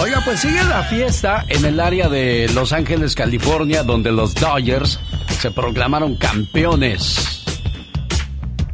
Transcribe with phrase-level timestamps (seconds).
[0.00, 5.00] Oiga, pues sigue la fiesta en el área de Los Ángeles, California, donde los Dodgers
[5.40, 7.44] se proclamaron campeones.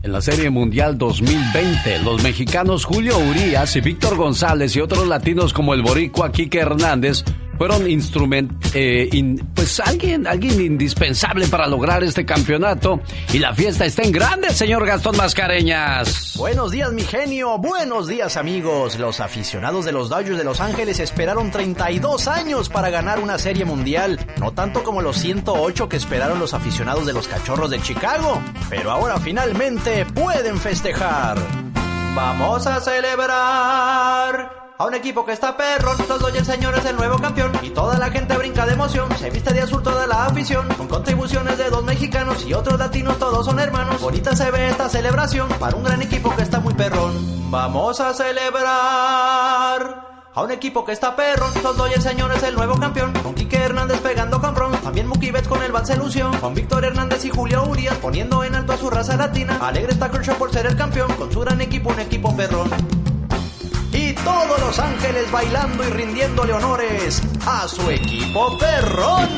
[0.03, 5.55] En la Serie Mundial 2020, los mexicanos Julio Urias y Víctor González y otros latinos
[5.55, 7.25] como el boricua Quique Hernández
[7.57, 9.09] fueron instrument, eh,
[9.55, 13.01] pues alguien, alguien indispensable para lograr este campeonato.
[13.33, 16.35] Y la fiesta está en grande, señor Gastón Mascareñas.
[16.37, 17.59] Buenos días, mi genio.
[17.59, 18.99] Buenos días, amigos.
[18.99, 23.65] Los aficionados de los Dodgers de Los Ángeles esperaron 32 años para ganar una serie
[23.65, 24.19] mundial.
[24.39, 28.41] No tanto como los 108 que esperaron los aficionados de los Cachorros de Chicago.
[28.69, 31.39] Pero ahora finalmente pueden festejar.
[32.15, 34.64] Vamos a celebrar.
[34.77, 37.53] A un equipo que está perro, los Dodgers señores el nuevo campeón.
[37.63, 40.67] Y toda la gente brinca de emoción, se viste de azul toda la afición.
[40.77, 44.01] Con contribuciones de dos mexicanos y otros latinos, todos son hermanos.
[44.01, 47.13] Bonita se ve esta celebración, para un gran equipo que está muy perrón.
[47.53, 48.65] Vamos a celebrar
[50.35, 53.13] a un equipo que está perro, los Dodgers señores el nuevo campeón.
[53.23, 56.85] Con Quique Hernández pegando con También Mookie Betts con el bat se lució Con Víctor
[56.85, 59.57] Hernández y Julio Urias poniendo en alto a su raza latina.
[59.63, 61.13] Alegre está Kershaw por ser el campeón.
[61.13, 63.04] Con su gran equipo, un equipo perrón
[64.25, 69.29] todos los ángeles bailando y rindiéndole honores a su equipo perrón.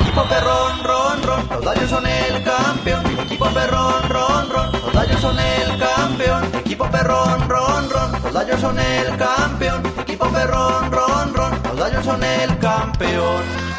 [0.00, 3.06] Equipo perrón, ron, ron, los Dodgers son el campeón.
[3.20, 6.44] Equipo perrón, ron, ron, los Dodgers son el campeón.
[6.54, 9.82] Equipo perrón, ron, ron, los Dodgers son el campeón.
[9.98, 13.69] Equipo perrón, ron, ron, los Dodgers son el campeón.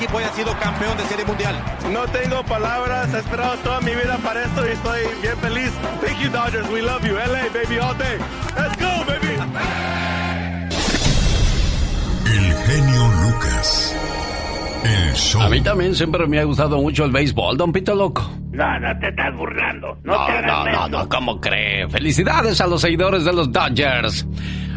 [0.00, 1.54] Equipo haya sido campeón de Serie Mundial?
[1.92, 5.70] No tengo palabras, he esperado toda mi vida para esto y estoy bien feliz.
[6.00, 7.14] Thank you Dodgers, we love you.
[7.14, 8.16] LA, baby, all day.
[8.56, 9.36] Let's go, baby.
[12.26, 13.96] El genio Lucas.
[14.84, 15.42] El show.
[15.42, 18.22] A mí también siempre me ha gustado mucho el béisbol, don Pito Loco.
[18.52, 19.98] No, no te estás burlando.
[20.02, 21.88] No, No, te no, no, no, ¿cómo cree?
[21.88, 24.26] Felicidades a los seguidores de los Dodgers.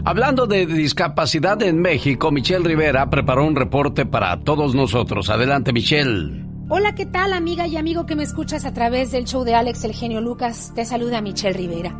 [0.05, 5.29] Hablando de discapacidad en México, Michelle Rivera preparó un reporte para todos nosotros.
[5.29, 6.43] Adelante, Michelle.
[6.67, 9.85] Hola, ¿qué tal amiga y amigo que me escuchas a través del show de Alex
[9.85, 10.73] El Genio Lucas?
[10.75, 11.97] Te saluda Michelle Rivera.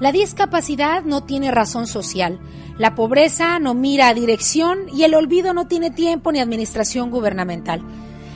[0.00, 2.40] La discapacidad no tiene razón social,
[2.76, 7.82] la pobreza no mira a dirección y el olvido no tiene tiempo ni administración gubernamental.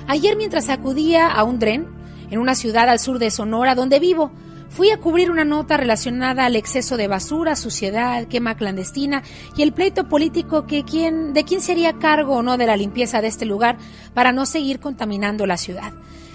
[0.08, 1.88] Ayer mientras acudía a un tren
[2.30, 4.32] en una ciudad al sur de Sonora donde vivo,
[4.74, 9.22] fui a cubrir una nota relacionada al exceso de basura, suciedad, quema clandestina
[9.56, 13.20] y el pleito político que quién, de quién sería cargo o no de la limpieza
[13.20, 13.78] de este lugar
[14.14, 15.92] para no seguir contaminando la ciudad.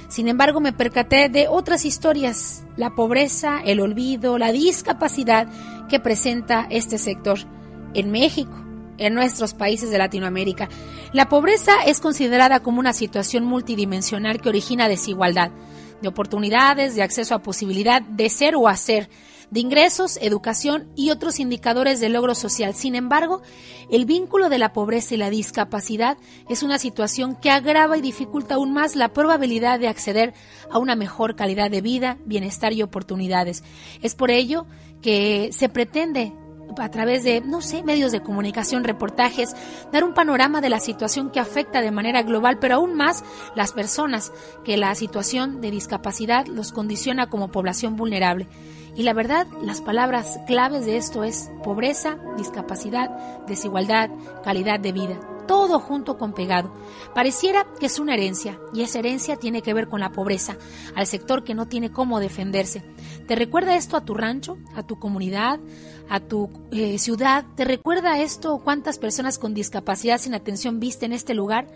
[0.08, 5.50] Sin embargo, me percaté de otras historias, la pobreza, el olvido, la discapacidad
[5.90, 7.40] que presenta este sector
[7.94, 8.56] en México,
[8.98, 10.70] en nuestros países de Latinoamérica.
[11.12, 15.52] La pobreza es considerada como una situación multidimensional que origina desigualdad
[16.02, 19.10] de oportunidades, de acceso a posibilidad de ser o hacer,
[19.52, 22.76] de ingresos, educación y otros indicadores de logro social.
[22.76, 23.42] Sin embargo,
[23.90, 26.18] el vínculo de la pobreza y la discapacidad
[26.50, 30.34] es una situación que agrava y dificulta aún más la probabilidad de acceder
[30.70, 33.64] a una mejor calidad de vida, bienestar y oportunidades.
[34.02, 34.68] Es por ello
[35.02, 36.34] que se pretende
[36.80, 39.56] a través de, no sé, medios de comunicación, reportajes,
[39.92, 43.24] dar un panorama de la situación que afecta de manera global, pero aún más
[43.56, 44.32] las personas
[44.64, 48.48] que la situación de discapacidad los condiciona como población vulnerable.
[48.96, 53.10] Y la verdad, las palabras claves de esto es pobreza, discapacidad,
[53.48, 54.10] desigualdad,
[54.44, 55.39] calidad de vida.
[55.50, 56.72] Todo junto con pegado.
[57.16, 60.58] Pareciera que es una herencia, y esa herencia tiene que ver con la pobreza,
[60.94, 62.84] al sector que no tiene cómo defenderse.
[63.28, 65.60] ¿Te recuerda esto a tu rancho, a tu comunidad,
[66.08, 67.46] a tu eh, ciudad?
[67.56, 71.68] ¿Te recuerda esto cuántas personas con discapacidad sin atención viste en este lugar?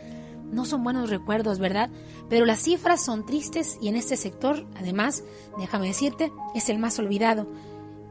[0.52, 1.90] No son buenos recuerdos, ¿verdad?
[2.30, 5.24] Pero las cifras son tristes y en este sector, además,
[5.58, 7.48] déjame decirte, es el más olvidado.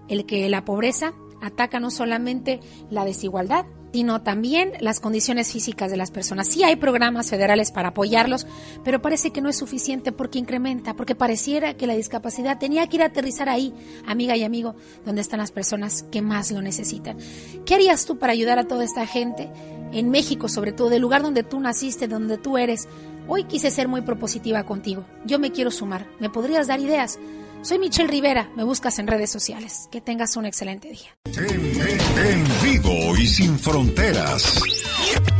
[0.08, 2.58] El que la pobreza ataca no solamente
[2.90, 6.48] la desigualdad, sino también las condiciones físicas de las personas.
[6.48, 8.46] Sí hay programas federales para apoyarlos,
[8.84, 12.96] pero parece que no es suficiente porque incrementa, porque pareciera que la discapacidad tenía que
[12.96, 13.74] ir a aterrizar ahí,
[14.06, 14.74] amiga y amigo,
[15.04, 17.18] donde están las personas que más lo necesitan.
[17.66, 19.50] ¿Qué harías tú para ayudar a toda esta gente
[19.92, 22.88] en México, sobre todo, del lugar donde tú naciste, donde tú eres?
[23.28, 25.04] Hoy quise ser muy propositiva contigo.
[25.24, 26.06] Yo me quiero sumar.
[26.18, 27.18] ¿Me podrías dar ideas?
[27.62, 29.88] Soy Michelle Rivera, me buscas en redes sociales.
[29.92, 31.16] Que tengas un excelente día.
[31.26, 34.60] En, vivo y sin fronteras.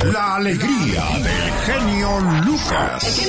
[0.04, 3.28] La alegría del genio Lucas.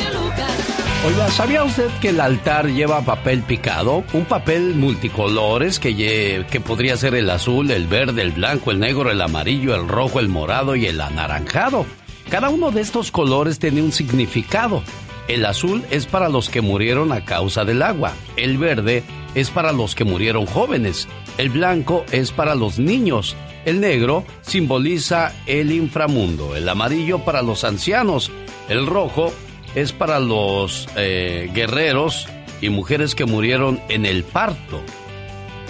[1.07, 4.03] Oiga, ¿sabía usted que el altar lleva papel picado?
[4.13, 9.09] Un papel multicolores que, que podría ser el azul, el verde, el blanco, el negro,
[9.09, 11.87] el amarillo, el rojo, el morado y el anaranjado.
[12.29, 14.83] Cada uno de estos colores tiene un significado.
[15.27, 18.13] El azul es para los que murieron a causa del agua.
[18.35, 19.03] El verde
[19.35, 21.07] es para los que murieron jóvenes.
[21.37, 23.35] El blanco es para los niños.
[23.65, 26.55] El negro simboliza el inframundo.
[26.55, 28.31] El amarillo para los ancianos.
[28.67, 29.31] El rojo
[29.75, 32.27] es para los eh, guerreros
[32.61, 34.81] y mujeres que murieron en el parto.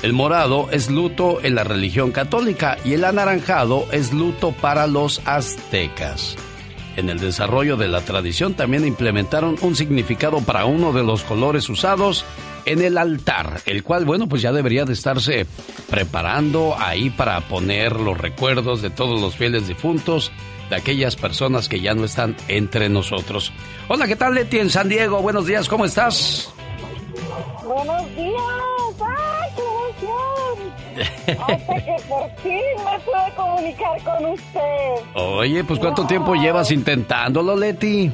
[0.01, 5.21] El morado es luto en la religión católica y el anaranjado es luto para los
[5.25, 6.35] aztecas.
[6.95, 11.67] En el desarrollo de la tradición también implementaron un significado para uno de los colores
[11.69, 12.23] usados
[12.65, 15.45] en el altar, el cual, bueno, pues ya debería de estarse
[15.89, 20.31] preparando ahí para poner los recuerdos de todos los fieles difuntos,
[20.69, 23.51] de aquellas personas que ya no están entre nosotros.
[23.87, 25.21] Hola, ¿qué tal Leti en San Diego?
[25.21, 26.53] Buenos días, ¿cómo estás?
[27.65, 28.37] Buenos días,
[29.01, 30.73] ¡ay, qué emoción!
[31.27, 35.15] Hasta que por fin me pude comunicar con usted.
[35.15, 38.11] Oye, pues ¿cuánto tiempo llevas intentándolo, Leti?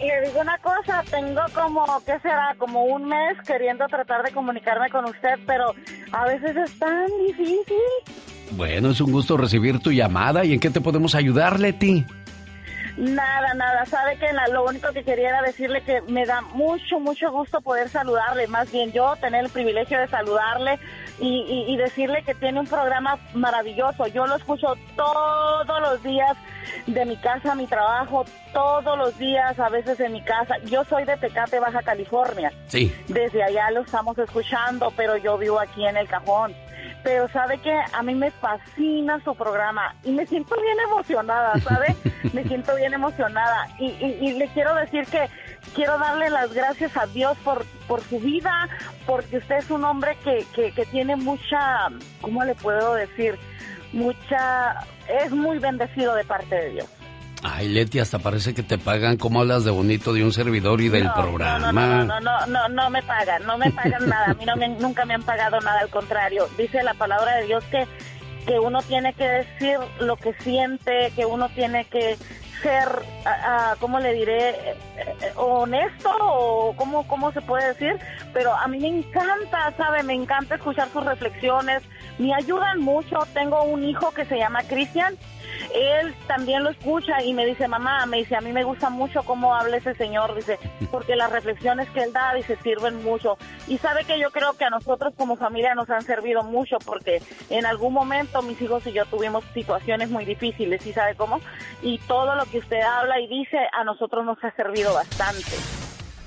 [0.00, 2.56] Le digo una cosa, tengo como, ¿qué será?
[2.58, 5.74] Como un mes queriendo tratar de comunicarme con usted, pero
[6.10, 7.76] a veces es tan difícil.
[8.56, 10.44] Bueno, es un gusto recibir tu llamada.
[10.44, 12.04] ¿Y en qué te podemos ayudar, Leti?
[12.96, 13.86] Nada, nada.
[13.86, 17.60] Sabe que la- lo único que quería era decirle que me da mucho, mucho gusto
[17.60, 18.46] poder saludarle.
[18.48, 20.78] Más bien yo tener el privilegio de saludarle
[21.18, 24.06] y, y- y decirle que tiene un programa maravilloso.
[24.08, 26.36] Yo lo escucho todos los días
[26.86, 30.56] de mi casa a mi trabajo, todos los días, a veces en mi casa.
[30.64, 32.52] Yo soy de Tecate, Baja California.
[32.68, 32.94] Sí.
[33.08, 36.54] Desde allá lo estamos escuchando, pero yo vivo aquí en el cajón.
[37.02, 41.96] Pero sabe que a mí me fascina su programa y me siento bien emocionada, ¿sabe?
[42.32, 45.28] me siento bien emocionada y, y- y le quiero decir que
[45.74, 48.68] quiero darle las gracias a Dios por, por su vida,
[49.06, 51.88] porque usted es un hombre que, que, que tiene mucha,
[52.20, 53.36] ¿cómo le puedo decir?
[53.92, 56.86] Mucha, es muy bendecido de parte de Dios.
[57.44, 60.88] Ay, Leti, hasta parece que te pagan como hablas de bonito de un servidor y
[60.88, 61.72] del No, programa.
[61.72, 64.26] No, no, no, no, no, me pagan, no me pagan nada.
[64.30, 66.48] A mí no me- nunca me han pagado nada, al contrario.
[66.56, 67.84] Dice la palabra de Dios que,
[68.46, 72.16] que uno tiene que decir lo que siente, que uno tiene que
[72.62, 72.86] ser,
[73.24, 74.50] ah, ah, ¿cómo le diré?
[74.50, 77.98] Eh, eh, honesto o cómo, cómo se puede decir.
[78.32, 80.04] Pero a mí me encanta, ¿sabe?
[80.04, 81.82] Me encanta escuchar sus reflexiones.
[82.20, 83.18] Me ayudan mucho.
[83.34, 85.16] Tengo un hijo que se llama Cristian
[85.74, 89.22] él también lo escucha y me dice, mamá, me dice, a mí me gusta mucho
[89.22, 90.58] cómo habla ese señor, dice,
[90.90, 93.36] porque las reflexiones que él da, dice, sirven mucho.
[93.68, 97.22] Y sabe que yo creo que a nosotros como familia nos han servido mucho, porque
[97.50, 101.40] en algún momento mis hijos y yo tuvimos situaciones muy difíciles, ¿y sabe cómo?
[101.82, 105.52] Y todo lo que usted habla y dice, a nosotros nos ha servido bastante.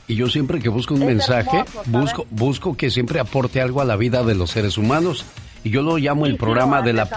[0.07, 3.85] Y yo siempre que busco un Es mensaje, busco, busco que siempre aporte algo a
[3.85, 5.25] la vida de los seres humanos.
[5.65, 7.09] Y yo lo llamo el programa de la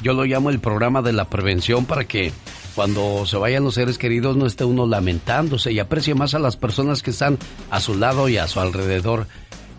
[0.00, 2.32] yo lo llamo el programa de la prevención para que
[2.76, 6.56] cuando se vayan los seres queridos no esté uno lamentándose y aprecie más a las
[6.56, 7.38] personas que están
[7.72, 9.26] a su lado y a su alrededor.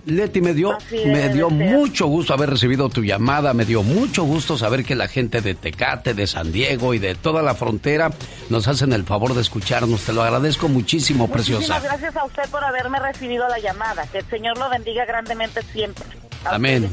[0.05, 4.57] Leti, me dio, me dio mucho gusto haber recibido tu llamada, me dio mucho gusto
[4.57, 8.11] saber que la gente de Tecate, de San Diego y de toda la frontera
[8.49, 10.01] nos hacen el favor de escucharnos.
[10.01, 11.75] Te lo agradezco muchísimo, preciosa.
[11.75, 14.05] Muchísimas gracias a usted por haberme recibido la llamada.
[14.07, 16.05] Que el Señor lo bendiga grandemente siempre.
[16.45, 16.89] Amén.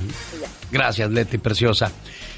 [0.70, 1.92] Gracias, Leti, preciosa.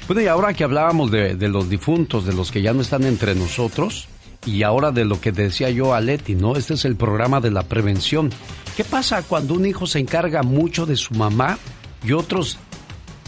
[0.07, 3.03] Bueno, y ahora que hablábamos de, de los difuntos, de los que ya no están
[3.03, 4.07] entre nosotros,
[4.45, 6.55] y ahora de lo que decía yo a Leti, ¿no?
[6.55, 8.29] Este es el programa de la prevención.
[8.75, 11.59] ¿Qué pasa cuando un hijo se encarga mucho de su mamá
[12.03, 12.57] y otros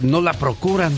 [0.01, 0.93] no la procuran?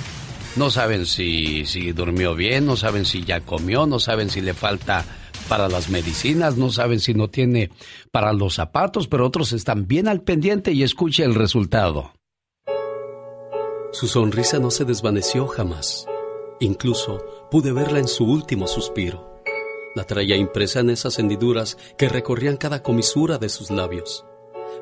[0.55, 4.53] No saben si, si durmió bien, no saben si ya comió, no saben si le
[4.53, 5.03] falta
[5.49, 7.71] para las medicinas, no saben si no tiene
[8.11, 12.13] para los zapatos, pero otros están bien al pendiente y escuche el resultado.
[13.93, 16.07] Su sonrisa no se desvaneció jamás.
[16.59, 19.39] Incluso pude verla en su último suspiro.
[19.93, 24.25] La traía impresa en esas hendiduras que recorrían cada comisura de sus labios.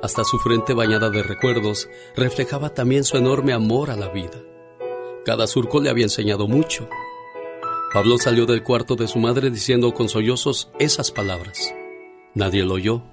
[0.01, 4.41] Hasta su frente bañada de recuerdos reflejaba también su enorme amor a la vida.
[5.25, 6.87] Cada surco le había enseñado mucho.
[7.93, 11.75] Pablo salió del cuarto de su madre diciendo con sollozos esas palabras.
[12.33, 13.03] Nadie lo oyó,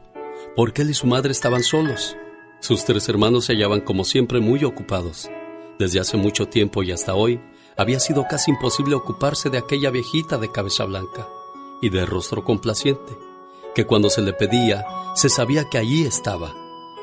[0.54, 2.16] porque él y su madre estaban solos.
[2.60, 5.28] Sus tres hermanos se hallaban como siempre muy ocupados.
[5.78, 7.40] Desde hace mucho tiempo y hasta hoy,
[7.76, 11.28] había sido casi imposible ocuparse de aquella viejita de cabeza blanca
[11.80, 13.16] y de rostro complaciente,
[13.75, 16.52] que cuando se le pedía, se sabía que allí estaba,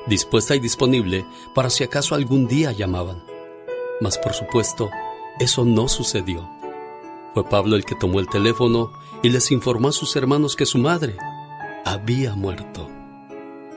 [0.08, 3.24] dispuesta y disponible para si acaso algún día llamaban.
[4.01, 4.89] Mas por supuesto,
[5.39, 6.50] eso no sucedió.
[7.34, 8.91] Fue Pablo el que tomó el teléfono
[9.24, 11.15] y les informó a sus hermanos que su madre
[11.86, 12.89] había muerto.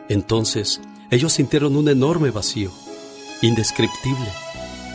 [0.09, 2.71] Entonces, ellos sintieron un enorme vacío,
[3.43, 4.28] indescriptible.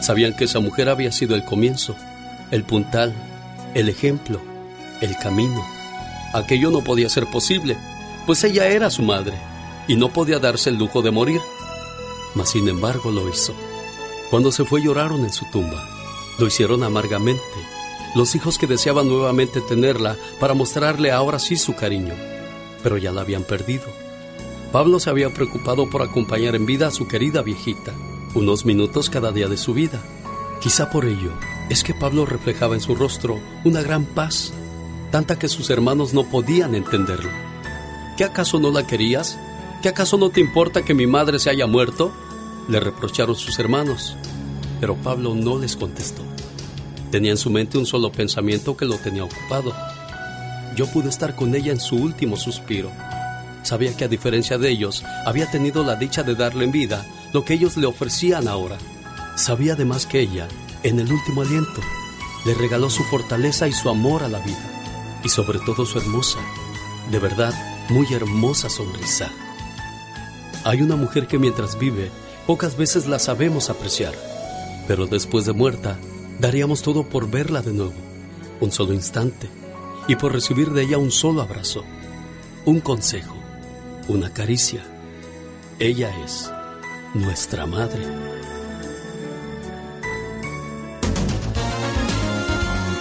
[0.03, 1.95] Sabían que esa mujer había sido el comienzo,
[2.51, 3.13] el puntal,
[3.73, 4.41] el ejemplo,
[4.99, 5.65] el camino.
[6.33, 7.77] Aquello no podía ser posible,
[8.25, 9.33] pues ella era su madre
[9.87, 11.39] y no podía darse el lujo de morir.
[12.35, 13.53] Mas sin embargo lo hizo.
[14.29, 15.87] Cuando se fue lloraron en su tumba.
[16.37, 17.41] Lo hicieron amargamente.
[18.13, 22.13] Los hijos que deseaban nuevamente tenerla para mostrarle ahora sí su cariño.
[22.83, 23.85] Pero ya la habían perdido.
[24.73, 27.93] Pablo se había preocupado por acompañar en vida a su querida viejita,
[28.35, 30.01] unos minutos cada día de su vida.
[30.61, 31.31] Quizá por ello
[31.69, 34.53] es que Pablo reflejaba en su rostro una gran paz,
[35.11, 37.29] tanta que sus hermanos no podían entenderlo.
[38.17, 39.37] ¿Qué acaso no la querías?
[39.81, 42.13] ¿Qué acaso no te importa que mi madre se haya muerto?
[42.67, 44.15] Le reprocharon sus hermanos,
[44.79, 46.23] pero Pablo no les contestó.
[47.11, 49.73] Tenía en su mente un solo pensamiento que lo tenía ocupado.
[50.75, 52.91] Yo pude estar con ella en su último suspiro.
[53.63, 57.43] Sabía que a diferencia de ellos, había tenido la dicha de darle en vida lo
[57.43, 58.77] que ellos le ofrecían ahora.
[59.35, 60.47] Sabía además que ella,
[60.83, 61.81] en el último aliento,
[62.45, 64.69] le regaló su fortaleza y su amor a la vida.
[65.23, 66.39] Y sobre todo su hermosa,
[67.09, 67.53] de verdad,
[67.89, 69.31] muy hermosa sonrisa.
[70.65, 72.11] Hay una mujer que mientras vive,
[72.45, 74.13] pocas veces la sabemos apreciar,
[74.87, 75.97] pero después de muerta,
[76.39, 77.93] daríamos todo por verla de nuevo,
[78.59, 79.49] un solo instante,
[80.07, 81.83] y por recibir de ella un solo abrazo,
[82.65, 83.42] un consejo,
[84.07, 84.83] una caricia.
[85.79, 86.51] Ella es
[87.13, 88.03] nuestra madre.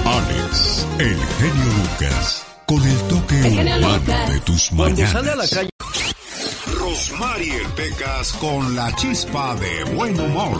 [0.04, 5.58] Alex, el genio Lucas, con el toque humano de tus mañanas.
[6.78, 10.58] Rosmarie Pecas con la chispa de buen humor.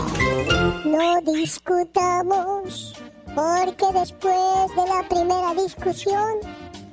[0.85, 2.93] No discutamos,
[3.35, 6.39] porque después de la primera discusión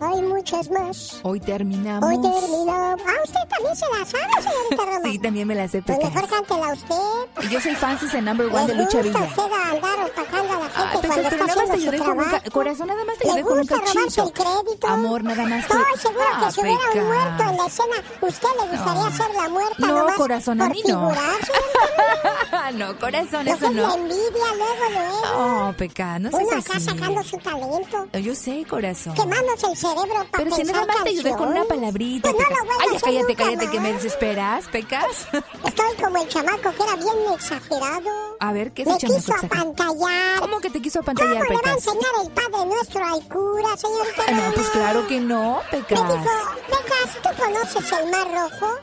[0.01, 1.21] hay muchas más.
[1.23, 2.09] Hoy terminamos.
[2.09, 3.01] Hoy terminamos.
[3.07, 5.01] Ah, usted también se la sabe, señorita Roma.
[5.11, 5.83] Sí, también me la sé.
[5.83, 6.95] Pues mejor cántela usted.
[7.43, 9.21] Y yo soy fan de number one de Lucha Villa.
[9.21, 11.99] Usted andar opacando a la gente Ay, pero, cuando pero está nada más te ayudé
[11.99, 14.25] con un corazón, nada más te ¿Le ayudé con un cachito.
[14.25, 14.87] el crédito?
[14.89, 15.75] Amor, nada más te...
[15.75, 19.17] Estoy segura Ah, que si hubiera un muerto en la escena, ¿usted le gustaría No.
[19.17, 21.11] ser la muerta No, nomás corazón, a mí no.
[22.75, 23.89] no, corazón, eso se no.
[23.89, 25.69] la envidia luego, luego.
[25.69, 26.87] Oh, Peca, no Uno seas acá así.
[26.87, 28.07] sacando su talento.
[28.21, 29.15] Yo sé, corazón.
[29.15, 32.57] Quemándose el cerebro para Pero si nada más te ayudé con una palabrita, Pues no
[32.57, 34.03] lo voy a Ay, hacer cállate, nunca cállate, que me más.
[34.03, 35.27] desesperas, Pecas.
[35.67, 38.11] Estoy como el chamaco que era bien exagerado.
[38.41, 39.71] A ver, ¿qué es Me el chamaco quiso exagerado?
[39.73, 40.41] apantallar.
[40.41, 41.77] ¿Cómo que te quiso ¿Cómo apantallar, le va a Pecas?
[41.77, 44.23] enseñar el Padre Nuestro al cura, señorita?
[44.29, 46.01] Ah, no, pues claro que no, Me Pecas.
[46.09, 46.31] dijo,
[46.67, 48.75] Pecas, ¿tú conoces el Mar Rojo?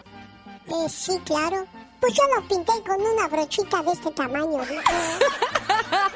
[0.86, 1.66] Eh, sí, claro.
[2.00, 4.82] Pues yo lo pinté con una brochita de este tamaño, dijo.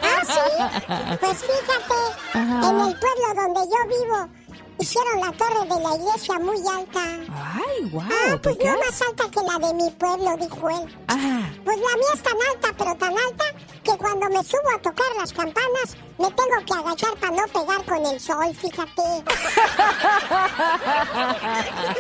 [0.02, 1.18] ah, sí.
[1.20, 1.94] Pues fíjate,
[2.34, 2.70] Ajá.
[2.70, 4.28] en el pueblo donde yo vivo,
[4.82, 7.04] hicieron la torre de la iglesia muy alta.
[7.30, 8.74] Ay, wow, Ah, pues Pecas.
[8.74, 10.96] no más alta que la de mi pueblo, dijo él.
[11.08, 13.46] Ah, Pues la mía es tan alta, pero tan alta,
[13.84, 17.86] que cuando me subo a tocar las campanas, me tengo que agachar para no pegar
[17.86, 19.02] con el sol, fíjate.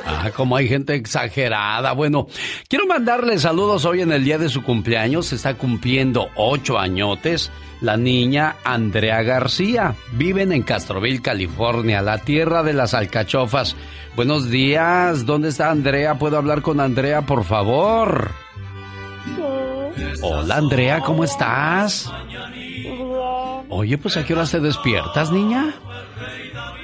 [0.06, 1.94] Ah, como hay gente exagerada.
[1.94, 2.28] Bueno,
[2.68, 5.28] quiero mandarle saludos hoy en el día de su cumpleaños.
[5.28, 7.52] Se está cumpliendo ocho añotes.
[7.82, 9.96] La niña Andrea García.
[10.14, 13.76] Viven en Castroville, California, la tierra de las alcachofas.
[14.16, 15.26] Buenos días.
[15.26, 16.16] ¿Dónde está Andrea?
[16.20, 18.32] ¿Puedo hablar con Andrea, por favor?
[20.22, 22.12] Hola, Andrea, ¿cómo estás?
[22.54, 22.94] Bien,
[23.70, 25.74] Oye, pues ¿a qué hora te despiertas, niña?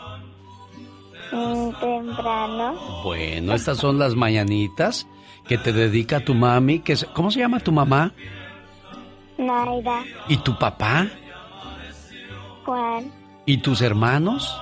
[1.32, 3.02] mm, temprano.
[3.04, 5.08] Bueno, estas son las mañanitas
[5.48, 6.80] que te dedica tu mami.
[6.80, 8.12] Que se- ¿Cómo se llama tu mamá?
[9.38, 11.08] Naida, ¿Y tu papá?
[12.66, 13.12] Juan,
[13.46, 14.58] ¿Y tus hermanos?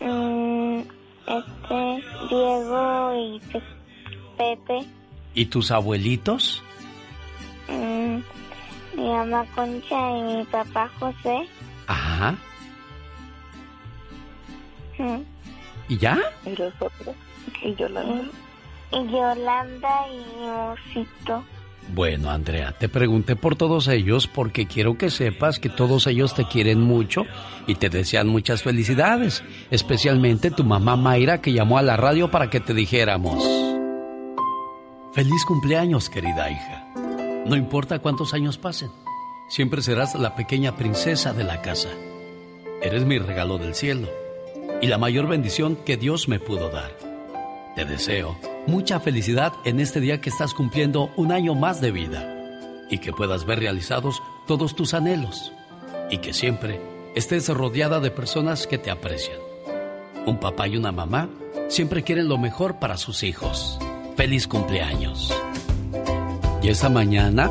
[0.00, 0.80] mm,
[1.26, 3.62] este, Diego y Pe-
[4.38, 4.86] Pepe,
[5.34, 6.62] ¿Y tus abuelitos?
[7.68, 8.16] mm,
[8.96, 11.46] mi mamá Concha y mi papá José.
[11.86, 12.36] Ajá.
[14.98, 15.18] mm,
[15.88, 16.18] ¿Y ya?
[16.46, 17.14] ¿Y los otros?
[17.62, 18.24] Y Yolanda.
[18.92, 21.44] Y, Yolanda y Osito.
[21.92, 26.44] Bueno, Andrea, te pregunté por todos ellos porque quiero que sepas que todos ellos te
[26.44, 27.24] quieren mucho
[27.66, 32.48] y te desean muchas felicidades, especialmente tu mamá Mayra que llamó a la radio para
[32.48, 33.44] que te dijéramos.
[35.12, 36.86] Feliz cumpleaños, querida hija.
[37.46, 38.90] No importa cuántos años pasen,
[39.48, 41.88] siempre serás la pequeña princesa de la casa.
[42.80, 44.08] Eres mi regalo del cielo
[44.80, 47.09] y la mayor bendición que Dios me pudo dar.
[47.74, 48.36] Te deseo
[48.66, 52.36] mucha felicidad en este día que estás cumpliendo un año más de vida
[52.90, 55.52] y que puedas ver realizados todos tus anhelos
[56.10, 56.80] y que siempre
[57.14, 59.38] estés rodeada de personas que te aprecian.
[60.26, 61.28] Un papá y una mamá
[61.68, 63.78] siempre quieren lo mejor para sus hijos.
[64.16, 65.32] Feliz cumpleaños.
[66.62, 67.50] Y esta mañana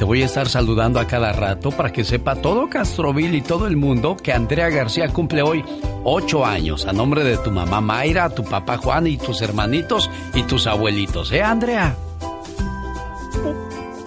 [0.00, 3.66] te voy a estar saludando a cada rato para que sepa todo Castroville y todo
[3.66, 5.62] el mundo que Andrea García cumple hoy
[6.04, 10.44] ocho años a nombre de tu mamá Mayra, tu papá Juan y tus hermanitos y
[10.44, 11.30] tus abuelitos.
[11.32, 11.94] ¿Eh, Andrea?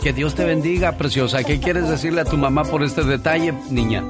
[0.02, 1.44] Que Dios te bendiga, preciosa.
[1.44, 4.04] ¿Qué quieres decirle a tu mamá por este detalle, niña?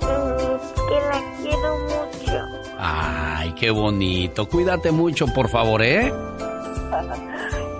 [0.00, 2.42] Que la quiero mucho.
[2.78, 4.46] Ay, qué bonito.
[4.46, 6.12] Cuídate mucho, por favor, ¿eh?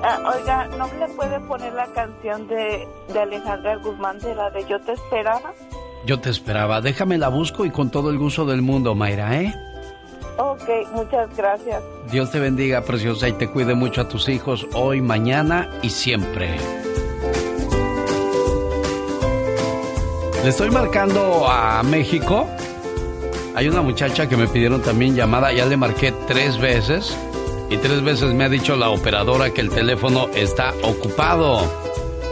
[0.03, 4.65] Ah, oiga, ¿no le puede poner la canción de, de Alejandra Guzmán de la de
[4.67, 5.53] Yo te esperaba?
[6.07, 6.81] Yo te esperaba.
[6.81, 9.55] Déjame la busco y con todo el gusto del mundo, Mayra, ¿eh?
[10.39, 11.83] Ok, muchas gracias.
[12.13, 16.57] Dios te bendiga, preciosa, y te cuide mucho a tus hijos hoy, mañana y siempre.
[20.45, 22.47] Le estoy marcando a México.
[23.57, 27.19] Hay una muchacha que me pidieron también llamada, ya le marqué tres veces
[27.71, 31.61] y tres veces me ha dicho la operadora que el teléfono está ocupado.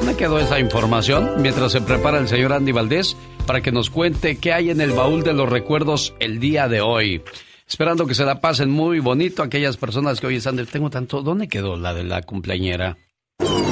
[0.05, 3.17] Me quedó esa información mientras se prepara el señor Andy Valdés
[3.47, 6.81] para que nos cuente qué hay en el baúl de los recuerdos el día de
[6.81, 7.23] hoy.
[7.69, 10.69] Esperando que se la pasen muy bonito aquellas personas que hoy están del...
[10.69, 11.23] Tengo tanto...
[11.23, 12.97] ¿Dónde quedó la de la cumpleañera?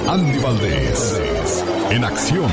[0.06, 2.50] Andy Valdés, en acción.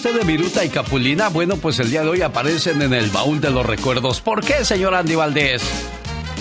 [0.00, 1.28] Usted de Viruta y Capulina?
[1.28, 4.22] Bueno, pues el día de hoy aparecen en el baúl de los recuerdos.
[4.22, 5.62] ¿Por qué, señor Andy Valdés?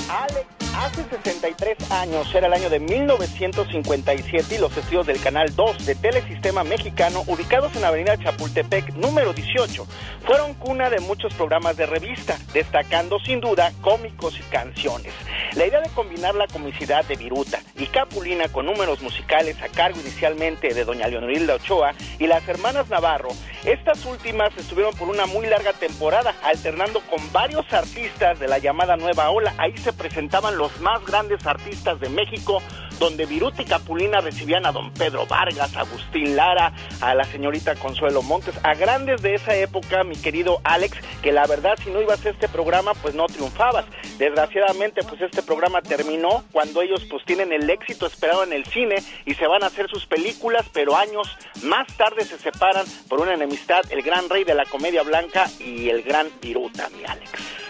[0.07, 5.85] Alex, hace 63 años, era el año de 1957 y los estudios del Canal 2
[5.85, 9.85] de Telesistema Mexicano, ubicados en Avenida Chapultepec, número 18,
[10.25, 15.13] fueron cuna de muchos programas de revista, destacando sin duda cómicos y canciones.
[15.55, 19.99] La idea de combinar la comicidad de Viruta y Capulina con números musicales a cargo
[19.99, 23.29] inicialmente de doña Leonorilda Ochoa y las hermanas Navarro,
[23.65, 28.95] estas últimas estuvieron por una muy larga temporada, alternando con varios artistas de la llamada
[28.95, 29.53] Nueva Ola.
[29.57, 32.61] Ahí se presentaban los más grandes artistas de México,
[32.99, 37.75] donde Viruta y Capulina recibían a don Pedro Vargas, a Agustín Lara, a la señorita
[37.75, 42.01] Consuelo Montes, a grandes de esa época, mi querido Alex, que la verdad si no
[42.01, 43.85] ibas a este programa pues no triunfabas.
[44.17, 48.97] Desgraciadamente pues este programa terminó cuando ellos pues tienen el éxito esperado en el cine
[49.25, 53.33] y se van a hacer sus películas, pero años más tarde se separan por una
[53.33, 57.68] enemistad el gran rey de la comedia blanca y el gran Viruta, mi Alex.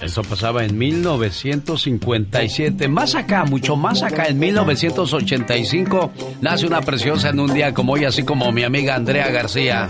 [0.00, 2.88] Eso pasaba en 1957.
[2.88, 8.04] Más acá, mucho más acá, en 1985, nace una preciosa en un día como hoy,
[8.04, 9.88] así como mi amiga Andrea García.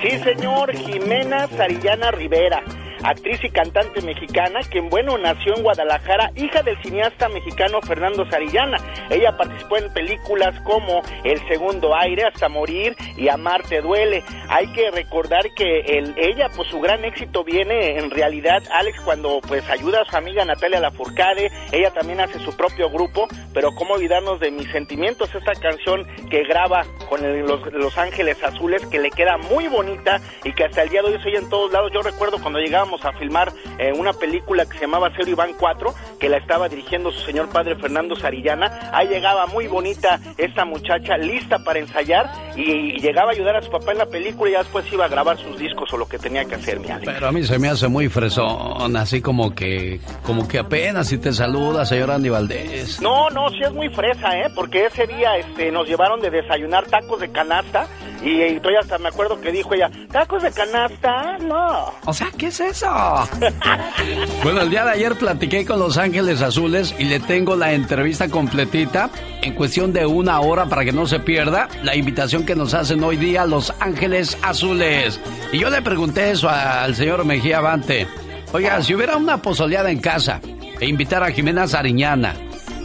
[0.00, 2.62] Sí, señor, Jimena Sarillana Rivera,
[3.08, 8.78] actriz y cantante mexicana, quien, bueno, nació en Guadalajara, hija del cineasta mexicano Fernando Sarillana.
[9.10, 14.22] Ella participó en películas como El Segundo Aire, Hasta Morir y Amar Te Duele.
[14.48, 19.40] Hay que recordar que el, ella, pues su gran éxito viene en realidad, Alex, cuando
[19.46, 23.94] pues ayuda a su amiga Natalia Lafourcade, ella también hace su propio grupo, pero cómo
[23.94, 28.98] olvidarnos de mis sentimientos, esta canción que graba con el- los, los Ángeles Azules, que
[28.98, 31.72] le queda muy bonita y que hasta el día de hoy se oye en todos
[31.72, 31.90] lados.
[31.92, 35.94] Yo recuerdo cuando llegábamos a filmar eh, una película que se llamaba Cero Iván 4,
[36.18, 41.16] que la estaba dirigiendo su señor padre Fernando Sarillana, ahí llegaba muy bonita esta muchacha,
[41.16, 44.60] lista para ensayar, y, llegaba a ayudar a su papá en la película y ya
[44.60, 47.12] después iba a grabar sus discos o lo que tenía que hacer, mi Alex.
[47.12, 51.18] Pero a mí se me hace muy fresón, así como que, como que apenas si
[51.18, 53.00] te saluda, señor Andy Valdés.
[53.00, 54.50] No, no, sí es muy fresa, ¿eh?
[54.54, 57.86] Porque ese día este, nos llevaron de desayunar tacos de canasta
[58.22, 61.38] Y, y todavía hasta me acuerdo que dijo ella, ¿tacos de canasta?
[61.38, 61.92] No.
[62.04, 62.86] O sea, ¿qué es eso?
[64.42, 68.28] bueno, el día de ayer platiqué con Los Ángeles Azules y le tengo la entrevista
[68.28, 69.10] completita
[69.42, 73.02] en cuestión de una hora para que no se pierda la invitación que nos hacen
[73.02, 75.20] hoy día Los Ángeles Azules.
[75.52, 78.06] Y yo le pregunté eso al señor Mejía Avante.
[78.52, 80.40] Oiga, si hubiera una pozoleada en casa
[80.80, 82.36] e invitar a Jimena Sariñana,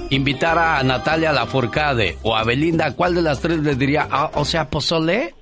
[0.09, 4.07] invitar a Natalia Lafourcade o a Belinda, ¿cuál de las tres le diría?
[4.09, 5.35] Ah, o sea, pozole.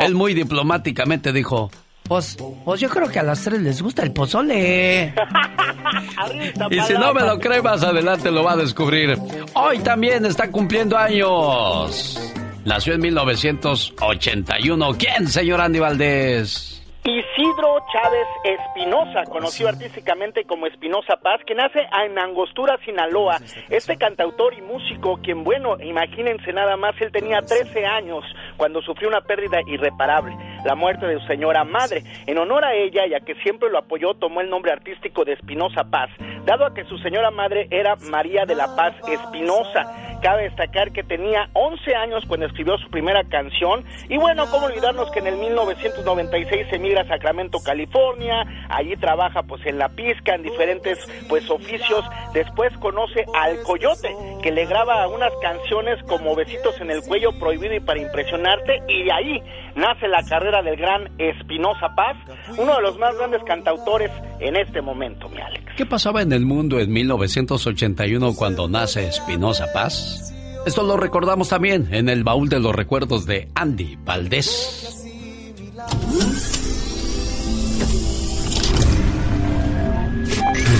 [0.00, 1.70] Él muy diplomáticamente dijo,
[2.04, 5.14] pues, pues yo creo que a las tres les gusta el pozole.
[6.70, 9.18] y si no me lo cree, más adelante lo va a descubrir.
[9.52, 12.32] Hoy también está cumpliendo años.
[12.66, 14.88] Nació en 1981.
[14.98, 16.82] ¿Quién, señor Andy Valdés?
[17.04, 23.38] Isidro Chávez Espinosa, conocido artísticamente como Espinosa Paz, que nace en Angostura, Sinaloa.
[23.70, 28.24] Este cantautor y músico, quien, bueno, imagínense nada más, él tenía 13 años
[28.56, 32.02] cuando sufrió una pérdida irreparable, la muerte de su señora madre.
[32.26, 35.84] En honor a ella, ya que siempre lo apoyó, tomó el nombre artístico de Espinosa
[35.84, 36.10] Paz,
[36.44, 40.18] dado a que su señora madre era María de la Paz Espinosa.
[40.22, 45.10] Cabe destacar que tenía 11 años cuando escribió su primera canción y bueno, cómo olvidarnos
[45.12, 50.42] que en el 1996 emigra a Sacramento, California, allí trabaja pues en la pizca, en
[50.42, 50.98] diferentes
[51.28, 54.08] pues oficios, después conoce al Coyote,
[54.42, 59.04] que le graba unas canciones como Besitos en el cuello, Prohibido y para impresionarte y
[59.04, 59.42] de ahí
[59.76, 62.16] nace la carrera del gran Espinosa Paz,
[62.58, 64.10] uno de los más grandes cantautores
[64.40, 65.64] en este momento, mi Alex.
[65.76, 70.32] ¿Qué pasaba en el mundo en 1981 cuando nace Espinosa Paz?
[70.66, 75.04] Esto lo recordamos también en el baúl de los recuerdos de Andy Valdés.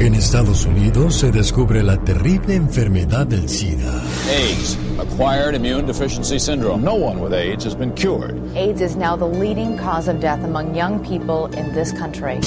[0.00, 4.02] En Estados Unidos se descubre la terrible enfermedad del SIDA.
[4.28, 6.82] AIDS, acquired immune deficiency syndrome.
[6.82, 8.34] No one with AIDS has been cured.
[8.56, 12.40] AIDS is now the leading cause of death among young people in this country.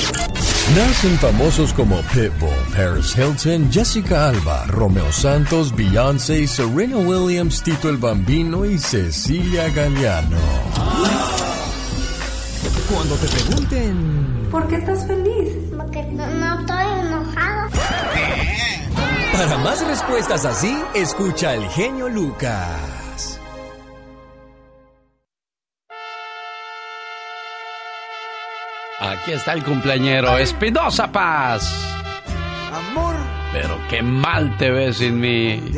[0.75, 7.95] Nacen famosos como Pitbull, Paris Hilton, Jessica Alba, Romeo Santos, Beyoncé, Serena Williams, Tito el
[7.95, 10.37] Bambino y Cecilia Galeano.
[12.91, 14.49] Cuando te pregunten...
[14.51, 15.56] ¿Por qué estás feliz?
[15.77, 17.69] Porque no, no estoy enojado.
[19.31, 23.39] Para más respuestas así, escucha el genio Lucas.
[28.99, 31.71] Aquí está el cumpleañero, Espinosa Paz.
[32.73, 33.15] Amor.
[33.53, 35.71] Pero qué mal te ves sin mí.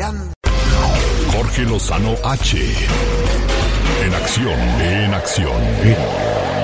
[1.33, 2.57] Jorge Lozano H.
[4.03, 6.59] En acción, en acción.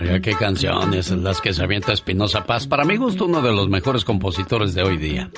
[0.00, 2.66] Oiga, qué canciones las que se avienta Espinosa Paz.
[2.66, 5.30] Para mi gusto, uno de los mejores compositores de hoy día.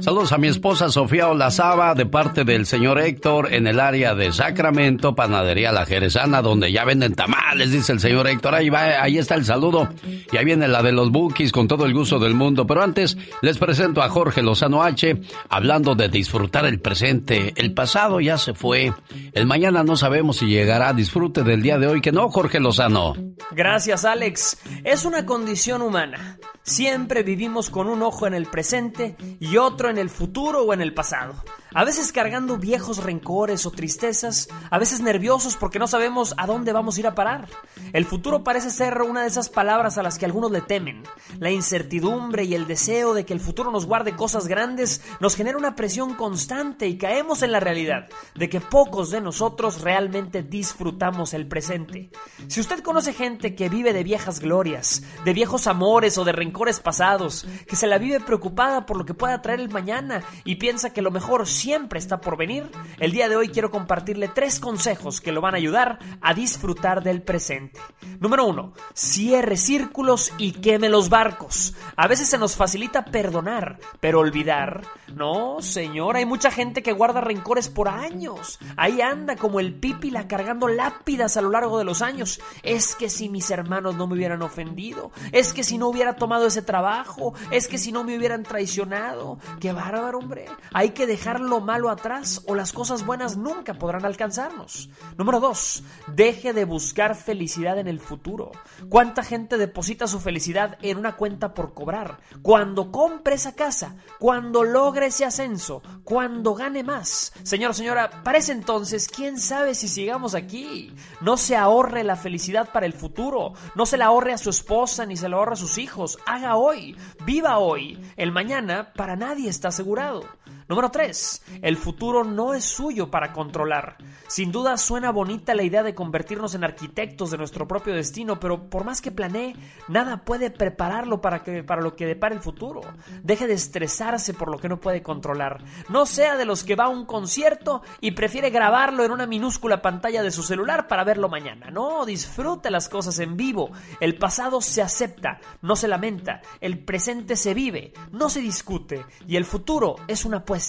[0.00, 4.32] Saludos a mi esposa Sofía Olazaba de parte del señor Héctor en el área de
[4.32, 8.54] Sacramento, Panadería La Jerezana, donde ya venden tamales, dice el señor Héctor.
[8.54, 9.90] Ahí va, ahí está el saludo.
[10.32, 12.66] Y ahí viene la de los bookies con todo el gusto del mundo.
[12.66, 17.52] Pero antes les presento a Jorge Lozano H, hablando de disfrutar el presente.
[17.56, 18.94] El pasado ya se fue.
[19.32, 20.94] El mañana no sabemos si llegará.
[20.94, 23.14] Disfrute del día de hoy, que no, Jorge Lozano.
[23.50, 24.58] Gracias, Alex.
[24.84, 26.38] Es una condición humana.
[26.62, 30.80] Siempre vivimos con un ojo en el presente y otro en el futuro o en
[30.80, 31.42] el pasado.
[31.72, 36.72] A veces cargando viejos rencores o tristezas, a veces nerviosos porque no sabemos a dónde
[36.72, 37.48] vamos a ir a parar.
[37.92, 41.04] El futuro parece ser una de esas palabras a las que algunos le temen.
[41.38, 45.58] La incertidumbre y el deseo de que el futuro nos guarde cosas grandes nos genera
[45.58, 51.34] una presión constante y caemos en la realidad de que pocos de nosotros realmente disfrutamos
[51.34, 52.10] el presente.
[52.48, 56.80] Si usted conoce gente que vive de viejas glorias, de viejos amores o de rencores
[56.80, 60.92] pasados, que se la vive preocupada por lo que pueda traer el mañana y piensa
[60.92, 65.20] que lo mejor siempre está por venir, el día de hoy quiero compartirle tres consejos
[65.20, 67.80] que lo van a ayudar a disfrutar del presente.
[68.18, 71.74] Número uno, cierre círculos y queme los barcos.
[71.96, 74.82] A veces se nos facilita perdonar, pero olvidar.
[75.14, 78.58] No, señor, hay mucha gente que guarda rencores por años.
[78.76, 82.40] Ahí anda como el pípila cargando lápidas a lo largo de los años.
[82.62, 86.46] Es que si mis hermanos no me hubieran ofendido, es que si no hubiera tomado
[86.46, 89.38] ese trabajo, es que si no me hubieran traicionado.
[89.60, 90.46] Qué bárbaro, hombre.
[90.72, 94.88] Hay que dejar lo malo atrás o las cosas buenas nunca podrán alcanzarnos.
[95.18, 98.52] Número dos, deje de buscar felicidad en el futuro.
[98.88, 102.20] ¿Cuánta gente deposita su felicidad en una cuenta por cobrar?
[102.40, 107.32] Cuando compre esa casa, cuando logre ese ascenso, cuando gane más.
[107.42, 110.94] Señor, señora, para ese entonces, ¿quién sabe si sigamos aquí?
[111.20, 115.04] No se ahorre la felicidad para el futuro, no se la ahorre a su esposa
[115.04, 116.18] ni se la ahorre a sus hijos.
[116.26, 118.00] Haga hoy, viva hoy.
[118.16, 120.24] El mañana para nadie está asegurado.
[120.70, 121.42] Número 3.
[121.62, 123.96] El futuro no es suyo para controlar.
[124.28, 128.70] Sin duda suena bonita la idea de convertirnos en arquitectos de nuestro propio destino, pero
[128.70, 129.56] por más que planee,
[129.88, 131.42] nada puede prepararlo para,
[131.80, 132.82] lo que depara el futuro.
[133.24, 135.64] Deje de estresarse por lo que no puede controlar.
[135.88, 139.82] No sea de los que va a un concierto y prefiere grabarlo en una minúscula
[139.82, 141.72] pantalla de su celular para verlo mañana.
[141.72, 143.72] No, disfrute las cosas en vivo.
[143.98, 146.42] El pasado se acepta, no se lamenta.
[146.60, 149.04] El presente se vive, no se discute.
[149.26, 150.59] Y el futuro es una apuesta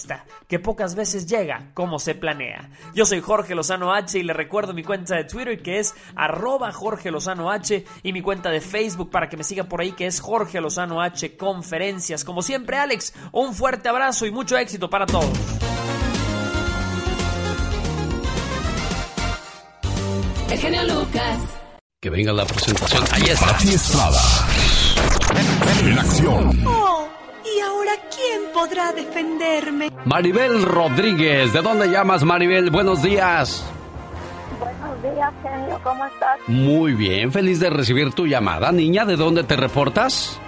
[0.48, 2.70] que pocas veces llega como se planea.
[2.94, 6.72] Yo soy Jorge Lozano H y le recuerdo mi cuenta de Twitter que es arroba
[6.72, 10.06] Jorge Lozano H y mi cuenta de Facebook para que me siga por ahí que
[10.06, 12.24] es Jorge Lozano H Conferencias.
[12.24, 15.30] Como siempre, Alex, un fuerte abrazo y mucho éxito para todos.
[20.50, 21.38] El genio Lucas.
[22.00, 23.04] Que venga la presentación.
[23.12, 23.46] Ahí está.
[23.46, 24.20] Pati Estrada.
[25.84, 26.81] En acción.
[27.62, 29.90] Oh, ¿y ahora quién podrá defenderme?
[30.04, 31.52] Maribel Rodríguez.
[31.52, 32.70] ¿De dónde llamas, Maribel?
[32.70, 33.64] Buenos días.
[34.58, 35.80] Buenos días, genio.
[35.82, 36.38] ¿Cómo estás?
[36.46, 38.72] Muy bien, feliz de recibir tu llamada.
[38.72, 40.38] Niña, ¿de dónde te reportas?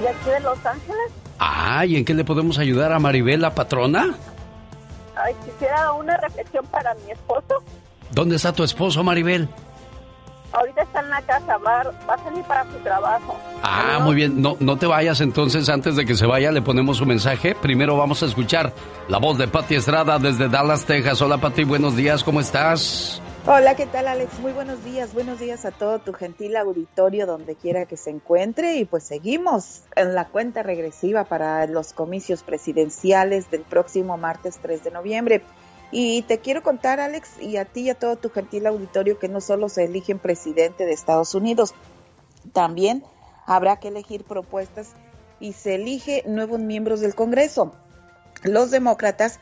[0.00, 1.12] ¿De aquí de Los Ángeles?
[1.38, 4.14] Ah, ¿y en qué le podemos ayudar a Maribel, la patrona?
[5.16, 7.62] Ay, quisiera una reflexión para mi esposo.
[8.10, 9.48] ¿Dónde está tu esposo, Maribel?
[10.52, 13.36] Ahorita está en la casa, va, va a salir para su trabajo.
[13.62, 14.42] Ah, muy bien.
[14.42, 15.68] No, no te vayas entonces.
[15.68, 17.54] Antes de que se vaya, le ponemos su mensaje.
[17.54, 18.72] Primero vamos a escuchar
[19.08, 21.22] la voz de Patti Estrada desde Dallas, Texas.
[21.22, 21.64] Hola, Patti.
[21.64, 22.22] Buenos días.
[22.22, 23.22] ¿Cómo estás?
[23.44, 24.38] Hola, ¿qué tal, Alex?
[24.38, 25.14] Muy buenos días.
[25.14, 28.76] Buenos días a todo tu gentil auditorio, donde quiera que se encuentre.
[28.76, 34.84] Y pues seguimos en la cuenta regresiva para los comicios presidenciales del próximo martes 3
[34.84, 35.42] de noviembre.
[35.94, 39.28] Y te quiero contar, Alex, y a ti y a todo tu gentil auditorio, que
[39.28, 41.74] no solo se eligen presidente de Estados Unidos,
[42.54, 43.04] también
[43.46, 44.92] habrá que elegir propuestas
[45.38, 47.74] y se elige nuevos miembros del Congreso.
[48.42, 49.38] Los demócratas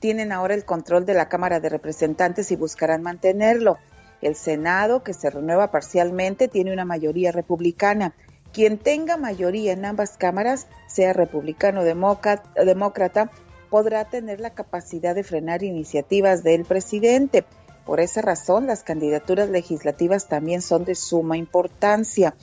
[0.00, 3.78] tienen ahora el control de la Cámara de Representantes y buscarán mantenerlo.
[4.20, 8.12] El Senado, que se renueva parcialmente, tiene una mayoría republicana.
[8.52, 13.30] Quien tenga mayoría en ambas cámaras, sea republicano o demócrata,
[13.72, 17.46] podrá tener la capacidad de frenar iniciativas del presidente.
[17.86, 22.34] Por esa razón, las candidaturas legislativas también son de suma importancia.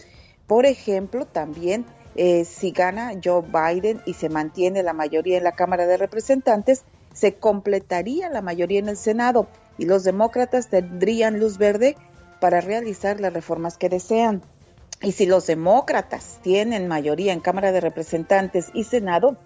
[0.48, 5.52] Por ejemplo, también eh, si gana Joe Biden y se mantiene la mayoría en la
[5.52, 6.82] Cámara de Representantes,
[7.14, 9.46] se completaría la mayoría en el Senado
[9.78, 11.96] y los demócratas tendrían luz verde
[12.40, 14.42] para realizar las reformas que desean.
[15.04, 19.38] Y si los demócratas tienen mayoría en Cámara de Representantes y Senado,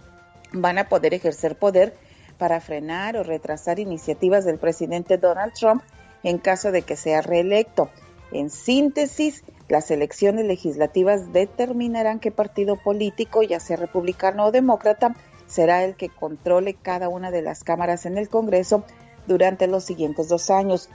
[0.54, 1.96] van a poder ejercer poder
[2.38, 5.84] para frenar o retrasar iniciativas del presidente Donald Trump
[6.24, 7.90] en caso de que sea reelecto.
[8.32, 15.84] En síntesis, las elecciones legislativas determinarán qué partido político, ya sea republicano o demócrata, será
[15.84, 18.84] el que controle cada una de las cámaras en el Congreso
[19.28, 20.90] durante los siguientes dos años.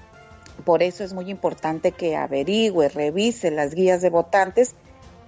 [0.64, 4.74] Por eso es muy importante que averigüe, revise las guías de votantes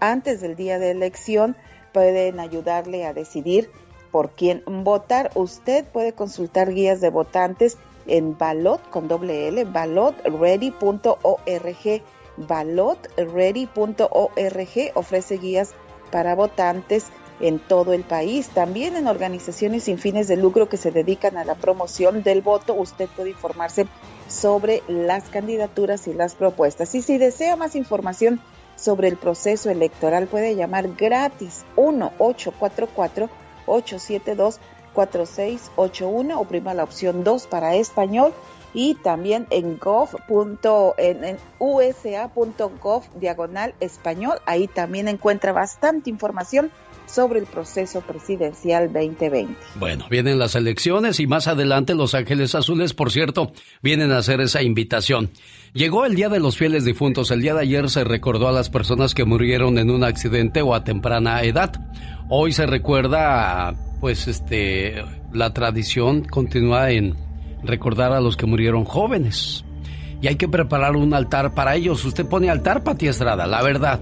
[0.01, 1.57] antes del día de elección.
[1.93, 3.71] Pueden ayudarle a decidir
[4.11, 5.31] por quién votar.
[5.35, 12.03] Usted puede consultar guías de votantes en Balot con doble L, balotready.org.
[12.37, 15.73] Balotready.org ofrece guías
[16.11, 17.07] para votantes
[17.41, 18.49] en todo el país.
[18.49, 22.75] También en organizaciones sin fines de lucro que se dedican a la promoción del voto,
[22.75, 23.87] usted puede informarse
[24.29, 26.95] sobre las candidaturas y las propuestas.
[26.95, 28.41] Y si desea más información
[28.77, 33.29] sobre el proceso electoral, puede llamar gratis 1 844
[33.67, 38.35] 872-4681, oprima la opción 2 para español
[38.73, 40.11] y también en gov.
[40.99, 46.71] en, en usa.gov diagonal español, ahí también encuentra bastante información
[47.07, 49.55] sobre el proceso presidencial 2020.
[49.77, 54.41] Bueno, vienen las elecciones y más adelante Los Ángeles Azules, por cierto, vienen a hacer
[54.41, 55.31] esa invitación.
[55.73, 57.31] Llegó el Día de los Fieles Difuntos.
[57.31, 60.75] El día de ayer se recordó a las personas que murieron en un accidente o
[60.75, 61.73] a temprana edad.
[62.33, 67.17] Hoy se recuerda, pues, este, la tradición continúa en
[67.65, 69.65] recordar a los que murieron jóvenes.
[70.23, 72.05] Y hay que preparar un altar para ellos.
[72.05, 73.99] Usted pone altar, Pati Estrada, la verdad.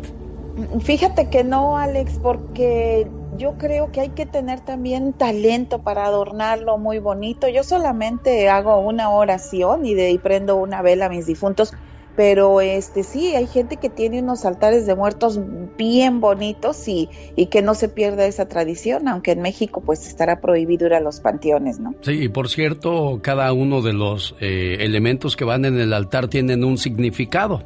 [0.80, 6.76] Fíjate que no, Alex, porque yo creo que hay que tener también talento para adornarlo
[6.76, 7.48] muy bonito.
[7.48, 11.72] Yo solamente hago una oración y de ahí prendo una vela a mis difuntos,
[12.18, 15.38] pero este sí, hay gente que tiene unos altares de muertos
[15.78, 20.40] bien bonitos y, y que no se pierda esa tradición, aunque en México pues estará
[20.40, 21.94] prohibido ir a los panteones, ¿no?
[22.00, 26.26] Sí, y por cierto, cada uno de los eh, elementos que van en el altar
[26.26, 27.62] tienen un significado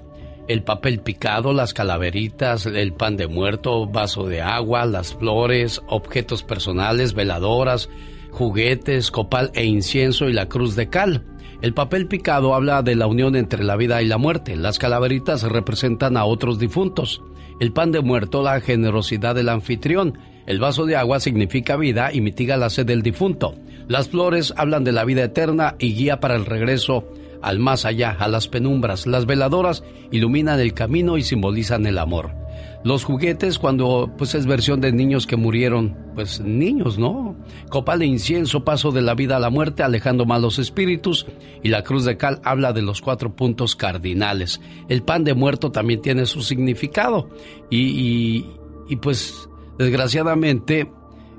[0.49, 6.43] el papel picado, las calaveritas, el pan de muerto, vaso de agua, las flores, objetos
[6.43, 7.89] personales, veladoras,
[8.33, 11.25] juguetes, copal e incienso y la cruz de cal.
[11.63, 14.57] El papel picado habla de la unión entre la vida y la muerte.
[14.57, 17.23] Las calaveritas representan a otros difuntos.
[17.61, 20.19] El pan de muerto, la generosidad del anfitrión.
[20.47, 23.55] El vaso de agua significa vida y mitiga la sed del difunto.
[23.87, 27.05] Las flores hablan de la vida eterna y guía para el regreso
[27.43, 29.07] al más allá, a las penumbras.
[29.07, 32.42] Las veladoras iluminan el camino y simbolizan el amor.
[32.85, 37.37] Los juguetes, cuando pues es versión de niños que murieron, pues niños, ¿no?
[37.71, 41.27] Copal de incienso, paso de la vida a la muerte, alejando malos espíritus.
[41.63, 44.61] Y la cruz de cal habla de los cuatro puntos cardinales.
[44.89, 47.31] El pan de muerto también tiene su significado.
[47.71, 48.51] Y, y,
[48.89, 50.91] y pues, desgraciadamente,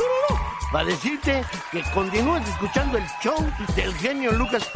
[0.74, 3.36] Va a decirte que continúes escuchando el show
[3.74, 4.68] del genio Lucas.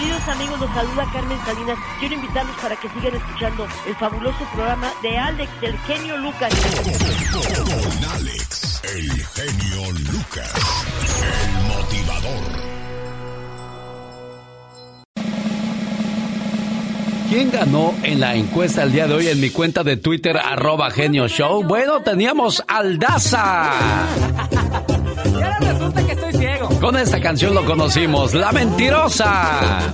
[0.00, 1.78] Queridos amigos, los saluda Carmen Salinas.
[1.98, 6.54] Quiero invitarlos para que sigan escuchando el fabuloso programa de Alex, del genio Lucas.
[7.34, 10.54] Con Alex, el genio Lucas,
[11.20, 12.70] el motivador.
[17.28, 20.90] ¿Quién ganó en la encuesta el día de hoy en mi cuenta de Twitter, arroba
[20.90, 21.62] genio show?
[21.62, 23.70] Bueno, teníamos Aldaza.
[25.26, 26.09] Y ahora resulta que.
[26.80, 29.92] Con esta canción lo conocimos, La Mentirosa.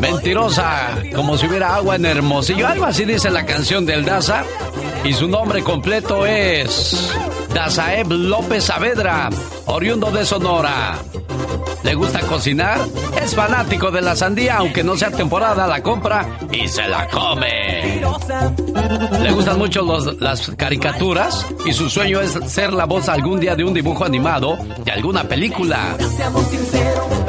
[0.00, 2.66] Mentirosa, como si hubiera agua en Hermosillo.
[2.66, 4.44] Algo así dice la canción del Daza.
[5.04, 7.12] Y su nombre completo es
[7.54, 9.28] Dazaeb López Saavedra,
[9.66, 10.98] oriundo de Sonora.
[11.82, 12.78] ¿Le gusta cocinar?
[13.22, 18.02] Es fanático de la sandía, aunque no sea temporada, la compra y se la come.
[19.22, 19.82] Le gustan mucho
[20.18, 24.58] las caricaturas y su sueño es ser la voz algún día de un dibujo animado
[24.84, 25.96] de alguna película.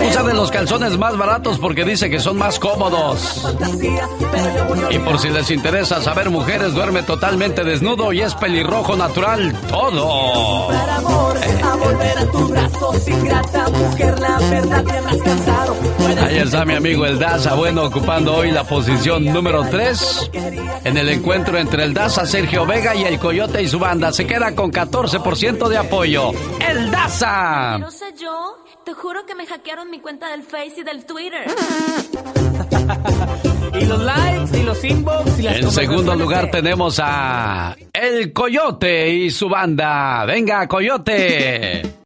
[0.07, 3.45] Usa de los calzones más baratos porque dice que son más cómodos.
[4.89, 10.69] Y por si les interesa saber mujeres, duerme totalmente desnudo y es pelirrojo natural todo.
[16.21, 20.31] Ahí está mi amigo el Daza, bueno, ocupando hoy la posición número 3
[20.83, 24.11] en el encuentro entre el Daza, Sergio Vega y el Coyote y su banda.
[24.11, 26.31] Se queda con 14% de apoyo.
[26.59, 27.77] ¡El Daza!
[27.77, 31.45] No sé yo, te juro que me hackearon mi cuenta del Face y del Twitter.
[33.79, 39.09] y los likes, y los inbox, y las En segundo lugar tenemos a El Coyote
[39.09, 40.25] y su banda.
[40.25, 41.97] Venga, Coyote.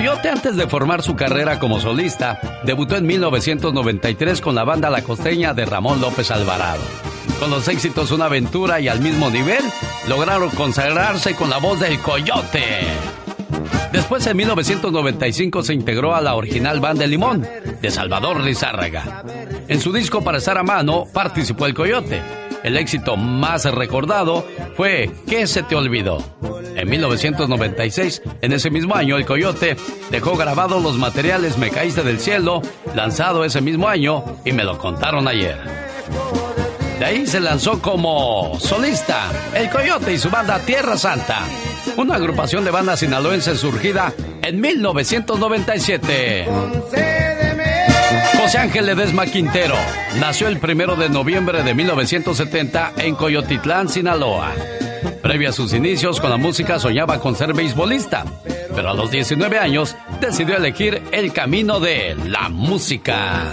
[0.00, 5.02] Coyote, antes de formar su carrera como solista, debutó en 1993 con la banda La
[5.02, 6.80] Costeña de Ramón López Alvarado.
[7.38, 9.62] Con los éxitos Una Aventura y Al mismo nivel,
[10.08, 12.64] lograron consagrarse con la voz del Coyote.
[13.92, 17.46] Después, en 1995, se integró a la original banda Limón,
[17.82, 19.22] de Salvador Lizárraga.
[19.68, 22.22] En su disco Para estar a mano, participó el Coyote.
[22.62, 24.46] El éxito más recordado
[24.76, 26.22] fue ¿Qué se te olvidó?
[26.76, 29.76] En 1996, en ese mismo año, el Coyote
[30.10, 32.62] dejó grabados los materiales Me caíste del cielo,
[32.94, 35.58] lanzado ese mismo año, y me lo contaron ayer.
[36.98, 41.40] De ahí se lanzó como solista el Coyote y su banda Tierra Santa,
[41.96, 47.29] una agrupación de bandas sinaloenses surgida en 1997.
[48.36, 49.76] José Ángel Ledesma Quintero
[50.18, 54.52] nació el primero de noviembre de 1970 en Coyotitlán, Sinaloa.
[55.22, 58.24] Previo a sus inicios con la música soñaba con ser beisbolista,
[58.74, 63.52] pero a los 19 años decidió elegir el camino de la música.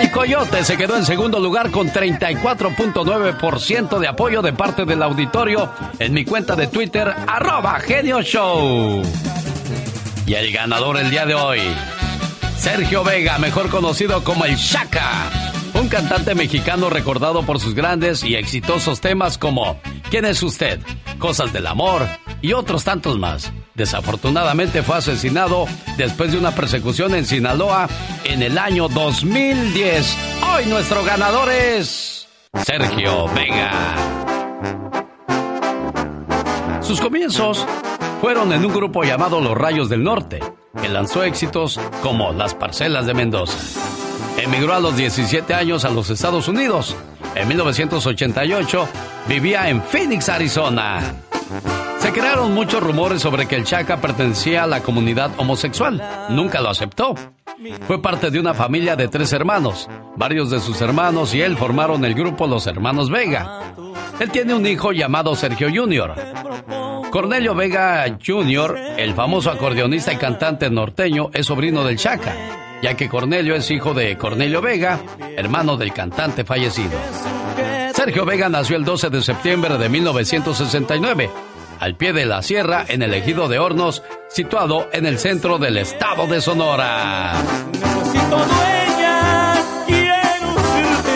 [0.00, 5.70] El Coyote se quedó en segundo lugar con 34.9% de apoyo de parte del auditorio
[5.98, 9.02] en mi cuenta de Twitter, arroba Genio Show.
[10.26, 11.60] Y el ganador el día de hoy,
[12.58, 15.30] Sergio Vega, mejor conocido como el Shaka.
[15.74, 19.78] Un cantante mexicano recordado por sus grandes y exitosos temas como
[20.10, 20.80] ¿Quién es usted?
[21.18, 22.06] Cosas del amor
[22.40, 23.52] y otros tantos más.
[23.74, 27.88] Desafortunadamente fue asesinado después de una persecución en Sinaloa
[28.24, 30.16] en el año 2010.
[30.54, 32.28] Hoy nuestro ganador es
[32.64, 33.94] Sergio Vega.
[36.80, 37.66] Sus comienzos
[38.20, 40.40] fueron en un grupo llamado Los Rayos del Norte,
[40.80, 43.56] que lanzó éxitos como Las Parcelas de Mendoza.
[44.36, 46.94] Emigró a los 17 años a los Estados Unidos.
[47.34, 48.88] En 1988
[49.28, 51.00] vivía en Phoenix, Arizona.
[51.98, 56.02] Se crearon muchos rumores sobre que el Chaca pertenecía a la comunidad homosexual.
[56.30, 57.14] Nunca lo aceptó.
[57.86, 59.88] Fue parte de una familia de tres hermanos.
[60.16, 63.74] Varios de sus hermanos y él formaron el grupo Los Hermanos Vega.
[64.20, 66.14] Él tiene un hijo llamado Sergio Jr.
[67.16, 72.34] Cornelio Vega Jr., el famoso acordeonista y cantante norteño, es sobrino del Chaca,
[72.82, 75.00] ya que Cornelio es hijo de Cornelio Vega,
[75.34, 76.90] hermano del cantante fallecido.
[77.94, 81.30] Sergio Vega nació el 12 de septiembre de 1969
[81.80, 85.78] al pie de la sierra en el ejido de Hornos, situado en el centro del
[85.78, 87.32] estado de Sonora.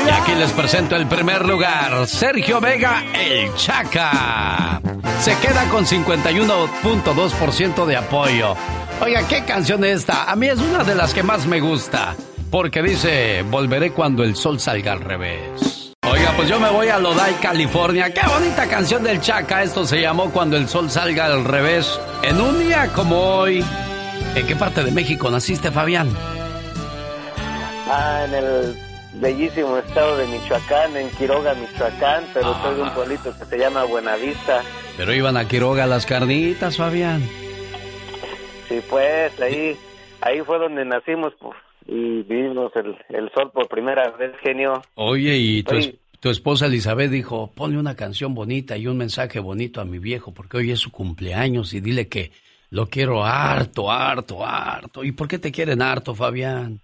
[0.06, 4.80] Y aquí les presento el primer lugar, Sergio Vega, el Chaca.
[5.20, 8.56] Se queda con 51.2% de apoyo.
[9.02, 10.30] Oiga, ¿qué canción es esta?
[10.30, 12.16] A mí es una de las que más me gusta,
[12.50, 15.92] porque dice, volveré cuando el sol salga al revés.
[16.10, 18.14] Oiga, pues yo me voy a Lodai, California.
[18.14, 19.62] Qué bonita canción del Chaca.
[19.62, 22.00] Esto se llamó Cuando el sol salga al revés.
[22.22, 23.62] En un día como hoy.
[24.34, 26.08] ¿En qué parte de México naciste, Fabián?
[27.90, 28.89] Ah, en el
[29.20, 33.84] bellísimo estado de Michoacán, en Quiroga, Michoacán, pero soy de un pueblito que se llama
[33.84, 34.62] Buenavista.
[34.96, 37.22] Pero iban a Quiroga las carnitas, Fabián.
[38.68, 39.76] Sí, pues ahí,
[40.20, 41.56] ahí fue donde nacimos pues,
[41.86, 44.82] y vimos el, el sol por primera vez, genio.
[44.94, 49.40] Oye, y tu, es- tu esposa Elizabeth dijo, ponle una canción bonita y un mensaje
[49.40, 52.30] bonito a mi viejo, porque hoy es su cumpleaños y dile que
[52.70, 55.02] lo quiero harto, harto, harto.
[55.02, 56.80] ¿Y por qué te quieren harto, Fabián?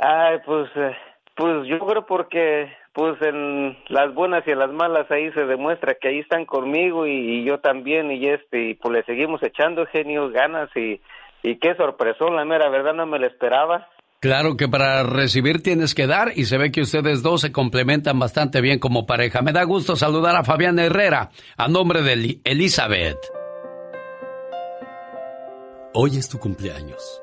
[0.00, 0.96] Ay, pues, eh,
[1.36, 5.94] pues yo creo porque, pues en las buenas y en las malas ahí se demuestra
[6.00, 9.86] que ahí están conmigo y, y yo también y este, y pues le seguimos echando
[9.86, 11.00] genio, ganas y,
[11.42, 13.88] y qué sorpresón, la mera verdad no me lo esperaba.
[14.20, 18.18] Claro que para recibir tienes que dar y se ve que ustedes dos se complementan
[18.18, 19.42] bastante bien como pareja.
[19.42, 23.18] Me da gusto saludar a Fabián Herrera a nombre de Eli- Elizabeth.
[25.94, 27.22] Hoy es tu cumpleaños.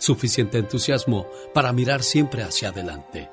[0.00, 3.30] suficiente entusiasmo para mirar siempre hacia adelante,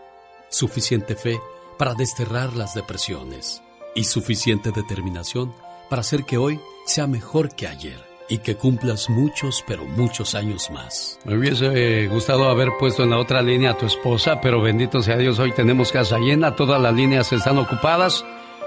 [0.49, 1.39] suficiente fe
[1.79, 3.63] para desterrar las depresiones
[3.95, 5.53] y suficiente determinación
[5.89, 10.69] para hacer que hoy sea mejor que ayer y que cumplas muchos, pero muchos años
[10.69, 11.17] más.
[11.23, 11.69] Me hubiese
[12.03, 15.39] eh, gustado haber puesto en la otra línea a tu esposa, pero bendito sea Dios,
[15.39, 18.25] hoy tenemos casa llena, todas las líneas están ocupadas.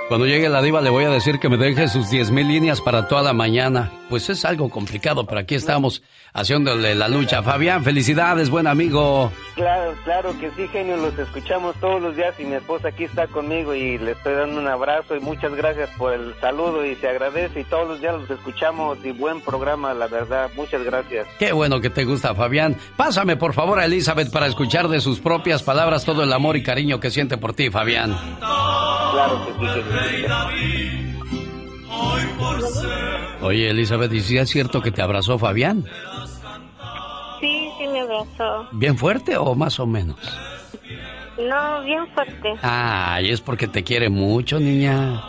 [0.08, 2.80] Cuando llegue la diva le voy a decir que me deje sus 10 mil líneas
[2.80, 3.92] para toda la mañana.
[4.08, 6.02] Pues es algo complicado, pero aquí estamos
[6.32, 7.42] haciéndole la lucha.
[7.42, 9.32] Fabián, felicidades, buen amigo.
[9.54, 13.26] Claro, claro que sí, genio, los escuchamos todos los días y mi esposa aquí está
[13.26, 17.08] conmigo y le estoy dando un abrazo y muchas gracias por el saludo y se
[17.08, 21.26] agradece y todos los días los escuchamos y buen programa, la verdad, muchas gracias.
[21.38, 22.76] Qué bueno que te gusta, Fabián.
[22.96, 26.62] Pásame por favor a Elizabeth para escuchar de sus propias palabras todo el amor y
[26.62, 28.16] cariño que siente por ti, Fabián.
[28.38, 31.00] Claro que sí,
[33.42, 35.84] Oye, Elizabeth, ¿y si es cierto que te abrazó Fabián?
[37.40, 38.68] Sí, sí me abrazó.
[38.72, 40.18] ¿Bien fuerte o más o menos?
[41.38, 42.54] No, bien fuerte.
[42.62, 45.22] Ay, es porque te quiere mucho, niña.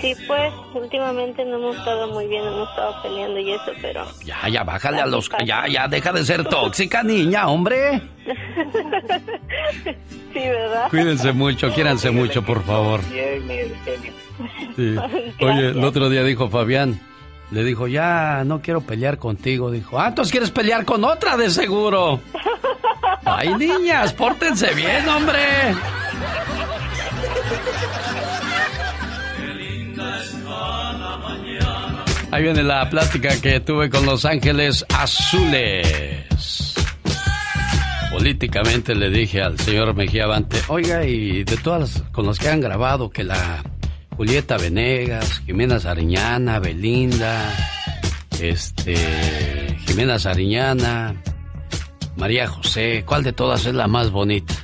[0.00, 4.04] Sí, pues últimamente no hemos estado muy bien, hemos estado peleando y eso, pero...
[4.24, 5.30] Ya, ya, bájale a los...
[5.44, 8.02] Ya, ya, deja de ser tóxica, niña, hombre.
[10.32, 10.90] sí, ¿verdad?
[10.90, 13.00] Cuídense mucho, quiéranse mucho, por favor.
[14.76, 14.96] Sí.
[15.40, 17.00] Oye, el otro día dijo Fabián,
[17.50, 19.70] le dijo, ya no quiero pelear contigo.
[19.70, 22.20] Dijo, ah, entonces quieres pelear con otra de seguro.
[23.24, 25.74] Ay, niñas, pórtense bien, hombre.
[32.30, 36.74] Ahí viene la plática que tuve con Los Ángeles Azules.
[38.10, 42.60] Políticamente le dije al señor Mejía Bante, oiga, y de todas con las que han
[42.60, 43.62] grabado, que la
[44.16, 47.52] Julieta Venegas, Jimena Sariñana, Belinda,
[48.40, 48.96] este,
[49.86, 51.14] Jimena Sariñana,
[52.16, 54.54] María José, ¿cuál de todas es la más bonita?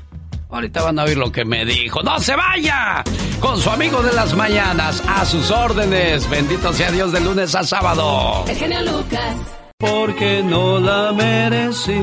[0.50, 2.02] Ahorita van a oír lo que me dijo.
[2.02, 3.02] ¡No se vaya!
[3.40, 6.28] Con su amigo de las mañanas, a sus órdenes.
[6.28, 8.44] Bendito sea Dios de lunes a sábado.
[8.46, 9.34] El genio Lucas.
[9.78, 11.98] Porque no la merecí,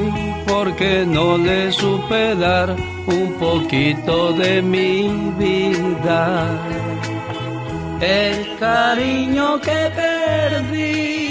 [0.48, 2.76] porque no le supe dar
[3.06, 6.89] un poquito de mi vida.
[8.02, 11.30] El cariño que perdí.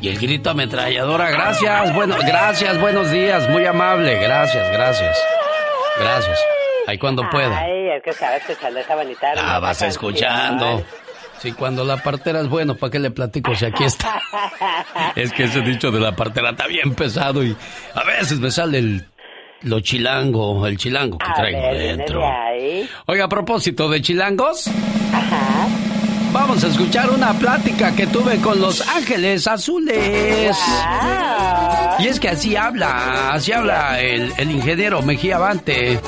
[0.00, 5.18] Y el grito ametralladora, gracias, bueno, gracias, buenos días, muy amable, gracias, gracias.
[5.98, 6.38] Gracias.
[6.86, 7.58] Ahí cuando pueda.
[7.58, 9.32] Ay, es que sabes que se deja bonita.
[9.38, 10.84] Ah, vas escuchando.
[11.38, 14.20] Sí, cuando la partera es bueno, ¿para qué le platico si aquí está?
[15.16, 17.56] es que ese dicho de la partera está bien pesado y
[17.94, 19.06] a veces me sale el
[19.62, 22.22] lo chilango, el chilango que traigo dentro.
[23.06, 24.68] Oiga, a propósito de chilangos.
[25.12, 25.68] Ajá.
[26.32, 30.58] Vamos a escuchar una plática que tuve con los ángeles azules.
[32.00, 36.00] Y es que así habla, así habla el, el ingeniero Mejía Avante.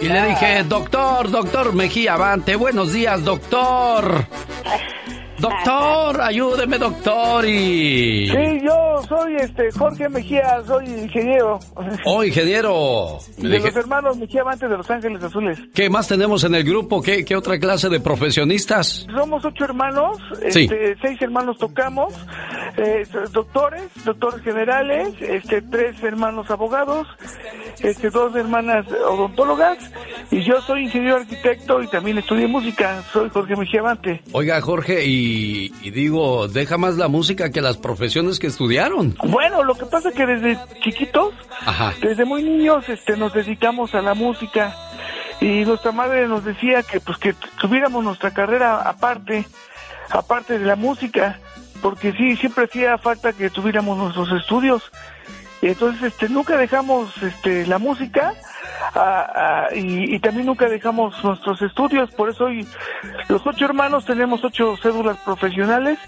[0.00, 4.26] Y le dije, doctor, doctor Mejía Avante, buenos días, doctor.
[5.40, 7.46] Doctor, ayúdeme, doctor.
[7.46, 8.28] Y...
[8.28, 11.58] Sí, yo soy este Jorge Mejía, soy ingeniero.
[12.04, 13.18] Oh, ingeniero.
[13.38, 15.58] de los hermanos Mejía Avante de Los Ángeles Azules.
[15.74, 17.00] ¿Qué más tenemos en el grupo?
[17.00, 19.06] ¿Qué, qué otra clase de profesionistas?
[19.14, 20.18] Somos ocho hermanos,
[20.50, 20.64] Sí.
[20.64, 22.12] este, seis hermanos tocamos,
[22.76, 27.06] eh, doctores, doctores generales, este, tres hermanos abogados,
[27.82, 29.78] este, dos hermanas odontólogas,
[30.30, 34.20] y yo soy ingeniero arquitecto y también estudié música, soy Jorge Mejía Avante.
[34.32, 39.16] Oiga, Jorge, y, y digo, deja más la música que las profesiones que estudiaron.
[39.24, 41.94] Bueno, lo que pasa es que desde chiquitos, Ajá.
[42.00, 44.74] desde muy niños, este, nos dedicamos a la música
[45.40, 49.46] y nuestra madre nos decía que, pues, que tuviéramos nuestra carrera aparte,
[50.10, 51.38] aparte de la música,
[51.80, 54.82] porque sí, siempre hacía falta que tuviéramos nuestros estudios.
[55.62, 58.34] Y entonces, este, nunca dejamos, este, la música
[58.94, 62.10] ah, ah, y, también nunca dejamos nuestros estudios.
[62.10, 62.66] Por eso hoy
[63.28, 65.98] los ocho hermanos tenemos ocho cédulas profesionales,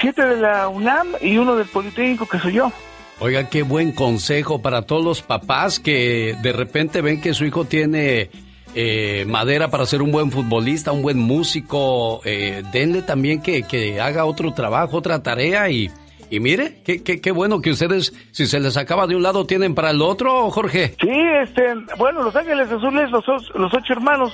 [0.00, 2.72] siete de la UNAM y uno del Politécnico que soy yo.
[3.20, 7.66] Oiga, qué buen consejo para todos los papás que de repente ven que su hijo
[7.66, 8.30] tiene
[8.74, 12.22] eh, madera para ser un buen futbolista, un buen músico.
[12.24, 15.90] Eh, denle también que, que haga otro trabajo, otra tarea y,
[16.30, 19.44] y mire, qué, qué, qué bueno que ustedes, si se les acaba de un lado,
[19.46, 20.94] tienen para el otro, Jorge.
[21.00, 21.10] Sí,
[21.42, 24.32] este, bueno, Los Ángeles Azules, los, os- los ocho hermanos,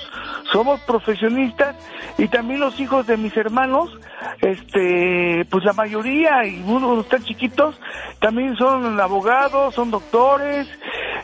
[0.51, 1.75] somos profesionistas
[2.17, 3.89] y también los hijos de mis hermanos,
[4.41, 7.75] este, pues la mayoría, y unos están chiquitos,
[8.19, 10.67] también son abogados, son doctores,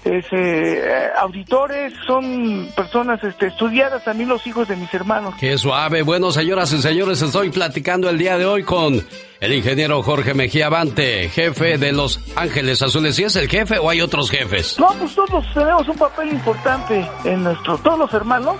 [0.03, 5.33] este, eh, auditores, son personas este, estudiadas, también los hijos de mis hermanos.
[5.39, 6.01] Qué suave.
[6.01, 9.01] Bueno, señoras y señores, estoy platicando el día de hoy con
[9.43, 13.17] el ingeniero Jorge Mejía Bante, jefe de Los Ángeles Azules.
[13.17, 14.79] ¿Sí es el jefe o hay otros jefes?
[14.79, 18.55] No, pues todos tenemos un papel importante en nuestro, todos los hermanos.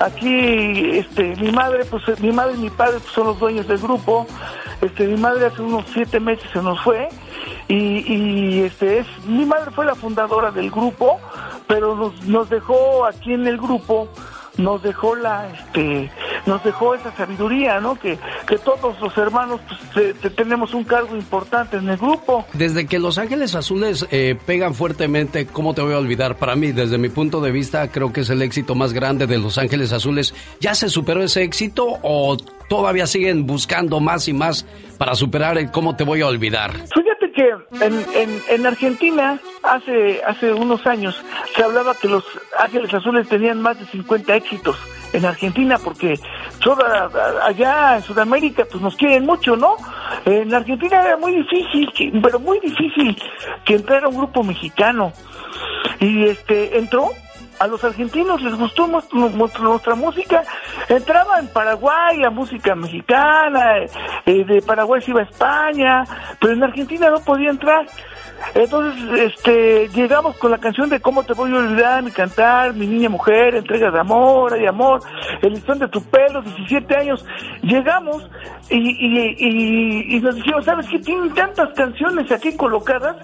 [0.00, 3.78] Aquí, este, mi madre, pues mi madre y mi padre pues, son los dueños del
[3.78, 4.26] grupo.
[4.82, 7.08] Este, mi madre hace unos siete meses se nos fue
[7.68, 11.20] y, y este es, mi madre fue la fundadora del grupo,
[11.68, 14.08] pero nos dejó aquí en el grupo
[14.56, 16.10] nos dejó la, este,
[16.46, 17.98] nos dejó esa sabiduría, ¿no?
[17.98, 19.60] Que, que todos los hermanos
[19.92, 22.44] pues, tenemos un cargo importante en el grupo.
[22.52, 26.36] Desde que Los Ángeles Azules eh, pegan fuertemente, ¿cómo te voy a olvidar?
[26.36, 29.38] Para mí, desde mi punto de vista, creo que es el éxito más grande de
[29.38, 30.34] Los Ángeles Azules.
[30.60, 32.36] ¿Ya se superó ese éxito o
[32.68, 34.66] todavía siguen buscando más y más
[34.98, 36.72] para superar el cómo te voy a olvidar?
[36.72, 37.50] Fíjate que
[37.84, 41.20] en, en, Argentina hace, hace unos años
[41.54, 42.24] se hablaba que los
[42.58, 44.76] Ángeles Azules tenían más de 50 éxitos
[45.12, 46.18] en Argentina porque
[46.62, 47.08] toda
[47.46, 49.76] allá en Sudamérica pues nos quieren mucho, ¿no?
[50.24, 53.16] En Argentina era muy difícil, pero muy difícil
[53.64, 55.12] que entrara un grupo mexicano
[56.00, 57.10] y este entró
[57.58, 60.42] a los argentinos les gustó nuestra, música.
[60.88, 63.78] Entraba en Paraguay la música mexicana,
[64.26, 66.04] eh, de Paraguay se iba a España,
[66.40, 67.86] pero en Argentina no podía entrar.
[68.54, 72.86] Entonces, este, llegamos con la canción de Cómo te voy a olvidar, mi cantar, mi
[72.86, 75.00] niña mujer, entrega de amor, hay amor,
[75.42, 77.24] el listón de tu pelo, 17 años.
[77.62, 78.28] Llegamos
[78.70, 80.98] y, y, y, nos dijeron, ¿sabes qué?
[80.98, 83.16] Tienen tantas canciones aquí colocadas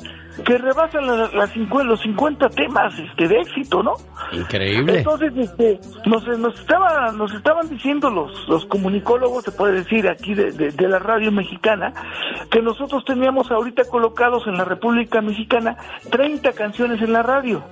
[0.44, 3.94] que rebasan las los 50 temas este, de éxito, ¿no?
[4.32, 4.98] Increíble.
[4.98, 10.34] Entonces, este, nos, nos, estaba, nos estaban diciendo los, los comunicólogos, se puede decir aquí
[10.34, 11.92] de, de, la radio mexicana,
[12.50, 15.76] que nosotros teníamos ahorita colocados en la República Mexicana
[16.10, 17.62] 30 canciones en la radio.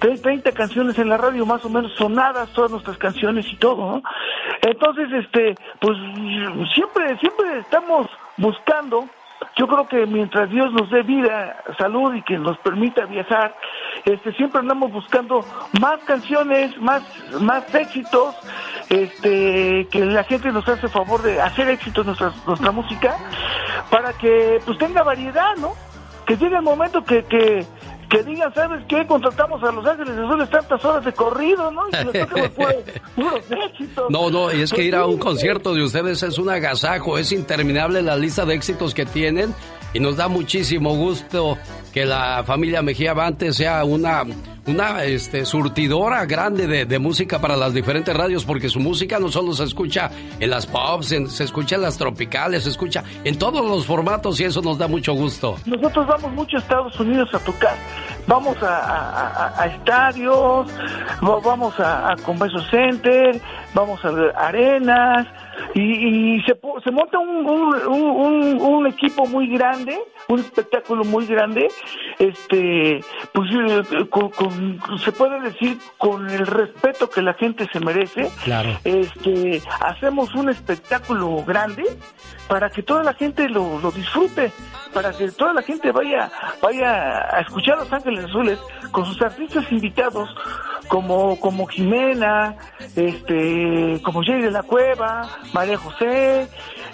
[0.00, 4.02] 30 canciones en la radio, más o menos sonadas, todas nuestras canciones y todo.
[4.62, 5.96] Entonces, este, pues
[6.74, 9.06] siempre, siempre estamos buscando
[9.56, 13.54] yo creo que mientras Dios nos dé vida, salud y que nos permita viajar,
[14.04, 15.44] este, siempre andamos buscando
[15.80, 17.02] más canciones, más,
[17.40, 18.34] más éxitos,
[18.88, 23.16] este, que la gente nos hace favor de hacer éxitos nuestra, nuestra música,
[23.90, 25.74] para que pues tenga variedad, ¿no?
[26.26, 27.66] Que llegue el momento que, que,
[28.12, 29.06] que digan, ¿sabes qué?
[29.06, 31.88] Contratamos a Los Ángeles Azules tantas horas de corrido, ¿no?
[31.88, 32.12] Y nos
[33.16, 34.10] puros, éxitos.
[34.10, 37.32] No, no, y es que ir a un concierto de ustedes es un agasajo, es
[37.32, 39.54] interminable la lista de éxitos que tienen
[39.92, 41.58] y nos da muchísimo gusto
[41.92, 44.24] que la familia Mejía Bante sea una
[44.66, 49.52] una este, surtidora grande de, música para las diferentes radios, porque su música no solo
[49.54, 53.86] se escucha en las pops, se escucha en las tropicales, se escucha en todos los
[53.86, 55.56] formatos y eso nos da mucho gusto.
[55.66, 57.74] Nosotros vamos mucho a Estados Unidos a tocar,
[58.26, 60.70] vamos a, estadios,
[61.20, 63.40] vamos a, a Convention Center,
[63.74, 64.10] vamos a
[64.46, 65.26] arenas,
[65.74, 69.98] y, se, se monta un, un, un, equipo muy grande,
[70.28, 71.68] un espectáculo muy grande,
[72.18, 73.00] este,
[73.32, 78.30] pues eh, con, se puede decir con el respeto que la gente se merece.
[78.44, 78.78] Claro.
[78.84, 81.84] Este, hacemos un espectáculo grande
[82.48, 84.52] para que toda la gente lo, lo disfrute,
[84.92, 86.30] para que toda la gente vaya,
[86.60, 88.58] vaya a escuchar Los Ángeles Azules
[88.90, 90.28] con sus artistas invitados
[90.88, 92.56] como, como Jimena,
[92.96, 96.48] este, como Jay de la Cueva, María José,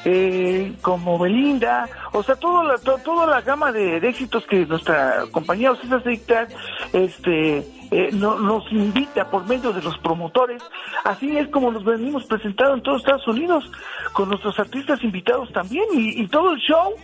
[0.05, 5.73] eh, como Belinda, o sea, toda la, toda la gama de, éxitos que nuestra compañía
[5.73, 6.49] Ocesa Dictar,
[6.93, 7.59] este,
[7.91, 10.63] eh, nos invita por medio de los promotores.
[11.05, 13.71] Así es como nos venimos presentando en todos Estados Unidos,
[14.13, 16.95] con nuestros artistas invitados también, y todo el show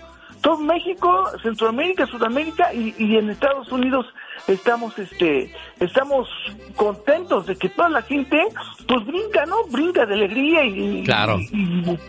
[0.45, 4.05] todo México, Centroamérica, Sudamérica y, y, en Estados Unidos
[4.47, 6.28] estamos este estamos
[6.76, 8.38] contentos de que toda la gente
[8.86, 9.64] pues brinca, ¿no?
[9.70, 11.03] Brinca de alegría y,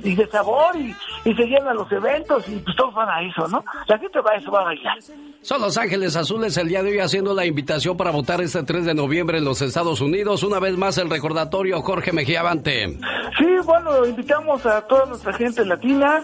[0.04, 3.64] y, de sabor y, se llenan los eventos y pues todos van a eso, ¿no?
[3.88, 4.98] La gente va a eso, va a bailar.
[5.42, 8.84] Son Los Ángeles Azules el día de hoy haciendo la invitación para votar este 3
[8.84, 10.44] de noviembre en los Estados Unidos.
[10.44, 13.00] Una vez más el recordatorio Jorge Mejía Avante.
[13.38, 16.22] Sí, bueno, invitamos a toda nuestra gente latina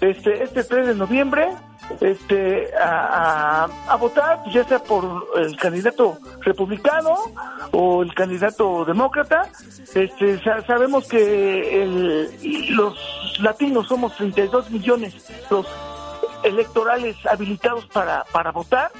[0.00, 1.48] este, este 3 de noviembre
[2.00, 7.16] este, a, votar, ya sea por el candidato republicano
[7.72, 9.48] o el candidato demócrata.
[9.94, 12.28] Este, sabemos que
[12.70, 12.96] los
[13.40, 15.66] latinos somos 32 millones los
[16.42, 18.90] electorales habilitados para, para votar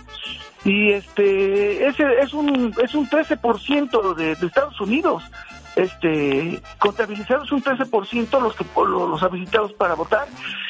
[0.63, 5.23] y este ese es un es un 13% de, de Estados Unidos
[5.83, 10.29] este contabilizados un 13% los que los habilitados para votar.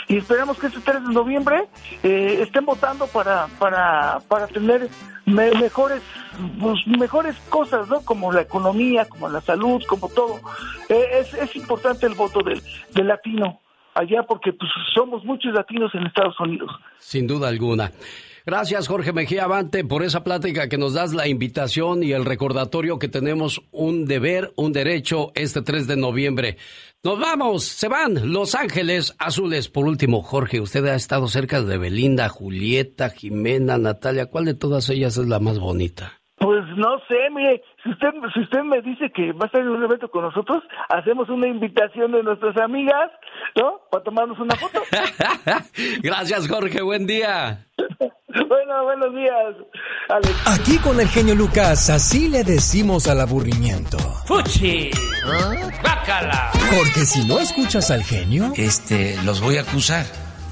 [0.08, 1.68] Y esperamos que este 3 de noviembre
[2.02, 4.88] eh, estén votando para para para tener
[5.26, 6.02] mejores
[6.61, 10.40] pues, mejores cosas no como la economía como la salud como todo.
[10.88, 12.62] Eh, es, es importante el voto del,
[12.94, 13.61] del latino
[13.94, 16.70] allá porque pues somos muchos latinos en Estados Unidos.
[16.98, 17.90] Sin duda alguna
[18.51, 22.98] Gracias, Jorge Mejía Avante, por esa plática que nos das, la invitación y el recordatorio
[22.98, 26.57] que tenemos un deber, un derecho este 3 de noviembre.
[27.05, 29.68] Nos vamos, se van Los Ángeles Azules.
[29.68, 34.26] Por último, Jorge, usted ha estado cerca de Belinda, Julieta, Jimena, Natalia.
[34.26, 36.19] ¿Cuál de todas ellas es la más bonita?
[36.41, 39.68] Pues no sé, mire, si usted, si usted me dice que va a estar en
[39.68, 43.11] un evento con nosotros, hacemos una invitación de nuestras amigas,
[43.57, 43.82] ¿no?
[43.91, 44.80] Para tomarnos una foto.
[46.03, 46.80] Gracias, Jorge.
[46.80, 47.66] Buen día.
[48.49, 49.55] bueno, buenos días.
[50.09, 50.34] Alex.
[50.59, 53.99] Aquí con el genio Lucas, así le decimos al aburrimiento.
[54.26, 54.91] ¡Fuchi!
[55.84, 56.51] ¡Bácala!
[56.74, 60.07] Porque si no escuchas al genio, Este, los voy a acusar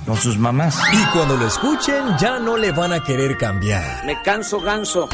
[0.06, 0.78] con sus mamás.
[0.92, 4.04] y cuando lo escuchen ya no le van a querer cambiar.
[4.04, 5.08] Me canso ganso.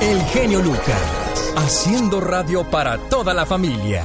[0.00, 4.04] El genio Lucas, haciendo radio para toda la familia.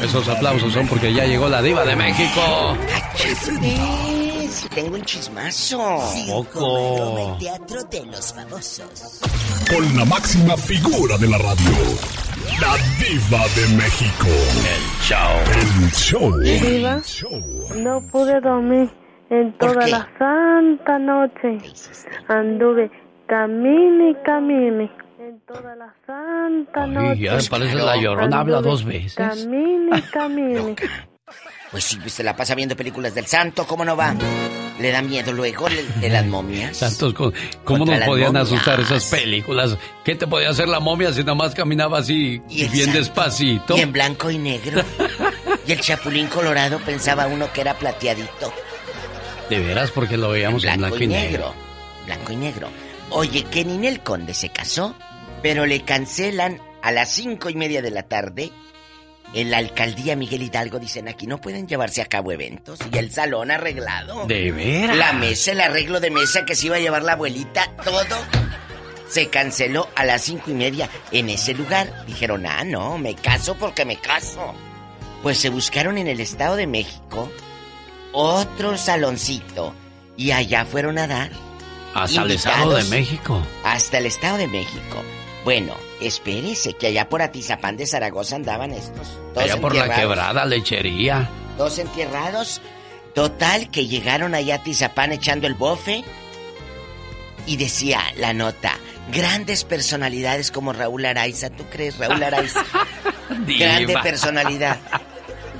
[0.00, 2.76] Esos aplausos son porque ya llegó la diva de México.
[3.16, 5.98] Sí, tengo un chismazo.
[6.28, 7.36] Poco.
[7.38, 9.20] Teatro de los famosos.
[9.68, 11.76] Con la máxima figura de la radio.
[12.60, 14.28] La diva de México.
[14.70, 16.40] El show.
[16.42, 17.40] El show.
[17.40, 18.88] Diva, no pude dormir
[19.30, 21.58] en toda la santa noche.
[22.28, 22.90] Anduve
[23.30, 27.20] camine y camine en toda la santa Ay, noche.
[27.22, 29.14] ya parece la llorona, habla dos veces.
[29.14, 30.76] Camine y camine.
[31.70, 34.12] Pues sí, se la pasa viendo películas del santo, ¿cómo no va?
[34.80, 36.76] Le da miedo luego de, de las momias.
[36.76, 37.30] Santos, ¿cómo
[37.62, 38.48] Contra nos podían momias.
[38.48, 39.78] asustar esas películas?
[40.04, 42.98] ¿Qué te podía hacer la momia si nada más caminaba así Y bien santo.
[42.98, 43.76] despacito?
[43.76, 44.82] Y en blanco y negro.
[45.68, 48.52] y el chapulín colorado pensaba uno que era plateadito.
[49.48, 51.54] De veras, porque lo veíamos en blanco, y negro.
[52.06, 52.68] Blanco y negro.
[53.10, 54.94] Oye, que Ninel Conde se casó,
[55.42, 58.52] pero le cancelan a las cinco y media de la tarde.
[59.32, 63.12] En la alcaldía Miguel Hidalgo dicen aquí no pueden llevarse a cabo eventos y el
[63.12, 64.26] salón arreglado.
[64.26, 64.96] De veras.
[64.96, 68.16] La mesa, el arreglo de mesa que se iba a llevar la abuelita, todo
[69.08, 72.06] se canceló a las cinco y media en ese lugar.
[72.06, 74.54] Dijeron, ah, no, me caso porque me caso.
[75.22, 77.30] Pues se buscaron en el Estado de México
[78.12, 79.74] otro saloncito
[80.16, 81.30] y allá fueron a dar.
[81.94, 82.84] Hasta el Estado de.
[82.84, 83.42] México.
[83.64, 85.02] Hasta el Estado de México.
[85.44, 89.08] Bueno, espérese que allá por Atizapán de Zaragoza andaban estos.
[89.34, 91.28] Todos Allá por la quebrada lechería.
[91.56, 92.60] Dos entierrados.
[93.14, 96.04] Total, que llegaron allá a Tizapán echando el bofe.
[97.46, 98.76] Y decía la nota,
[99.10, 101.50] grandes personalidades como Raúl Araiza.
[101.50, 102.64] ¿Tú crees, Raúl Araiza?
[103.46, 104.78] Grande personalidad.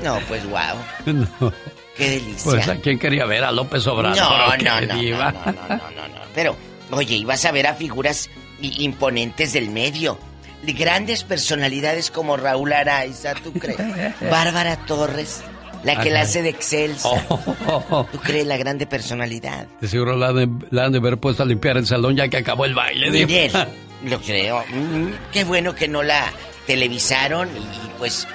[0.04, 0.60] No, pues wow.
[1.06, 1.52] No.
[2.00, 2.50] Qué delicia.
[2.50, 4.16] Pues a quién quería ver a López Obrador.
[4.16, 6.20] No, ¿o qué, no, no, no, no, no, no, no.
[6.34, 6.56] Pero,
[6.92, 8.30] oye, ibas a ver a figuras
[8.62, 10.18] imponentes del medio.
[10.62, 13.78] De Grandes personalidades como Raúl Araiza, ¿tú crees?
[14.30, 15.42] Bárbara Torres,
[15.84, 17.08] la que la hace de Excelsa.
[17.10, 19.66] Oh, ¿Tú crees la grande personalidad?
[19.78, 22.74] de seguro la han de, haber puesto a limpiar el salón ya que acabó el
[22.74, 23.10] baile.
[23.10, 23.52] Miguel,
[24.04, 24.64] lo creo.
[24.70, 26.32] Mm, qué bueno que no la
[26.66, 28.26] televisaron y pues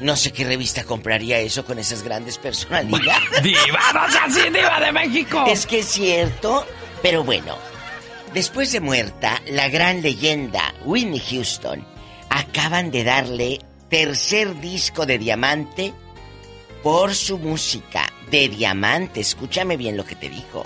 [0.00, 3.22] no sé qué revista compraría eso con esas grandes personalidades.
[3.42, 5.44] Diva, no seas así, diva de México.
[5.46, 6.66] Es que es cierto,
[7.02, 7.56] pero bueno.
[8.34, 11.84] Después de muerta, la gran leyenda Whitney Houston
[12.28, 15.94] acaban de darle tercer disco de diamante
[16.82, 19.20] por su música de diamante.
[19.20, 20.64] Escúchame bien lo que te dijo.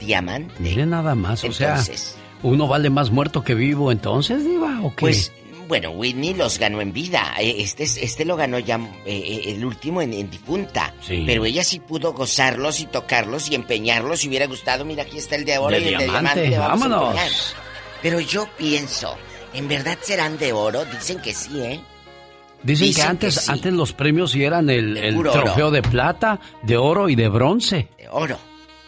[0.00, 0.52] Diamante.
[0.58, 2.00] Mire nada más, o Entonces.
[2.00, 5.00] sea, uno vale más muerto que vivo, entonces, diva, ¿o qué?
[5.00, 5.32] Pues,
[5.68, 7.34] bueno, Whitney los ganó en vida.
[7.40, 10.94] Eh, Este, es- este lo ganó ya eh, eh, el último en, en difunta.
[11.00, 11.24] Sí.
[11.26, 14.20] Pero ella sí pudo gozarlos y tocarlos y empeñarlos.
[14.20, 16.88] Si hubiera gustado, mira, aquí está el de oro De y el diamante, de diamante.
[16.88, 17.54] vamos vámonos.
[18.02, 19.16] Pero yo pienso,
[19.54, 20.84] ¿en verdad serán de oro?
[20.84, 21.80] Dicen que sí, ¿eh?
[22.62, 23.50] Dicen, dicen que antes, que sí.
[23.52, 25.42] antes los premios sí eran el, el puro oro.
[25.42, 27.88] trofeo de plata, de oro y de bronce.
[27.98, 28.38] De oro.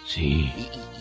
[0.06, 0.52] Sí.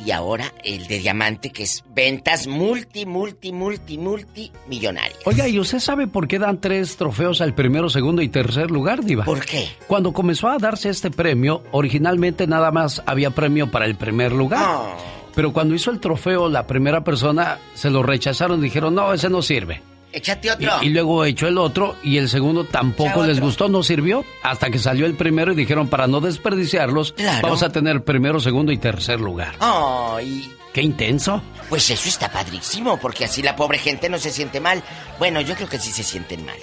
[0.05, 5.19] Y ahora el de diamante, que es ventas multi, multi, multi, multi millonarias.
[5.25, 9.03] Oiga, ¿y usted sabe por qué dan tres trofeos al primero, segundo y tercer lugar,
[9.03, 9.25] Diva?
[9.25, 9.67] ¿Por qué?
[9.87, 14.65] Cuando comenzó a darse este premio, originalmente nada más había premio para el primer lugar.
[14.67, 14.97] Oh.
[15.35, 19.29] Pero cuando hizo el trofeo, la primera persona se lo rechazaron y dijeron, no, ese
[19.29, 19.81] no sirve.
[20.13, 20.71] Échate otro.
[20.83, 24.23] y luego echó el otro y el segundo tampoco les gustó, no sirvió.
[24.43, 27.39] Hasta que salió el primero y dijeron, para no desperdiciarlos, Claro.
[27.41, 29.55] vamos a tener primero, segundo y tercer lugar.
[29.59, 31.41] Ay, ¡Qué intenso!
[31.69, 34.81] Pues eso está padrísimo, porque así la pobre gente no se siente mal.
[35.19, 36.55] Bueno, yo creo que sí se sienten mal.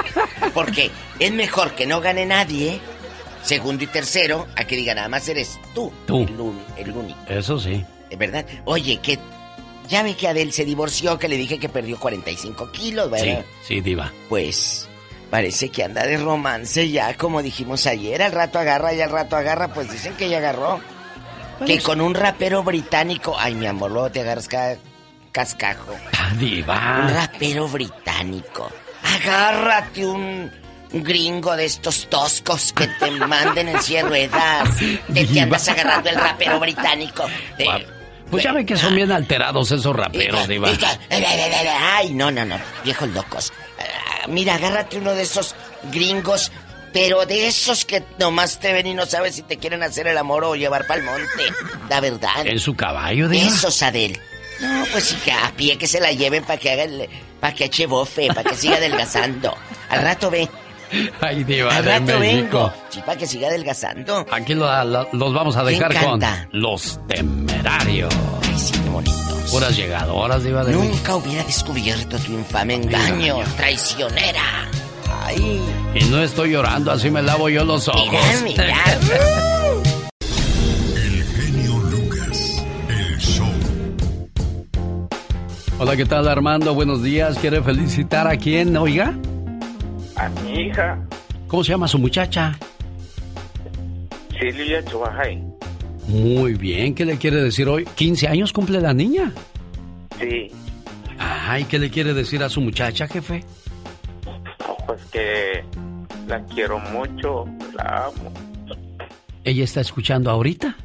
[0.54, 2.78] Porque es mejor que no gane nadie,
[3.42, 6.26] segundo y tercero, a que diga nada más eres tú, Tú.
[6.76, 7.18] El, único.
[7.28, 7.84] Eso sí.
[8.08, 8.46] ¿Es verdad?
[8.64, 9.18] Oye, que
[9.88, 13.44] ya ve que Adel se divorció, que le dije que perdió 45 kilos, Sí, ¿verdad?
[13.66, 14.12] sí, Diva.
[14.28, 14.88] Pues
[15.30, 18.22] parece que anda de romance ya, como dijimos ayer.
[18.22, 20.80] Al rato agarra y al rato agarra, pues dicen que ya agarró.
[21.66, 23.34] Que con un rapero británico.
[23.38, 24.76] Ay, mi amor, luego te agarras ca-
[25.32, 25.94] cascajo.
[26.18, 27.08] Ah, Un Diva.
[27.08, 28.70] rapero británico.
[29.02, 30.50] Agárrate un
[30.92, 34.68] gringo de estos toscos que te manden en de ruedas.
[35.12, 37.24] Te, te andas agarrando el rapero británico.
[37.56, 37.86] Te-
[38.30, 40.70] Pues ya ve que son bien alterados esos raperos, Diva.
[41.10, 42.58] Ay, no, no, no.
[42.84, 43.52] Viejos locos.
[43.78, 45.54] Ah, mira, agárrate uno de esos
[45.92, 46.50] gringos,
[46.92, 50.18] pero de esos que nomás te ven y no sabes si te quieren hacer el
[50.18, 51.52] amor o llevar pa'l monte.
[51.88, 52.46] La verdad.
[52.46, 53.46] En su caballo, Diva.
[53.46, 54.20] Esos, Adel.
[54.60, 57.08] No, pues sí, que a pie que se la lleven para que haga el,
[57.40, 59.56] para que eche bofe, para que siga adelgazando.
[59.88, 60.48] Al rato ve.
[61.20, 62.48] Ay, Diva Al de rato México.
[62.58, 62.72] vengo.
[62.90, 64.26] Sí, para que siga adelgazando.
[64.30, 66.48] Aquí lo- lo- los vamos a Me dejar con encanta.
[66.52, 68.14] los temerarios.
[68.42, 69.50] Ay, sí, qué bonitos.
[69.50, 70.94] Puras llegadoras, Diva de México.
[70.96, 74.68] Nunca hubiera descubierto tu infame engaño, traicionera.
[75.24, 75.60] Ay.
[75.94, 78.06] Y no estoy llorando, así me lavo yo los ojos.
[78.44, 78.76] Mira, mira.
[80.96, 82.62] El genio Lucas.
[82.88, 83.46] El show.
[85.78, 86.74] Hola, ¿qué tal Armando?
[86.74, 87.38] Buenos días.
[87.38, 89.14] ¿Quiere felicitar a quién, oiga?
[90.16, 90.98] A mi hija,
[91.48, 92.58] ¿Cómo se llama su muchacha?
[94.38, 95.42] Silvia Chubajay.
[96.08, 97.84] Muy bien, ¿qué le quiere decir hoy?
[97.84, 99.32] ¿15 años cumple la niña?
[100.18, 100.50] Sí,
[101.18, 103.44] Ay, ¿qué le quiere decir a su muchacha, jefe?
[104.86, 105.64] pues que
[106.28, 107.44] la quiero mucho,
[107.74, 108.32] la amo.
[109.44, 110.76] ¿Ella está escuchando ahorita?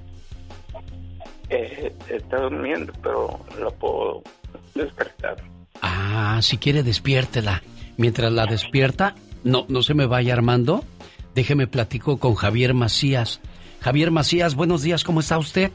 [1.49, 4.23] Eh, está durmiendo, pero la puedo
[4.73, 5.37] despertar.
[5.81, 7.61] Ah, si quiere despiértela.
[7.97, 10.83] Mientras la despierta, no, no se me vaya Armando.
[11.35, 13.41] Déjeme platico con Javier Macías.
[13.81, 15.71] Javier Macías, buenos días, ¿cómo está usted?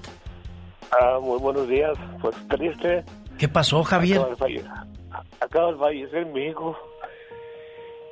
[0.92, 1.92] Ah, muy buenos días.
[2.20, 3.04] Pues triste.
[3.38, 4.18] ¿Qué pasó, Javier?
[4.18, 4.64] Acaba de, falle-
[5.40, 6.76] acaba de fallecer mi hijo.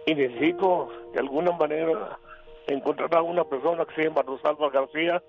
[0.07, 2.19] Y necesito, de alguna manera,
[2.67, 5.23] encontrar a una persona que se llama Rosalba García,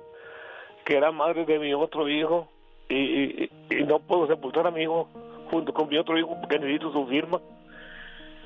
[0.86, 2.48] que era madre de mi otro hijo.
[2.90, 5.08] Y, y- y no puedo sepultar a mi hijo
[5.50, 7.40] junto con mi otro hijo porque necesito su firma.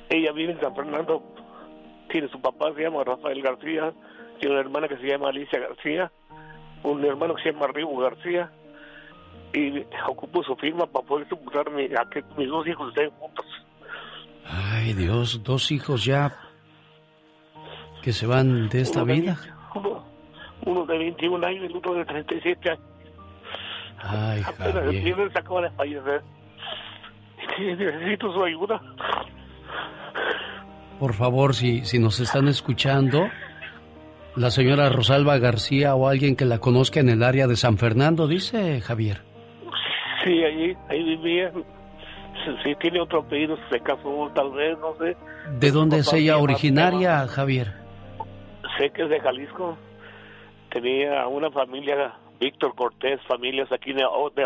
[0.10, 1.24] Ella vive en San Fernando.
[2.10, 3.94] Tiene su papá, se llama Rafael García.
[4.40, 6.12] Tiene una hermana que se llama Alicia García.
[6.84, 8.52] Un hermano que se llama Rigo García
[9.54, 13.46] y ocupo su firma para poder sepultar mi- a que mis dos hijos estén juntos.
[14.46, 16.32] Ay, Dios, dos hijos ya
[18.02, 19.38] que se van de esta Uno de vida.
[19.76, 20.04] Uno,
[20.66, 22.84] uno de 21 años y el otro de 37 años.
[24.02, 25.32] Ay, Apenas el Javier.
[25.34, 26.22] se acaba de fallecer.
[27.60, 28.82] Necesito su ayuda.
[31.00, 33.30] Por favor, si, si nos están escuchando,
[34.36, 38.28] la señora Rosalba García o alguien que la conozca en el área de San Fernando,
[38.28, 39.22] dice Javier.
[40.24, 41.52] Sí, ahí, ahí vivía.
[41.54, 45.16] Si, si tiene otro apellido, se casó, tal vez, no sé.
[45.60, 47.74] ¿De dónde es ella originaria, Javier?
[48.78, 49.78] Sé que es de Jalisco.
[50.70, 54.04] Tenía una familia, Víctor Cortés, familias aquí de,
[54.36, 54.46] de.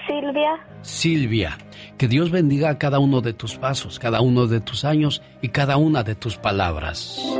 [0.09, 0.67] Silvia.
[0.83, 1.59] Silvia.
[1.97, 5.51] Que Dios bendiga a cada uno de tus pasos, cada uno de tus años y
[5.51, 7.40] cada una de tus palabras.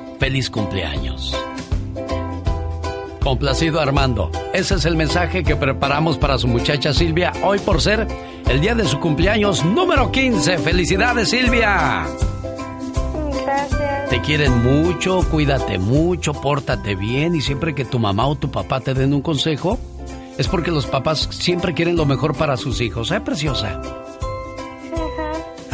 [0.21, 1.35] Feliz cumpleaños.
[3.23, 4.29] Complacido Armando.
[4.53, 8.07] Ese es el mensaje que preparamos para su muchacha Silvia hoy por ser
[8.47, 10.59] el día de su cumpleaños número 15.
[10.59, 12.05] Felicidades Silvia.
[13.43, 14.09] Gracias.
[14.11, 18.79] Te quieren mucho, cuídate mucho, pórtate bien y siempre que tu mamá o tu papá
[18.79, 19.79] te den un consejo,
[20.37, 23.81] es porque los papás siempre quieren lo mejor para sus hijos, ¿eh, preciosa?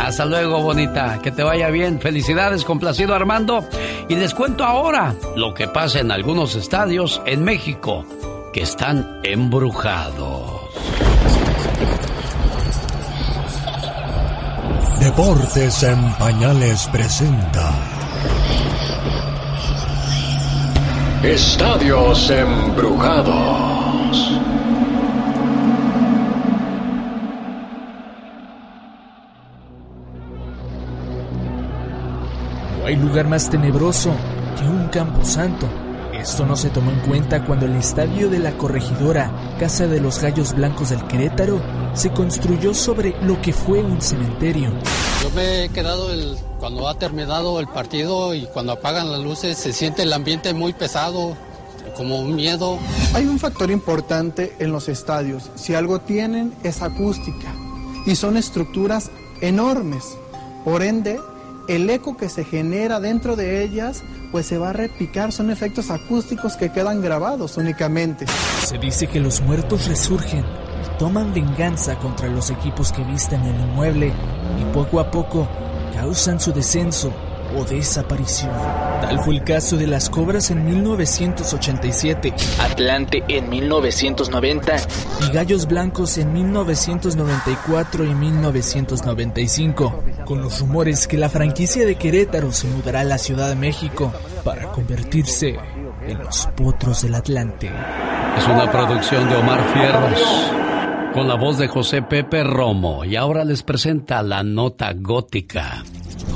[0.08, 1.20] Hasta luego, bonita.
[1.22, 2.00] Que te vaya bien.
[2.00, 3.68] Felicidades, complacido Armando.
[4.08, 8.06] Y les cuento ahora lo que pasa en algunos estadios en México
[8.54, 10.62] que están embrujados.
[15.02, 17.74] Deportes en Pañales presenta.
[21.22, 24.40] Estadios embrujados.
[32.88, 34.12] Hay lugar más tenebroso
[34.58, 35.68] que un camposanto.
[36.14, 39.30] Esto no se tomó en cuenta cuando el estadio de la corregidora,
[39.60, 41.62] Casa de los Gallos Blancos del Querétaro,
[41.94, 44.72] se construyó sobre lo que fue un cementerio.
[45.22, 49.58] Yo me he quedado el, cuando ha terminado el partido y cuando apagan las luces
[49.58, 51.36] se siente el ambiente muy pesado,
[51.98, 52.80] como un miedo.
[53.14, 55.52] Hay un factor importante en los estadios.
[55.56, 57.54] Si algo tienen es acústica
[58.06, 59.12] y son estructuras
[59.42, 60.18] enormes.
[60.64, 61.20] Por ende,
[61.68, 65.90] el eco que se genera dentro de ellas pues se va a repicar, son efectos
[65.90, 68.26] acústicos que quedan grabados únicamente.
[68.66, 73.60] Se dice que los muertos resurgen y toman venganza contra los equipos que visten el
[73.62, 74.14] inmueble
[74.60, 75.48] y poco a poco
[75.94, 77.12] causan su descenso
[77.56, 78.52] o desaparición.
[79.02, 84.76] Tal fue el caso de las cobras en 1987, Atlante en 1990
[85.28, 92.52] y Gallos Blancos en 1994 y 1995, con los rumores que la franquicia de Querétaro
[92.52, 94.12] se mudará a la Ciudad de México
[94.44, 95.58] para convertirse
[96.08, 97.72] en los potros del Atlante.
[98.38, 100.52] Es una producción de Omar Fierros
[101.14, 103.04] con la voz de José Pepe Romo.
[103.04, 105.84] Y ahora les presenta la nota gótica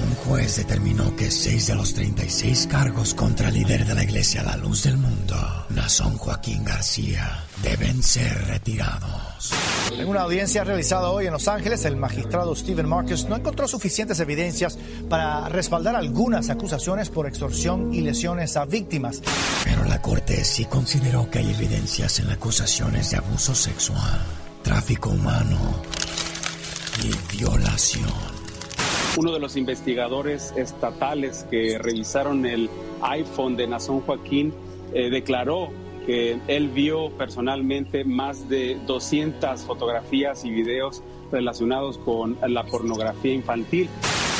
[0.01, 4.43] Un juez determinó que seis de los 36 cargos contra el líder de la iglesia
[4.43, 5.35] La Luz del Mundo,
[5.69, 9.51] Nazón Joaquín García, deben ser retirados.
[9.91, 14.19] En una audiencia realizada hoy en Los Ángeles, el magistrado Stephen Marcus no encontró suficientes
[14.19, 14.77] evidencias
[15.09, 19.21] para respaldar algunas acusaciones por extorsión y lesiones a víctimas.
[19.65, 24.21] Pero la corte sí consideró que hay evidencias en acusaciones de abuso sexual,
[24.63, 25.59] tráfico humano
[27.03, 28.28] y violación.
[29.17, 32.69] Uno de los investigadores estatales que revisaron el
[33.01, 34.53] iPhone de Nazón Joaquín
[34.93, 35.69] eh, declaró
[36.05, 43.89] que él vio personalmente más de 200 fotografías y videos relacionados con la pornografía infantil.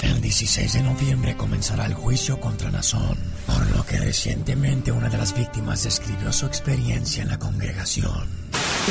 [0.01, 5.17] El 16 de noviembre comenzará el juicio contra Nazón, por lo que recientemente una de
[5.17, 8.28] las víctimas describió su experiencia en la congregación.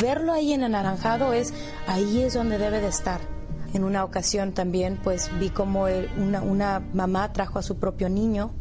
[0.01, 1.53] Verlo ahí en anaranjado es,
[1.87, 3.38] ahí es donde debe de estar.
[3.73, 8.51] En una ocasión también pues vi como una, mamá trajo a su propio niño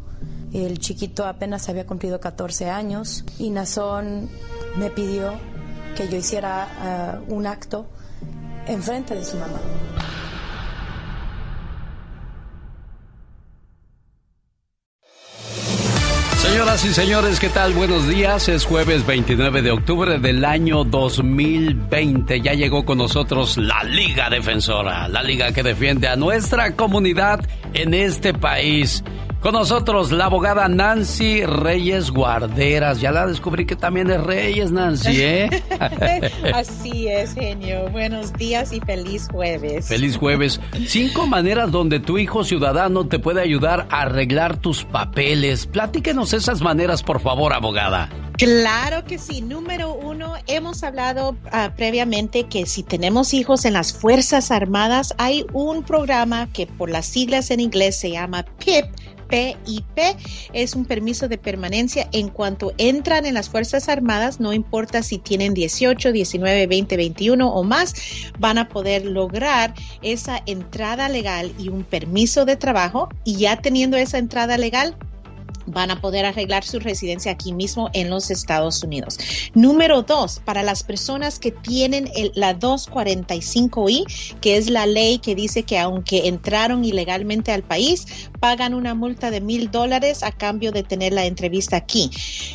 [0.53, 4.29] El chiquito apenas había cumplido 14 años y Nazón
[4.77, 5.33] me pidió
[5.97, 7.87] que yo hiciera ah, un acto
[8.67, 9.59] en frente de su mamá.
[16.49, 17.75] Señoras y señores, ¿qué tal?
[17.75, 18.49] Buenos días.
[18.49, 22.41] Es jueves 29 de octubre del año 2020.
[22.41, 27.93] Ya llegó con nosotros la Liga Defensora, la liga que defiende a nuestra comunidad en
[27.93, 29.05] este país.
[29.41, 33.01] Con nosotros la abogada Nancy Reyes Guarderas.
[33.01, 35.63] Ya la descubrí que también es Reyes, Nancy, ¿eh?
[36.55, 37.89] Así es, genio.
[37.91, 39.87] Buenos días y feliz jueves.
[39.87, 40.61] Feliz jueves.
[40.89, 45.67] Cinco maneras donde tu hijo ciudadano te puede ayudar a arreglar tus papeles.
[45.67, 48.11] Platíquenos esas maneras, por favor, abogada.
[48.39, 49.41] Claro que sí.
[49.41, 55.47] Número uno, hemos hablado ah, previamente que si tenemos hijos en las Fuerzas Armadas, hay
[55.53, 58.87] un programa que por las siglas en inglés se llama PIP
[59.29, 59.99] PIP
[60.53, 62.09] es un permiso de permanencia.
[62.13, 67.49] En cuanto entran en las Fuerzas Armadas, no importa si tienen 18, 19, 20, 21
[67.49, 67.95] o más,
[68.39, 73.09] van a poder lograr esa entrada legal y un permiso de trabajo.
[73.25, 74.97] Y ya teniendo esa entrada legal
[75.69, 79.19] van a poder arreglar su residencia aquí mismo en los Estados Unidos.
[79.55, 85.63] Número dos, para las personas que tienen la 245I, que es la ley que dice
[85.63, 88.07] que aunque entraron ilegalmente al país,
[88.41, 92.11] pagan una multa de mil dólares a cambio de tener la entrevista aquí.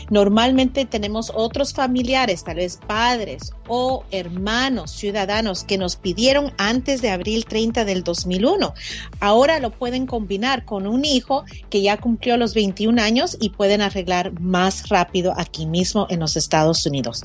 [0.10, 7.10] Normalmente tenemos otros familiares, tal vez padres o hermanos ciudadanos que nos pidieron antes de
[7.10, 8.74] abril 30 del 2001.
[9.20, 13.82] Ahora lo pueden combinar con un hijo que ya cumplió los 21 años y pueden
[13.82, 17.24] arreglar más rápido aquí mismo en los Estados Unidos.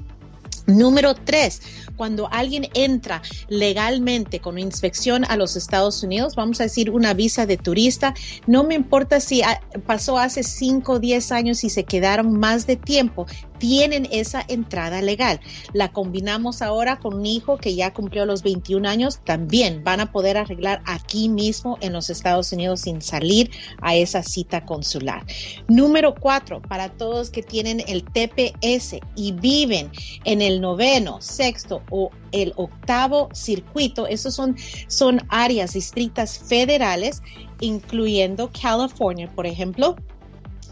[0.69, 1.63] Número tres,
[1.97, 7.47] cuando alguien entra legalmente con inspección a los Estados Unidos, vamos a decir una visa
[7.47, 8.13] de turista,
[8.47, 9.41] no me importa si
[9.87, 13.27] pasó hace 5 o 10 años y se quedaron más de tiempo,
[13.59, 15.41] tienen esa entrada legal.
[15.73, 20.13] La combinamos ahora con un hijo que ya cumplió los 21 años, también van a
[20.13, 23.51] poder arreglar aquí mismo en los Estados Unidos sin salir
[23.81, 25.25] a esa cita consular.
[25.67, 29.91] Número cuatro, para todos que tienen el TPS y viven
[30.25, 34.57] en el noveno, sexto o el octavo circuito, esos son,
[34.87, 37.23] son áreas distritas federales,
[37.61, 39.97] incluyendo California, por ejemplo,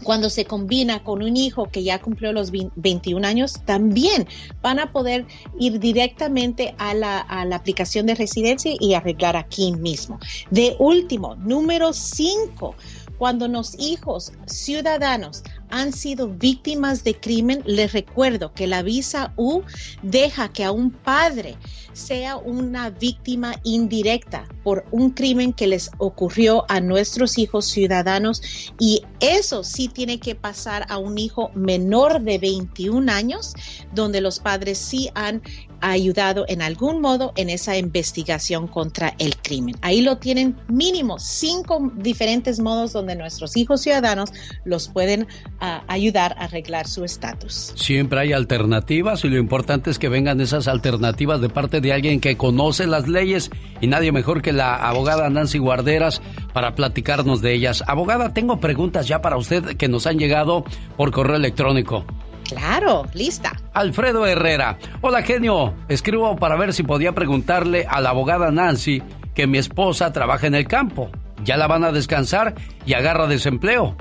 [0.03, 4.27] cuando se combina con un hijo que ya cumplió los 21 años, también
[4.61, 5.25] van a poder
[5.59, 10.19] ir directamente a la, a la aplicación de residencia y arreglar aquí mismo.
[10.51, 12.75] De último, número 5,
[13.17, 19.61] cuando los hijos ciudadanos han sido víctimas de crimen, les recuerdo que la visa U
[20.01, 21.57] deja que a un padre
[21.93, 28.41] sea una víctima indirecta por un crimen que les ocurrió a nuestros hijos ciudadanos
[28.79, 33.53] y eso sí tiene que pasar a un hijo menor de 21 años
[33.93, 35.41] donde los padres sí han
[35.81, 39.75] ayudado en algún modo en esa investigación contra el crimen.
[39.81, 44.31] Ahí lo tienen mínimo cinco diferentes modos donde nuestros hijos ciudadanos
[44.65, 45.27] los pueden
[45.59, 47.73] ah, ayudar a arreglar su estatus.
[47.75, 52.19] Siempre hay alternativas y lo importante es que vengan esas alternativas de parte de alguien
[52.19, 53.51] que conoce las leyes
[53.81, 56.21] y nadie mejor que la abogada Nancy Guarderas
[56.53, 57.83] para platicarnos de ellas.
[57.87, 60.63] Abogada, tengo preguntas ya para usted que nos han llegado
[60.95, 62.05] por correo electrónico.
[62.47, 63.51] Claro, lista.
[63.73, 64.77] Alfredo Herrera.
[65.01, 65.73] Hola, genio.
[65.89, 69.03] Escribo para ver si podía preguntarle a la abogada Nancy
[69.35, 71.09] que mi esposa trabaja en el campo.
[71.43, 73.95] Ya la van a descansar y agarra desempleo.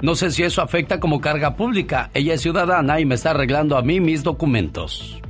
[0.00, 2.10] No sé si eso afecta como carga pública.
[2.14, 5.20] Ella es ciudadana y me está arreglando a mí mis documentos.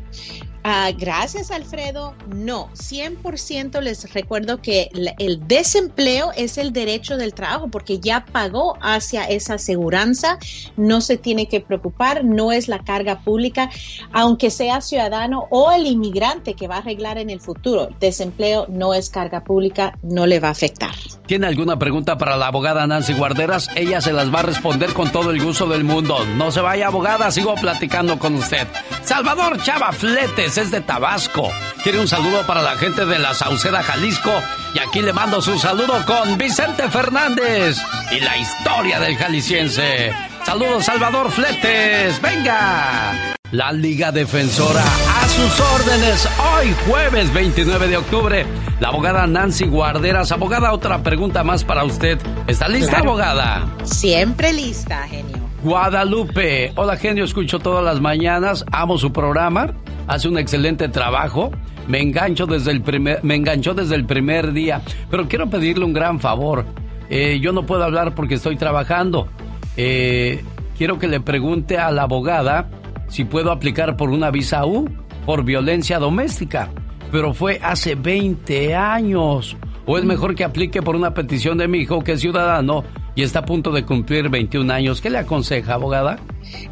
[0.62, 2.14] Ah, gracias, Alfredo.
[2.28, 8.76] No, 100% les recuerdo que el desempleo es el derecho del trabajo porque ya pagó
[8.82, 10.38] hacia esa aseguranza,
[10.76, 13.70] no se tiene que preocupar, no es la carga pública,
[14.12, 17.88] aunque sea ciudadano o el inmigrante que va a arreglar en el futuro.
[17.98, 20.94] Desempleo no es carga pública, no le va a afectar.
[21.26, 23.68] ¿Tiene alguna pregunta para la abogada Nancy Guarderas?
[23.76, 26.18] Ella se las va a responder con todo el gusto del mundo.
[26.36, 28.66] No se vaya, abogada, sigo platicando con usted.
[29.04, 31.48] Salvador Chava Fletes es de Tabasco.
[31.82, 34.32] Quiere un saludo para la gente de la Sauceda, Jalisco.
[34.74, 37.78] Y aquí le mando su saludo con Vicente Fernández
[38.10, 40.12] y la historia del jalisciense.
[40.44, 42.20] Saludos, Salvador Fletes.
[42.20, 43.34] ¡Venga!
[43.52, 48.46] La Liga Defensora a sus órdenes hoy jueves 29 de octubre.
[48.78, 50.30] La abogada Nancy Guarderas.
[50.30, 52.18] Abogada, otra pregunta más para usted.
[52.46, 53.68] ¿Está lista, abogada?
[53.82, 55.38] Siempre lista, genio.
[55.62, 56.72] Guadalupe.
[56.76, 57.24] Hola, genio.
[57.24, 58.64] Escucho todas las mañanas.
[58.70, 59.74] Amo su programa.
[60.10, 61.52] Hace un excelente trabajo.
[61.86, 64.82] Me engancho desde el primer, me enganchó desde el primer día.
[65.08, 66.66] Pero quiero pedirle un gran favor.
[67.08, 69.28] Eh, yo no puedo hablar porque estoy trabajando
[69.76, 70.42] eh,
[70.76, 72.68] quiero que le pregunte a la abogada
[73.08, 74.88] si puedo aplicar por una visa U
[75.24, 76.70] por violencia doméstica.
[77.12, 79.56] Pero fue hace 20 años.
[79.86, 82.82] ¿O es mejor que aplique por una petición de mi hijo que es ciudadano
[83.14, 85.00] y está a punto de cumplir 21 años?
[85.00, 86.18] ¿Qué le aconseja, abogada?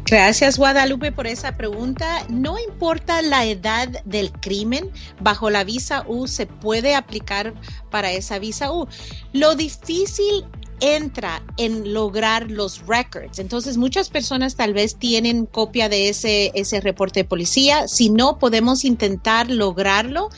[0.05, 2.25] Gracias Guadalupe por esa pregunta.
[2.29, 4.89] No importa la edad del crimen,
[5.19, 7.53] bajo la visa U se puede aplicar
[7.89, 8.87] para esa visa U.
[9.33, 10.45] Lo difícil
[10.79, 13.39] entra en lograr los records.
[13.39, 17.87] Entonces, muchas personas tal vez tienen copia de ese, ese reporte de policía.
[17.87, 20.29] Si no, podemos intentar lograrlo.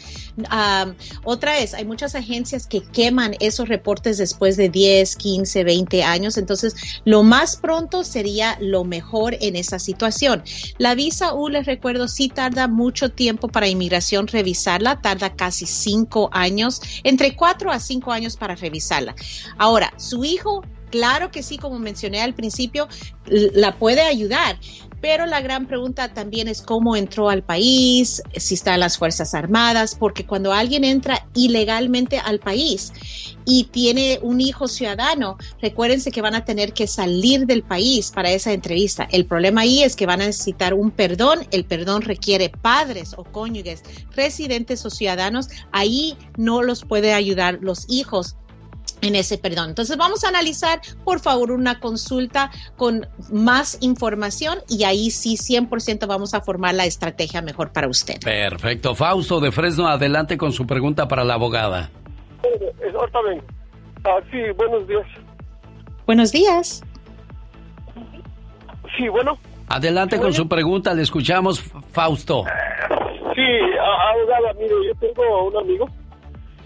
[1.24, 6.38] otra vez, hay muchas agencias que queman esos reportes después de 10, 15, 20 años.
[6.38, 10.44] Entonces, lo más pronto sería lo mejor en esa situación.
[10.78, 15.02] La visa U, les recuerdo, sí tarda mucho tiempo para inmigración revisarla.
[15.02, 19.16] Tarda casi cinco años, entre cuatro a cinco años para revisarla.
[19.58, 22.88] Ahora, su hijo, claro que sí, como mencioné al principio,
[23.26, 24.60] la puede ayudar.
[25.02, 29.34] Pero la gran pregunta también es cómo entró al país, si está en las Fuerzas
[29.34, 32.94] Armadas, porque cuando alguien entra ilegalmente al país
[33.44, 38.30] y tiene un hijo ciudadano, recuérdense que van a tener que salir del país para
[38.30, 39.08] esa entrevista.
[39.12, 41.48] El problema ahí es que van a necesitar un perdón.
[41.50, 43.82] El perdón requiere padres o cónyuges,
[44.16, 45.48] residentes o ciudadanos.
[45.72, 48.36] Ahí no los puede ayudar los hijos
[49.02, 49.70] en ese perdón.
[49.70, 56.08] Entonces vamos a analizar, por favor, una consulta con más información y ahí sí 100%
[56.08, 58.20] vamos a formar la estrategia mejor para usted.
[58.24, 58.96] Perfecto.
[58.96, 61.90] Fausto de Fresno, adelante con su pregunta para la abogada.
[64.04, 65.06] Ah, sí, buenos días.
[66.06, 66.84] Buenos días.
[68.98, 69.38] Sí, bueno.
[69.68, 71.62] Adelante con su pregunta, le escuchamos,
[71.92, 72.44] Fausto.
[73.36, 73.42] Sí,
[73.80, 75.88] abogada, mire, yo tengo un amigo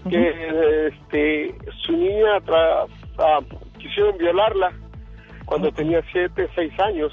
[0.08, 1.54] que este,
[1.84, 2.88] su niña tras,
[3.18, 3.40] ah,
[3.78, 4.72] quisieron violarla
[5.44, 7.12] cuando tenía 7, 6 años.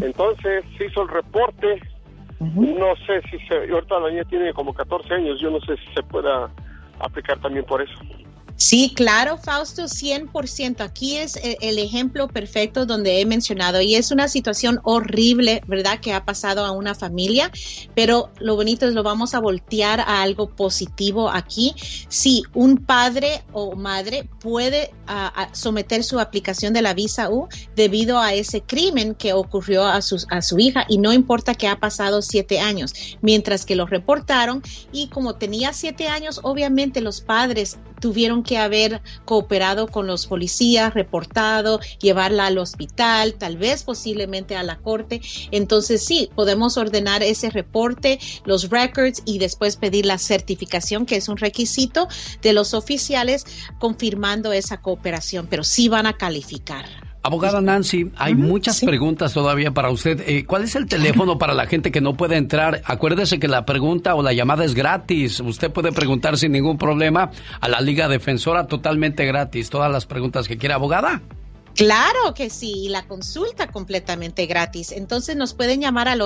[0.00, 1.80] Entonces se hizo el reporte.
[2.40, 3.70] No sé si se.
[3.70, 5.40] Ahorita la niña tiene como 14 años.
[5.40, 6.50] Yo no sé si se pueda
[7.00, 7.94] aplicar también por eso.
[8.58, 10.80] Sí, claro, Fausto, 100%.
[10.80, 16.00] Aquí es e, el ejemplo perfecto donde he mencionado y es una situación horrible, ¿verdad?
[16.00, 17.52] Que ha pasado a una familia,
[17.94, 21.72] pero lo bonito es lo vamos a voltear a algo positivo aquí.
[22.08, 24.90] Sí, un padre o madre puede
[25.52, 30.20] someter su aplicación de la visa U debido a ese crimen que ocurrió a su,
[30.30, 34.62] a su hija y no importa que ha pasado siete años, mientras que lo reportaron
[34.90, 40.94] y como tenía siete años, obviamente los padres tuvieron que haber cooperado con los policías,
[40.94, 45.20] reportado, llevarla al hospital, tal vez posiblemente a la corte.
[45.50, 51.28] Entonces sí, podemos ordenar ese reporte, los records y después pedir la certificación, que es
[51.28, 52.08] un requisito
[52.42, 53.44] de los oficiales
[53.78, 57.07] confirmando esa cooperación, pero sí van a calificar.
[57.22, 60.22] Abogada Nancy, hay muchas preguntas todavía para usted.
[60.26, 62.80] Eh, ¿Cuál es el teléfono para la gente que no puede entrar?
[62.84, 65.40] Acuérdese que la pregunta o la llamada es gratis.
[65.40, 67.30] Usted puede preguntar sin ningún problema
[67.60, 69.68] a la Liga Defensora totalmente gratis.
[69.68, 71.20] Todas las preguntas que quiera, abogada.
[71.78, 74.90] Claro que sí, y la consulta completamente gratis.
[74.90, 76.22] Entonces nos pueden llamar al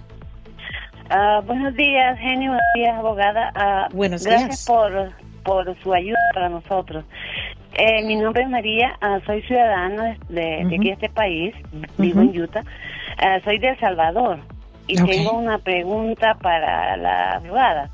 [1.09, 2.51] Ah, buenos días, genio.
[2.51, 3.53] Buenos días, abogada.
[3.55, 4.41] Ah, buenos días.
[4.41, 5.13] Gracias por
[5.45, 7.05] por su ayuda para nosotros.
[7.75, 11.53] Eh, mi nombre es María, ah, soy ciudadana de, aquí de este país,
[11.97, 12.63] vivo en Utah,
[13.17, 14.39] ah, soy de El Salvador
[14.87, 17.89] y tengo una pregunta para la abogada.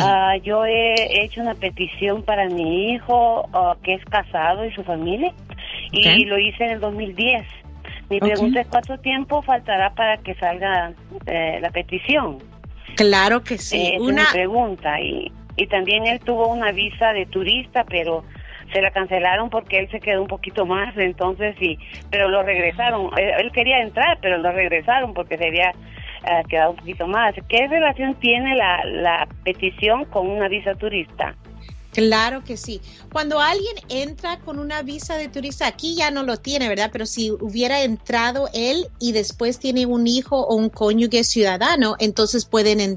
[0.00, 3.48] Ah, yo he hecho una petición para mi hijo
[3.82, 5.32] que es casado y su familia
[5.92, 7.46] y lo hice en el 2010.
[8.08, 10.92] Mi pregunta es cuánto tiempo faltará para que salga
[11.26, 12.38] eh, la petición.
[12.96, 13.94] Claro que sí.
[13.94, 18.24] Eh, una pregunta y y también él tuvo una visa de turista, pero
[18.72, 21.78] se la cancelaron porque él se quedó un poquito más, entonces sí,
[22.10, 23.10] pero lo regresaron.
[23.16, 27.34] Él, quería entrar, pero lo regresaron porque se había eh, quedado un poquito más.
[27.48, 31.34] ¿Qué relación tiene la, la petición con una visa turista?
[31.92, 32.80] Claro que sí.
[33.12, 36.88] Cuando alguien entra con una visa de turista, aquí ya no lo tiene, ¿verdad?
[36.90, 42.46] Pero si hubiera entrado él y después tiene un hijo o un cónyuge ciudadano, entonces
[42.46, 42.96] pueden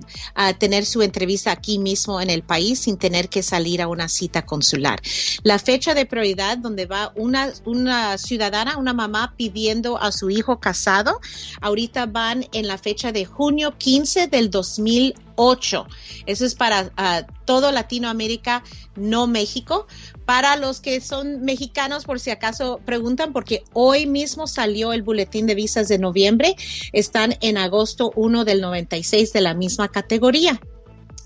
[0.59, 4.45] tener su entrevista aquí mismo en el país sin tener que salir a una cita
[4.45, 5.01] consular.
[5.43, 10.61] La fecha de prioridad donde va una, una ciudadana, una mamá pidiendo a su hijo
[10.61, 11.19] casado,
[11.59, 15.87] ahorita van en la fecha de junio 15 del 2000 8.
[16.25, 18.63] Eso es para ah, todo Latinoamérica,
[18.95, 19.87] no México.
[20.25, 25.45] Para los que son mexicanos, por si acaso preguntan, porque hoy mismo salió el boletín
[25.45, 26.55] de visas de noviembre,
[26.93, 30.59] están en agosto 1 del 96 de la misma categoría.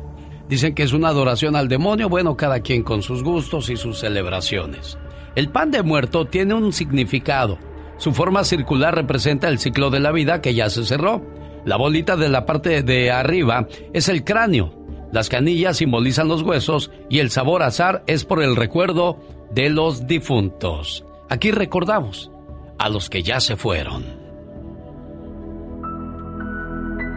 [0.49, 3.99] Dicen que es una adoración al demonio, bueno, cada quien con sus gustos y sus
[3.99, 4.98] celebraciones.
[5.36, 7.57] El pan de muerto tiene un significado.
[7.95, 11.22] Su forma circular representa el ciclo de la vida que ya se cerró.
[11.64, 14.74] La bolita de la parte de arriba es el cráneo.
[15.14, 19.20] Las canillas simbolizan los huesos y el sabor azar es por el recuerdo
[19.52, 21.06] de los difuntos.
[21.28, 22.30] Aquí recordamos
[22.78, 24.04] a los que ya se fueron.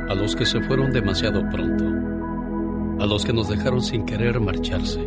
[0.09, 1.85] A los que se fueron demasiado pronto.
[3.05, 5.07] A los que nos dejaron sin querer marcharse.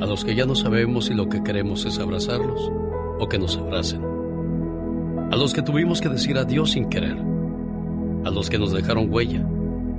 [0.00, 2.68] A los que ya no sabemos si lo que queremos es abrazarlos
[3.20, 4.04] o que nos abracen.
[5.30, 7.16] A los que tuvimos que decir adiós sin querer.
[8.24, 9.46] A los que nos dejaron huella,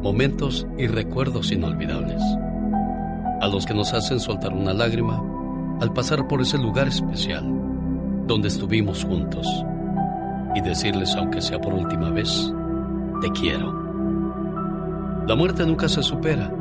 [0.03, 2.21] momentos y recuerdos inolvidables.
[3.39, 5.23] A los que nos hacen soltar una lágrima
[5.79, 7.58] al pasar por ese lugar especial
[8.29, 9.47] donde estuvimos juntos
[10.55, 12.53] y decirles, aunque sea por última vez,
[13.21, 13.73] te quiero.
[15.27, 16.53] La muerte nunca se supera,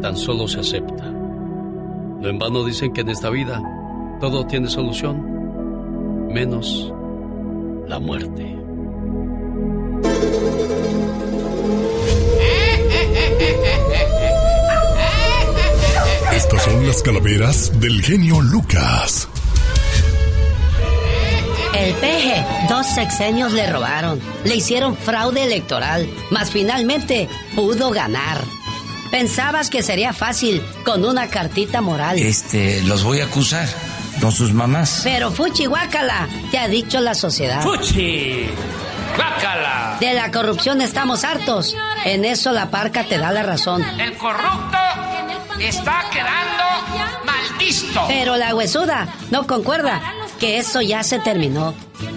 [0.00, 1.04] tan solo se acepta.
[1.10, 3.62] No en vano dicen que en esta vida
[4.20, 6.90] todo tiene solución, menos
[7.86, 8.56] la muerte.
[16.32, 19.28] Estas son las calaveras del genio Lucas.
[21.82, 28.38] El peje, dos sexenios le robaron, le hicieron fraude electoral, mas finalmente pudo ganar.
[29.10, 32.20] Pensabas que sería fácil con una cartita moral.
[32.20, 33.68] Este, los voy a acusar
[34.20, 35.00] con sus mamás.
[35.02, 37.62] Pero Fuchi Guácala, te ha dicho la sociedad.
[37.62, 38.46] ¡Fuchi!
[39.16, 39.96] ¡Guácala!
[39.98, 41.74] De la corrupción estamos hartos.
[42.04, 43.82] En eso la parca te da la razón.
[43.98, 44.78] El corrupto
[45.58, 48.04] está quedando maldisto.
[48.06, 50.00] Pero la huesuda no concuerda
[50.42, 51.72] que eso ya se terminó.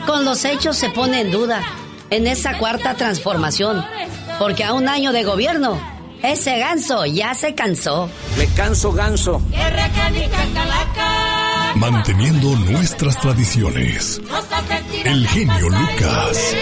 [0.08, 1.62] Con los hechos se pone en duda
[2.10, 3.86] en esa cuarta transformación,
[4.40, 5.80] porque a un año de gobierno,
[6.24, 8.10] ese ganso ya se cansó.
[8.36, 9.40] Me canso ganso.
[11.76, 14.20] Manteniendo nuestras tradiciones.
[15.04, 16.56] El genio Lucas.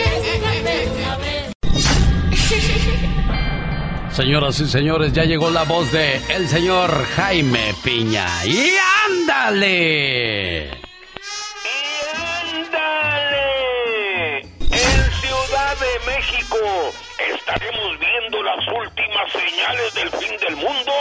[4.12, 8.28] Señoras y señores, ya llegó la voz de el señor Jaime Piña.
[8.46, 8.70] ¡Y
[9.10, 10.93] ándale!
[17.18, 20.94] Estaremos viendo las últimas señales del fin del mundo.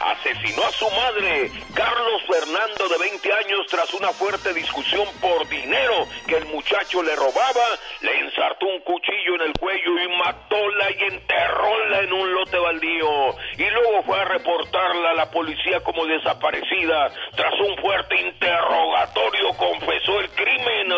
[0.00, 6.06] Asesinó a su madre, Carlos Fernando, de 20 años, tras una fuerte discusión por dinero
[6.26, 7.66] que el muchacho le robaba.
[8.00, 13.36] Le ensartó un cuchillo en el cuello y matóla y enterróla en un lote baldío.
[13.56, 17.10] Y luego fue a reportarla a la policía como desaparecida.
[17.36, 20.92] Tras un fuerte interrogatorio, confesó el crimen.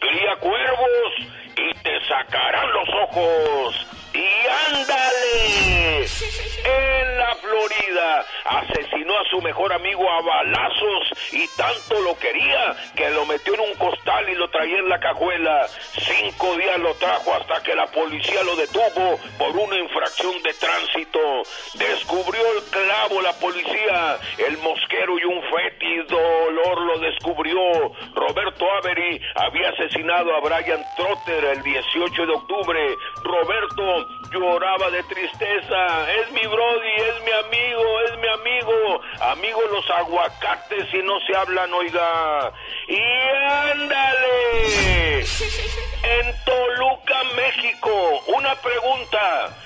[0.00, 1.47] Cría cuervos
[2.08, 3.86] sacarán los ojos.
[4.14, 4.26] Y
[4.72, 6.06] ándale,
[6.64, 13.10] en la Florida asesinó a su mejor amigo a balazos y tanto lo quería que
[13.10, 15.66] lo metió en un costal y lo traía en la cajuela.
[15.92, 21.42] Cinco días lo trajo hasta que la policía lo detuvo por una infracción de tránsito.
[21.74, 27.92] Descubrió el clavo la policía, el mosquero y un fétido dolor lo descubrió.
[28.14, 32.94] Roberto Avery había asesinado a Brian Trotter el 18 de octubre.
[33.22, 36.12] Roberto lloraba de tristeza.
[36.20, 39.00] Es mi Brody, es mi amigo, es mi amigo.
[39.20, 42.52] Amigo los aguacates y no se hablan, oiga.
[42.88, 43.00] Y
[43.70, 45.20] ándale.
[45.20, 49.56] En Toluca, México, una pregunta.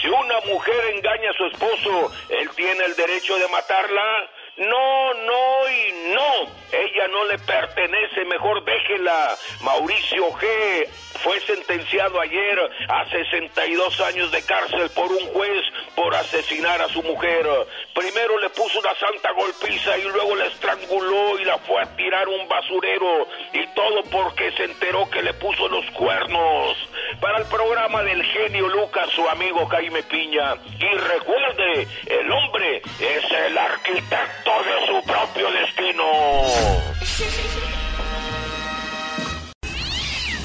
[0.00, 4.28] Si una mujer engaña a su esposo, ¿él tiene el derecho de matarla?
[4.56, 6.50] No, no y no.
[6.72, 9.36] Ella no le pertenece, mejor déjela.
[9.60, 10.88] Mauricio G.
[11.22, 12.58] fue sentenciado ayer
[12.88, 15.62] a 62 años de cárcel por un juez
[15.94, 17.46] por asesinar a su mujer.
[17.94, 22.26] Primero le puso una santa golpiza y luego la estranguló y la fue a tirar
[22.26, 23.28] un basurero.
[23.52, 26.76] Y todo porque se enteró que le puso los cuernos.
[27.20, 30.54] Para el programa del genio Lucas, su amigo Jaime Piña.
[30.78, 36.04] Y recuerde, el hombre es el arquitecto de su propio destino.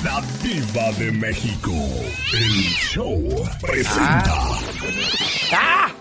[0.04, 1.72] La Diva de México.
[2.34, 4.36] El show presenta.
[5.54, 5.92] ¡Ah!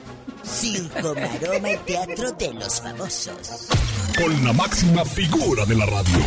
[0.43, 3.69] Circo, maroma y teatro de los famosos.
[4.17, 6.25] Con la máxima figura de la radio.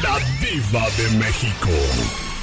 [0.00, 2.33] La Diva de México.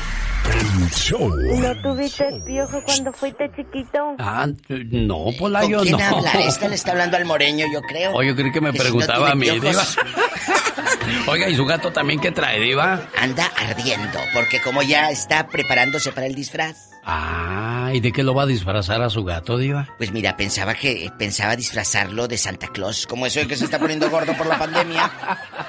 [0.54, 1.30] El show.
[1.30, 4.16] ¿No tuviste piojo cuando fuiste chiquito?
[4.20, 6.18] Ah, no, Polayo, ¿Con quién no.
[6.18, 6.32] habla?
[6.46, 8.12] Esta le está hablando al moreño, yo creo.
[8.14, 9.84] Oh, yo creí que me Que si no preguntaba a mí, Diva.
[11.28, 13.02] Oiga, ¿y su gato también qué trae, Diva?
[13.18, 16.90] Anda ardiendo, porque como ya está preparándose para el disfraz.
[17.04, 19.88] Ah, ¿y de qué lo va a disfrazar a su gato, Diva?
[19.98, 23.80] Pues mira, pensaba que pensaba disfrazarlo de Santa Claus, como eso de que se está
[23.80, 25.10] poniendo gordo por la pandemia.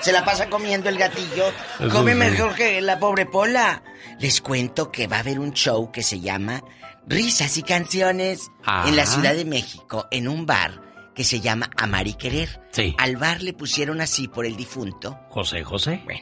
[0.01, 1.49] Se la pasa comiendo el gatillo.
[1.81, 2.19] Eso Come sí.
[2.19, 3.83] mejor que la pobre Pola.
[4.21, 6.63] Les cuento que va a haber un show que se llama
[7.07, 8.85] Risas y Canciones Ah.
[8.89, 10.81] en la Ciudad de México, en un bar
[11.15, 12.61] que se llama Amar y Querer.
[12.71, 12.95] Sí.
[12.99, 15.19] Al bar le pusieron así por el difunto.
[15.29, 16.01] José José.
[16.05, 16.21] Bueno.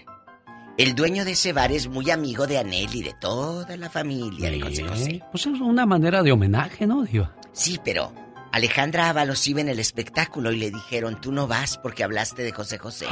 [0.78, 4.51] El dueño de ese bar es muy amigo de Anel y de toda la familia
[4.51, 5.23] de José José.
[5.31, 7.36] Pues es una manera de homenaje, ¿no, Diva?
[7.52, 8.15] Sí, pero
[8.52, 12.52] Alejandra Ábalos iba en el espectáculo y le dijeron, tú no vas porque hablaste de
[12.52, 13.07] José José.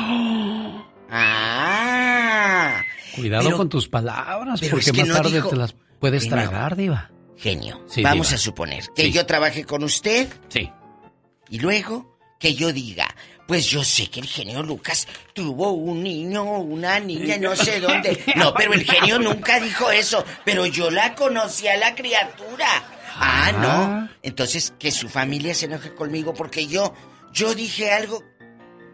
[1.11, 2.83] ¡Ah!
[3.15, 6.29] Cuidado Pero- con tus palabras, porque es que más no tarde dijo- te las puedes
[6.29, 7.11] tragar, Diva.
[7.37, 8.37] Genio, Sí, vamos diva.
[8.37, 9.13] a suponer que Sí.
[9.13, 10.71] yo trabaje con usted Sí.
[11.51, 13.07] y luego que yo diga,
[13.47, 17.81] pues yo sé que el genio Lucas tuvo un niño o una niña, no sé
[17.81, 18.23] dónde.
[18.37, 22.67] No, pero el genio nunca dijo eso, pero yo la conocí a la criatura.
[23.21, 24.09] Ah, no.
[24.23, 26.93] Entonces que su familia se enoje conmigo porque yo,
[27.33, 28.23] yo dije algo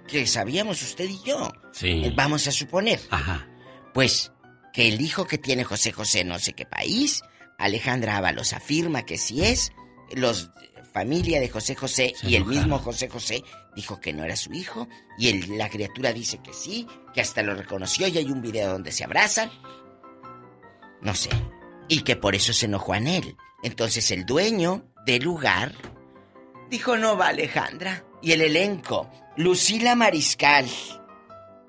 [0.08, 1.52] que sabíamos usted y yo.
[1.72, 2.02] Sí.
[2.04, 3.00] Eh, Vamos a suponer.
[3.10, 3.48] Ajá.
[3.92, 4.32] Pues
[4.72, 7.22] que el hijo que tiene José José no sé qué país,
[7.58, 9.72] Alejandra Ábalos afirma que sí es,
[10.12, 10.50] los
[10.92, 13.42] familia de José José Se y el mismo José José
[13.74, 17.42] dijo que no era su hijo y el- la criatura dice que sí, que hasta
[17.42, 19.50] lo reconoció y hay un video donde se abrazan.
[21.00, 21.30] No sé.
[21.88, 23.36] Y que por eso se enojó en él.
[23.62, 25.72] Entonces el dueño del lugar
[26.70, 28.04] dijo no va Alejandra.
[28.22, 30.66] Y el elenco, Lucila Mariscal,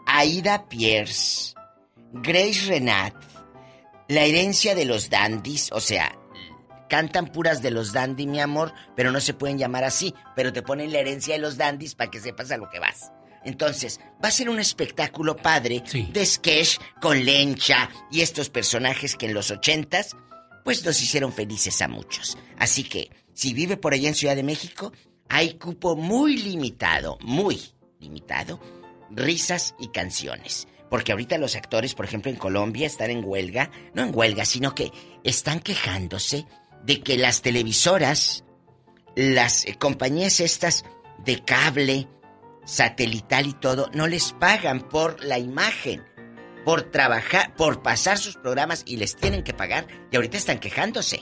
[0.05, 1.55] Aida Pierce,
[2.13, 3.15] Grace Renat,
[4.07, 6.15] La herencia de los dandies, o sea,
[6.89, 10.61] cantan puras de los dandies, mi amor, pero no se pueden llamar así, pero te
[10.61, 13.11] ponen la herencia de los dandies para que sepas a lo que vas.
[13.43, 15.81] Entonces, va a ser un espectáculo padre
[16.11, 20.15] de sketch con Lencha y estos personajes que en los ochentas,
[20.63, 22.37] pues nos hicieron felices a muchos.
[22.59, 24.91] Así que, si vive por allá en Ciudad de México,
[25.29, 27.61] hay cupo muy limitado, muy
[27.99, 28.59] limitado,
[29.09, 30.67] risas y canciones.
[30.89, 34.75] Porque ahorita los actores, por ejemplo, en Colombia están en huelga, no en huelga, sino
[34.75, 34.91] que
[35.23, 36.45] están quejándose
[36.83, 38.43] de que las televisoras,
[39.15, 40.85] las eh, compañías estas
[41.23, 42.07] de cable,
[42.65, 46.03] satelital y todo, no les pagan por la imagen,
[46.63, 49.87] por trabajar, por pasar sus programas y les tienen que pagar.
[50.11, 51.21] Y ahorita están quejándose.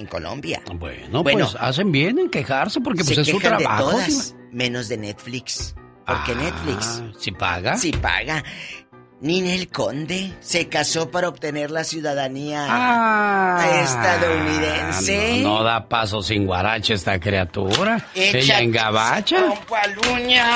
[0.00, 0.62] En Colombia.
[0.72, 3.90] Bueno, pues hacen bien en quejarse porque pues se es su quejan de trabajo.
[3.90, 5.74] todas, menos de Netflix.
[6.06, 7.76] Porque Netflix ¿Si paga?
[7.76, 8.42] Sí paga.
[9.20, 15.42] Ninel Conde se casó para obtener la ciudadanía Ah, estadounidense.
[15.42, 18.06] No, no da paso sin guarache esta criatura.
[18.14, 19.46] Ella en gabacha.
[19.48, 20.46] compa Luña.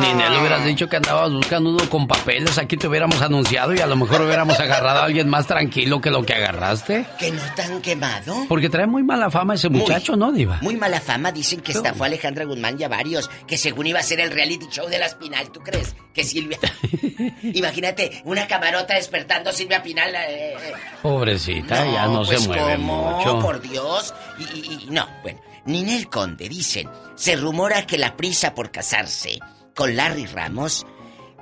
[0.00, 2.56] Ni le hubieras dicho que andabas buscando uno con papeles.
[2.56, 6.10] Aquí te hubiéramos anunciado y a lo mejor hubiéramos agarrado a alguien más tranquilo que
[6.10, 7.04] lo que agarraste.
[7.18, 8.46] Que no tan quemado.
[8.48, 10.58] Porque trae muy mala fama ese muchacho, ¿no, Diva?
[10.62, 14.00] Muy mala fama, dicen que estafó a Alejandra Guzmán y a varios, que según iba
[14.00, 15.94] a ser el reality show de la Espinal, ¿tú crees?
[16.14, 16.58] Que Silvia...
[17.42, 20.14] Imagínate, una camarota despertando a Silvia Pinal.
[20.14, 20.72] eh, eh,
[21.02, 23.10] Pobrecita, ya no pues, se mueve ¿cómo?
[23.18, 23.38] mucho.
[23.40, 24.14] por Dios.
[24.38, 25.40] Y, y- y- no, bueno.
[25.66, 29.38] Ninel Conde, dicen, se rumora que la prisa por casarse
[29.74, 30.84] con Larry Ramos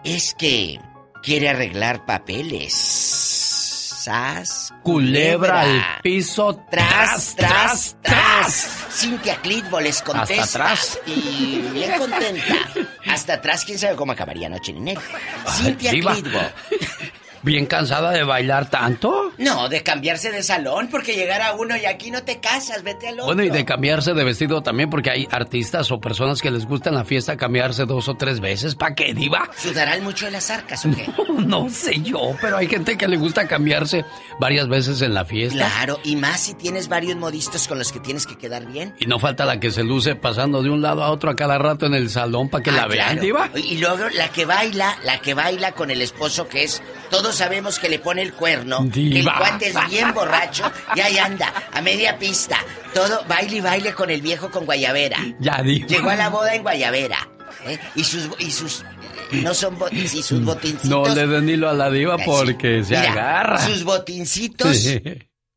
[0.04, 0.78] es que
[1.24, 3.41] quiere arreglar papeles.
[4.02, 4.74] Sas.
[4.82, 6.56] Culebra al piso.
[6.68, 8.86] Tras, tras, tras.
[8.90, 10.42] Cintia Clitbo les contesta.
[10.42, 10.98] Hasta atrás.
[11.06, 12.42] Y bien contenta.
[13.06, 14.98] Hasta atrás, quién sabe cómo acabaría noche Ninel.
[15.56, 15.90] Cintia.
[15.92, 16.40] Clitbo.
[17.42, 19.32] ¿Bien cansada de bailar tanto?
[19.38, 23.08] No, de cambiarse de salón, porque llegar a uno y aquí no te casas, vete
[23.08, 23.26] al otro.
[23.26, 26.90] Bueno, y de cambiarse de vestido también, porque hay artistas o personas que les gusta
[26.90, 28.74] en la fiesta cambiarse dos o tres veces.
[28.76, 29.50] ¿Para qué, diva?
[29.56, 31.08] ¿Sudarán mucho de las arcas o qué?
[31.42, 34.04] No, sé yo, pero hay gente que le gusta cambiarse
[34.38, 35.56] varias veces en la fiesta.
[35.56, 38.94] Claro, y más si tienes varios modistos con los que tienes que quedar bien.
[39.00, 41.58] Y no falta la que se luce pasando de un lado a otro a cada
[41.58, 43.50] rato en el salón para que Ah, la vean, diva.
[43.54, 46.82] Y luego la que baila, la que baila con el esposo que es,
[47.32, 51.16] todos sabemos que le pone el cuerno, que el cuate es bien borracho y ahí
[51.16, 52.58] anda, a media pista,
[52.92, 55.16] todo baile y baile con el viejo con guayabera.
[55.40, 55.86] Ya, diva.
[55.86, 57.26] Llegó a la boda en guayabera.
[57.64, 57.78] ¿eh?
[57.94, 58.84] Y sus, y sus,
[59.32, 60.90] no son botincitos, y sus botincitos.
[60.90, 63.66] No le den hilo a la diva porque se Mira, agarra.
[63.66, 65.00] Sus botincitos Sí.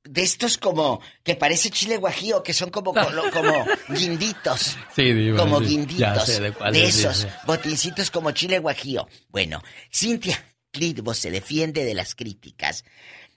[0.05, 4.77] de estos como, que parece chile guajío, que son como, como, guinditos.
[4.95, 5.39] Sí, diva.
[5.39, 5.65] Como sí.
[5.65, 5.99] guinditos.
[5.99, 9.09] Ya sé de esos botincitos como chile guajío.
[9.29, 9.61] Bueno,
[9.91, 10.41] Cintia
[10.75, 12.83] Clitbo se defiende de las críticas.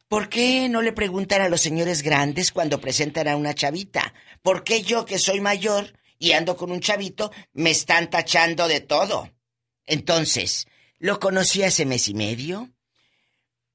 [0.09, 4.13] ¿Por qué no le preguntan a los señores grandes cuando presentan a una chavita?
[4.43, 8.81] ¿Por qué yo que soy mayor y ando con un chavito me están tachando de
[8.81, 9.31] todo?
[9.87, 10.67] Entonces,
[10.99, 12.71] lo conocí hace mes y medio.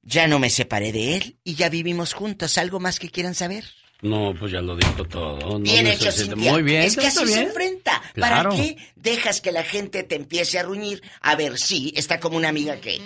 [0.01, 2.57] Ya no me separé de él y ya vivimos juntos.
[2.57, 3.63] ¿Algo más que quieran saber?
[4.01, 5.39] No, pues ya lo dijo todo.
[5.39, 6.51] No Bien hecho, Cintia.
[6.51, 6.81] Muy bien.
[6.81, 8.01] Es que así se enfrenta.
[8.13, 8.49] Claro.
[8.49, 11.01] ¿Para qué dejas que la gente te empiece a ruñir?
[11.21, 12.99] A ver, sí, está como una amiga que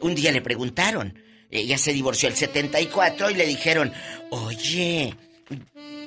[0.00, 1.18] un día le preguntaron.
[1.50, 3.92] Ella se divorció el 74 y le dijeron,
[4.30, 5.14] oye,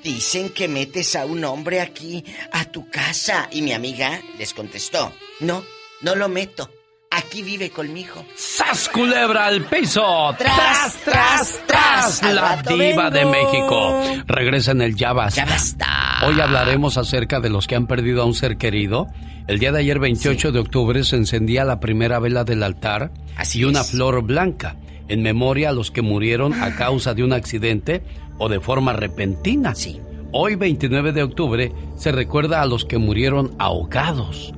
[0.03, 3.49] dicen que metes a un hombre aquí a tu casa.
[3.51, 5.63] Y mi amiga les contestó, no,
[6.01, 6.69] no lo meto.
[7.13, 8.25] Aquí vive conmigo.
[8.37, 10.33] ¡Sas, culebra al piso!
[10.37, 12.23] Tras, tras, tras.
[12.23, 13.25] La diva de.
[13.25, 14.01] México.
[14.27, 15.43] Regresa en el Ya Basta.
[15.43, 15.87] Ya basta.
[16.25, 19.07] Hoy hablaremos acerca de los que han perdido a un ser querido.
[19.47, 23.11] El día de ayer, 28 de octubre, se encendía la primera vela del altar
[23.53, 24.77] y una flor blanca
[25.07, 28.03] en memoria a los que murieron a causa de un accidente
[28.37, 29.73] o de forma repentina.
[30.31, 34.53] Hoy, 29 de octubre, se recuerda a los que murieron ahogados.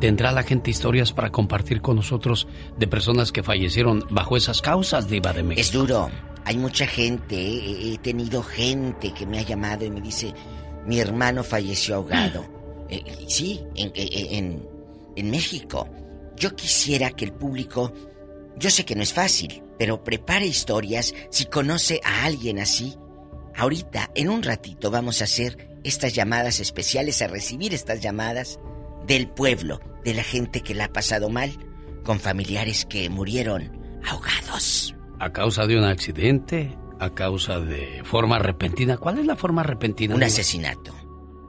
[0.00, 5.08] ¿Tendrá la gente historias para compartir con nosotros de personas que fallecieron bajo esas causas,
[5.08, 5.60] Diva de México?
[5.60, 6.10] Es duro.
[6.44, 10.34] Hay mucha gente, he he tenido gente que me ha llamado y me dice,
[10.84, 12.61] mi hermano falleció ahogado.
[12.92, 14.68] Eh, sí, en, en- en-
[15.16, 15.88] en México.
[16.36, 17.92] Yo quisiera que el público,
[18.58, 22.96] yo sé que no es fácil, pero prepare historias si conoce a alguien así.
[23.56, 28.58] Ahorita, en un ratito, vamos a hacer estas llamadas especiales, a recibir estas llamadas
[29.06, 31.52] del pueblo, de la gente que la ha pasado mal,
[32.04, 33.72] con familiares que murieron
[34.04, 34.94] ahogados.
[35.18, 38.96] A causa de un accidente, a causa de forma repentina.
[38.96, 40.14] ¿Cuál es la forma repentina?
[40.14, 40.94] Un asesinato.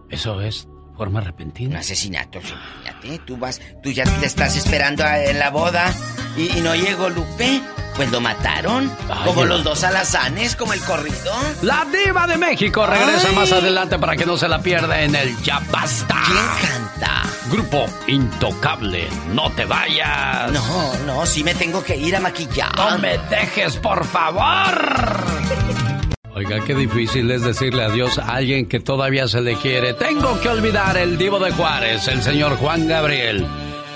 [0.09, 0.67] Eso es,
[0.97, 1.71] forma repentina.
[1.71, 5.93] Un asesinato, fíjate, tú vas, tú ya te estás esperando a- en la boda
[6.37, 7.61] y, y no llegó Lupe,
[7.95, 8.89] pues lo mataron,
[9.25, 11.33] como Ay, los dos alazanes, como el corrido.
[11.61, 13.35] La Diva de México regresa Ay.
[13.35, 16.15] más adelante para que no se la pierda en el Ya Basta.
[16.25, 17.23] ¿Quién canta?
[17.51, 20.51] Grupo Intocable, no te vayas.
[20.51, 22.75] No, no, sí me tengo que ir a maquillar.
[22.77, 25.23] No me dejes, por favor.
[26.35, 29.93] Oiga, qué difícil es decirle adiós a alguien que todavía se le quiere.
[29.93, 33.45] Tengo que olvidar el divo de Juárez, el señor Juan Gabriel.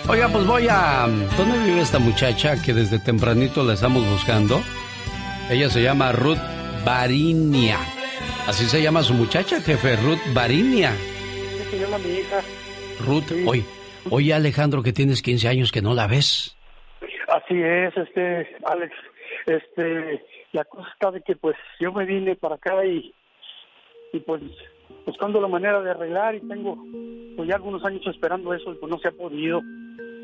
[0.08, 1.08] Oiga, pues voy a...
[1.36, 4.62] ¿Dónde vive esta muchacha que desde tempranito la estamos buscando?
[5.50, 6.38] Ella se llama Ruth
[6.86, 7.80] Barinia.
[8.48, 10.94] Así se llama su muchacha, jefe, Ruth Barinia.
[11.72, 12.42] se llama mi hija.
[13.06, 13.64] Ruth, oye,
[14.12, 16.56] oye Alejandro que tienes 15 años que no la ves.
[17.28, 18.94] Así es, este, Alex.
[19.46, 20.22] Este,
[20.58, 23.14] la cosa está de que pues yo me vine para acá y,
[24.12, 24.42] y pues
[25.06, 26.78] buscando la manera de arreglar y tengo
[27.36, 29.62] pues ya algunos años esperando eso y pues no se ha podido.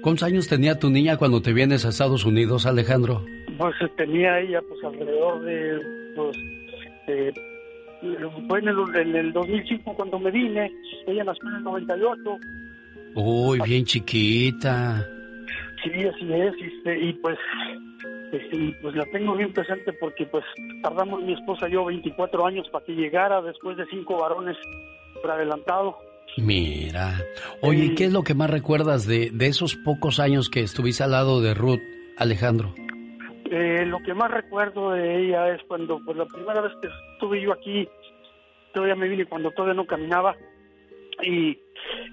[0.01, 3.21] ¿Cuántos años tenía tu niña cuando te vienes a Estados Unidos, Alejandro?
[3.57, 5.79] Pues tenía ella pues alrededor de
[6.15, 6.37] pues
[7.07, 7.31] eh,
[8.49, 10.71] fue en el, en el 2005 cuando me vine,
[11.07, 12.39] ella nació en el 98
[13.15, 15.07] Uy, bien chiquita.
[15.83, 17.37] Sí, así es, este, y pues,
[18.33, 20.43] este, y pues la tengo bien presente porque pues
[20.81, 24.57] tardamos mi esposa y yo 24 años para que llegara después de cinco varones
[25.21, 25.97] por adelantado.
[26.37, 27.13] Mira.
[27.61, 31.03] Oye, ¿y ¿qué es lo que más recuerdas de, de esos pocos años que estuviste
[31.03, 31.81] al lado de Ruth,
[32.17, 32.73] Alejandro?
[33.51, 37.39] Eh, lo que más recuerdo de ella es cuando, pues la primera vez que estuve
[37.39, 37.87] yo aquí,
[38.73, 40.35] todavía me vine cuando todavía no caminaba
[41.21, 41.59] y,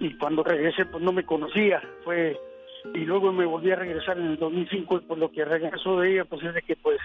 [0.01, 2.39] y cuando regresé pues no me conocía, fue
[2.95, 6.13] y luego me volví a regresar en el 2005 y por lo que regreso de
[6.13, 6.99] ella pues es de que pues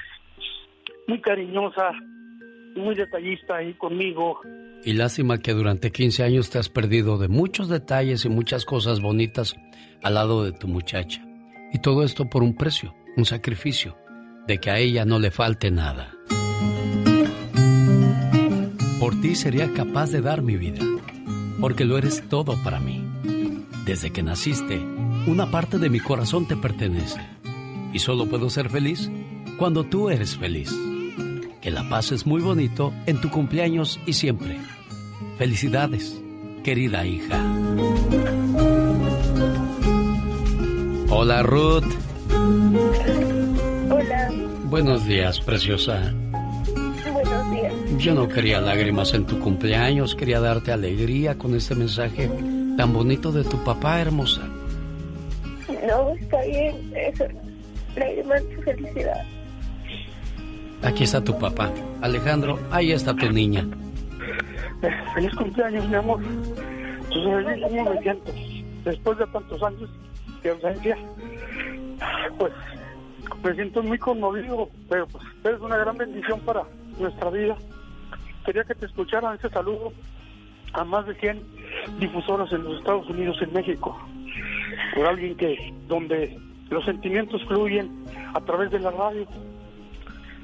[1.07, 1.91] muy cariñosa,
[2.76, 4.39] muy detallista ahí conmigo,
[4.84, 9.02] Y lástima que durante 15 años te has perdido de muchos detalles y muchas cosas
[9.02, 9.56] bonitas
[10.03, 11.23] al lado de tu muchacha.
[11.73, 13.97] Y todo esto por un precio, un sacrificio.
[14.47, 16.11] de que a ella no le falte nada.
[18.99, 20.84] Por ti sería capaz de dar mi vida,
[21.60, 23.03] porque lo eres todo para mí.
[23.85, 24.80] Desde que naciste,
[25.27, 27.19] una parte de mi corazón te pertenece.
[27.93, 29.10] Y solo puedo ser feliz
[29.57, 30.73] cuando tú eres feliz.
[31.61, 34.57] Que la pases muy bonito en tu cumpleaños y siempre.
[35.38, 36.22] Felicidades,
[36.64, 37.41] querida hija.
[41.10, 41.85] Hola Ruth.
[43.89, 44.31] Hola.
[44.65, 46.14] Buenos días, preciosa.
[47.11, 47.73] Buenos días.
[47.97, 52.30] Yo no quería lágrimas en tu cumpleaños, quería darte alegría con este mensaje
[52.77, 54.41] tan bonito de tu papá, hermosa.
[55.88, 57.26] No, está bien, eso.
[57.95, 59.26] Lágrimas de felicidad.
[60.84, 61.72] Aquí está tu papá.
[62.02, 63.66] Alejandro, ahí está tu niña.
[65.14, 66.22] Feliz cumpleaños, mi amor.
[67.10, 68.32] Tú sabes cómo me siento.
[68.84, 69.90] Después de tantos años
[70.44, 70.98] de ausencia,
[72.38, 72.53] pues
[73.44, 76.64] me siento muy conmovido, pero pues es una gran bendición para
[76.99, 77.56] nuestra vida.
[78.45, 79.91] Quería que te escucharan este saludo
[80.74, 81.41] a más de 100
[81.99, 83.98] difusoras en los Estados Unidos, en México,
[84.95, 86.38] por alguien que, donde
[86.69, 87.89] los sentimientos fluyen
[88.34, 89.27] a través de la radio.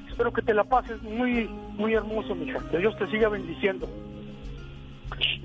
[0.09, 2.59] Espero que te la pases muy, muy hermoso, mija.
[2.69, 3.87] Que Dios te siga bendiciendo.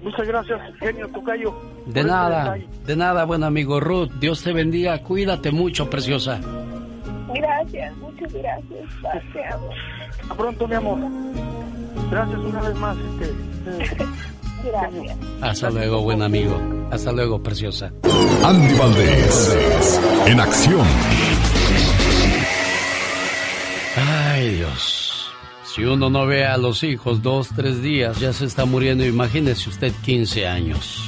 [0.02, 1.54] Muchas gracias, genio Tocayo.
[1.86, 4.10] De nada, de nada, buen amigo Ruth.
[4.20, 4.98] Dios te bendiga.
[5.02, 6.40] Cuídate mucho, preciosa.
[7.34, 9.32] Gracias, muchas gracias.
[9.32, 9.70] Te amo.
[10.20, 10.98] Hasta pronto, mi amor.
[12.10, 12.96] Gracias una vez más.
[12.98, 14.06] Este, eh,
[14.66, 15.16] Gracias.
[15.40, 16.60] Hasta luego, buen amigo.
[16.90, 17.92] Hasta luego, preciosa.
[18.44, 19.58] Andy Valdés,
[20.26, 20.86] en acción.
[23.96, 25.30] Ay, Dios.
[25.64, 29.04] Si uno no ve a los hijos dos, tres días, ya se está muriendo.
[29.04, 31.02] Imagínese usted 15 años.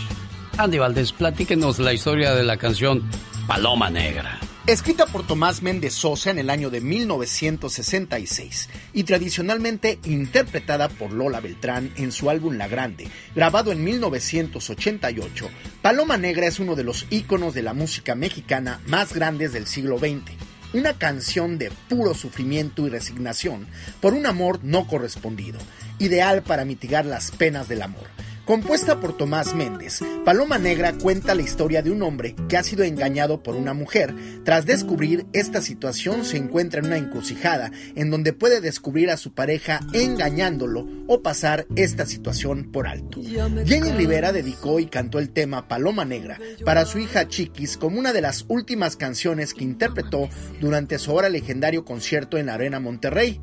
[0.56, 3.02] Andy Valdés, platíquenos la historia de la canción
[3.47, 4.39] Paloma Negra.
[4.69, 11.40] Escrita por Tomás Méndez Sosa en el año de 1966 y tradicionalmente interpretada por Lola
[11.40, 15.49] Beltrán en su álbum La Grande, grabado en 1988,
[15.81, 19.99] Paloma Negra es uno de los íconos de la música mexicana más grandes del siglo
[19.99, 20.32] XX.
[20.74, 23.66] Una canción de puro sufrimiento y resignación
[24.03, 25.59] por un amor no correspondido,
[25.99, 28.18] ideal para mitigar las penas del amor.
[28.48, 32.82] Compuesta por Tomás Méndez, Paloma Negra cuenta la historia de un hombre que ha sido
[32.82, 34.14] engañado por una mujer.
[34.42, 39.34] Tras descubrir esta situación se encuentra en una encrucijada en donde puede descubrir a su
[39.34, 43.20] pareja engañándolo o pasar esta situación por alto.
[43.66, 48.14] Jenny Rivera dedicó y cantó el tema Paloma Negra para su hija Chiquis como una
[48.14, 53.42] de las últimas canciones que interpretó durante su ahora legendario concierto en la Arena Monterrey.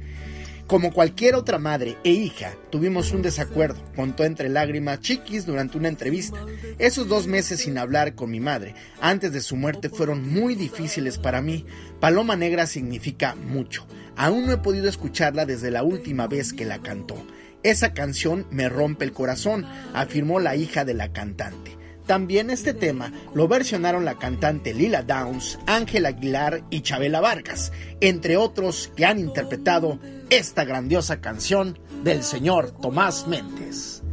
[0.68, 5.90] Como cualquier otra madre e hija, tuvimos un desacuerdo, contó entre lágrimas Chiquis durante una
[5.90, 6.44] entrevista.
[6.80, 11.20] Esos dos meses sin hablar con mi madre, antes de su muerte, fueron muy difíciles
[11.20, 11.68] para mí.
[12.00, 13.86] Paloma Negra significa mucho.
[14.16, 17.16] Aún no he podido escucharla desde la última vez que la cantó.
[17.62, 21.78] Esa canción me rompe el corazón, afirmó la hija de la cantante.
[22.06, 28.38] También este tema lo versionaron la cantante Lila Downs, Ángel Aguilar y Chabela Vargas, entre
[28.38, 30.00] otros que han interpretado
[30.30, 34.04] esta grandiosa canción del señor Tomás Méndez,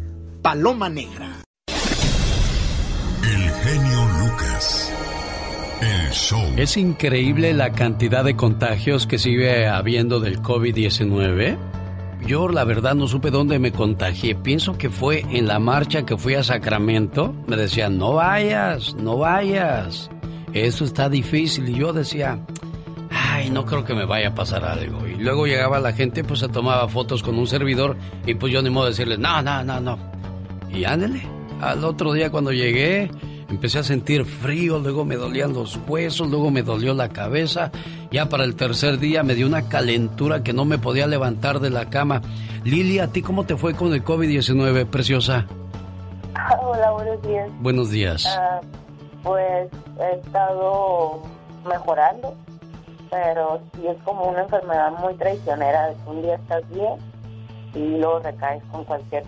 [0.41, 1.43] Paloma Negra.
[3.23, 4.93] El genio Lucas.
[5.83, 6.43] El show.
[6.57, 11.59] Es increíble la cantidad de contagios que sigue habiendo del COVID-19.
[12.27, 14.35] Yo la verdad no supe dónde me contagié.
[14.35, 17.35] Pienso que fue en la marcha que fui a Sacramento.
[17.47, 20.11] Me decían, no vayas, no vayas.
[20.53, 21.69] Eso está difícil.
[21.69, 22.39] Y yo decía,
[23.11, 25.07] ay, no creo que me vaya a pasar algo.
[25.07, 28.63] Y luego llegaba la gente, pues se tomaba fotos con un servidor y pues yo
[28.63, 29.99] ni modo de decirles, no, no, no, no.
[30.71, 31.23] Y ándele.
[31.61, 33.11] Al otro día cuando llegué,
[33.53, 37.71] empecé a sentir frío, luego me dolían los huesos, luego me dolió la cabeza.
[38.11, 41.71] Ya para el tercer día me dio una calentura que no me podía levantar de
[41.71, 42.23] la cama.
[42.65, 45.47] Lili, ¿a ti cómo te fue con el COVID-19, preciosa?
[46.63, 47.51] Hola, buenos días.
[47.61, 48.27] Buenos días.
[48.27, 48.61] Ah,
[49.23, 49.69] pues
[50.01, 51.23] he estado
[51.69, 52.35] mejorando,
[53.11, 55.95] pero sí es como una enfermedad muy traicionera.
[56.07, 56.95] Un día estás bien
[57.75, 59.25] y luego recaes con cualquier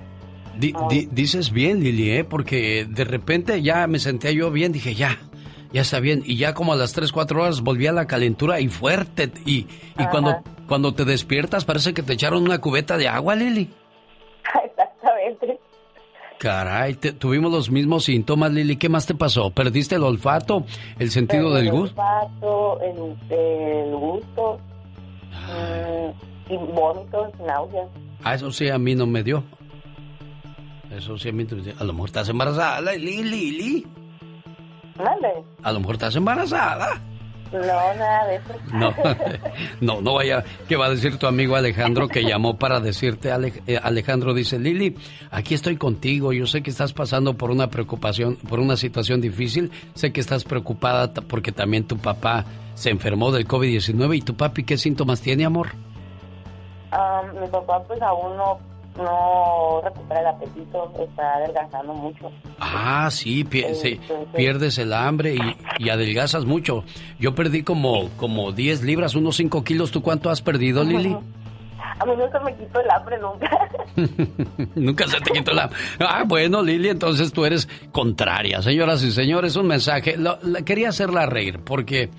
[0.59, 2.25] Di- di- dices bien, Lili, ¿eh?
[2.25, 5.19] Porque de repente ya me sentía yo bien, dije, ya,
[5.73, 6.23] ya está bien.
[6.25, 9.31] Y ya como a las 3, 4 horas volvía la calentura y fuerte.
[9.45, 9.67] Y,
[9.99, 10.37] y cuando,
[10.69, 13.71] cuando te despiertas parece que te echaron una cubeta de agua, Lili.
[14.65, 15.59] Exactamente.
[16.39, 18.77] Caray, te- tuvimos los mismos síntomas, Lili.
[18.77, 19.51] ¿Qué más te pasó?
[19.51, 20.65] ¿Perdiste el olfato?
[20.99, 22.01] ¿El sentido del el gusto?
[22.03, 24.61] olfato, el, el gusto,
[25.33, 27.89] mm, y vómitos, náuseas.
[28.23, 29.45] Ah, eso sí, a mí no me dio.
[30.97, 33.87] Eso sí, a lo mejor estás embarazada, Lili, Lili.
[34.97, 35.45] Mande.
[35.63, 37.01] A lo mejor estás embarazada.
[37.53, 38.55] No, nada de eso.
[38.73, 38.95] No,
[39.81, 40.45] no, no vaya.
[40.69, 43.31] ¿Qué va a decir tu amigo Alejandro que llamó para decirte?
[43.67, 44.97] Eh, Alejandro dice, Lili,
[45.31, 46.33] aquí estoy contigo.
[46.33, 49.71] Yo sé que estás pasando por una preocupación, por una situación difícil.
[49.95, 52.45] Sé que estás preocupada porque también tu papá
[52.75, 54.17] se enfermó del COVID-19.
[54.17, 55.69] ¿Y tu papi qué síntomas tiene, amor?
[56.93, 62.31] Ah, mi papá pues aún no no recupera el apetito, está adelgazando mucho.
[62.59, 65.37] Ah, sí, pierdes el hambre
[65.79, 66.85] y, adelgazas mucho.
[67.19, 69.91] Yo perdí como, como 10 libras, unos 5 kilos.
[69.91, 71.17] ¿Tú cuánto has perdido, Lili?
[71.99, 73.69] A mí nunca me quito el hambre, nunca.
[74.75, 75.79] nunca se te quitó el hambre.
[76.01, 78.63] Ah, bueno, Lili, entonces tú eres contraria.
[78.63, 80.17] Señoras y señores, un mensaje.
[80.65, 82.11] quería hacerla reír porque,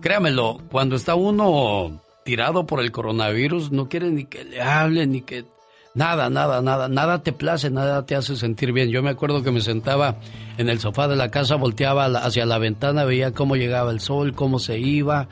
[0.00, 5.22] créamelo, cuando está uno tirado por el coronavirus, no quiere ni que le hable, ni
[5.22, 5.44] que
[5.94, 8.88] Nada, nada, nada, nada te place, nada te hace sentir bien.
[8.88, 10.16] Yo me acuerdo que me sentaba
[10.56, 14.34] en el sofá de la casa, volteaba hacia la ventana, veía cómo llegaba el sol,
[14.34, 15.28] cómo se iba.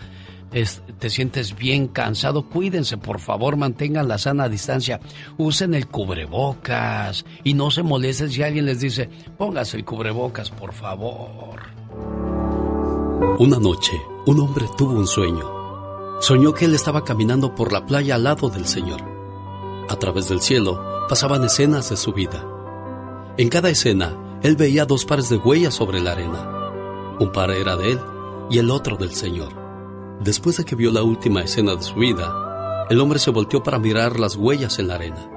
[0.51, 5.01] te sientes bien cansado, cuídense, por favor, mantengan la sana distancia,
[5.39, 9.09] usen el cubrebocas y no se molesten si alguien les dice,
[9.39, 11.61] póngase el cubrebocas, por favor.
[13.39, 13.93] Una noche,
[14.27, 16.21] un hombre tuvo un sueño.
[16.21, 19.10] Soñó que él estaba caminando por la playa al lado del Señor
[19.91, 22.47] a través del cielo pasaban escenas de su vida.
[23.37, 27.17] En cada escena, él veía dos pares de huellas sobre la arena.
[27.19, 28.01] Un par era de él
[28.49, 29.53] y el otro del Señor.
[30.21, 33.81] Después de que vio la última escena de su vida, el hombre se volteó para
[33.81, 35.29] mirar las huellas en la arena.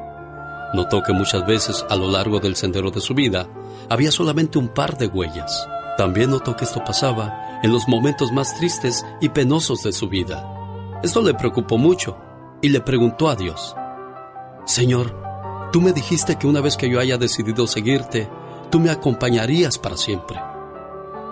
[0.74, 3.48] Notó que muchas veces a lo largo del sendero de su vida
[3.90, 5.68] había solamente un par de huellas.
[5.98, 10.48] También notó que esto pasaba en los momentos más tristes y penosos de su vida.
[11.02, 12.18] Esto le preocupó mucho
[12.62, 13.76] y le preguntó a Dios,
[14.66, 15.14] Señor,
[15.72, 18.30] tú me dijiste que una vez que yo haya decidido seguirte,
[18.72, 20.40] tú me acompañarías para siempre.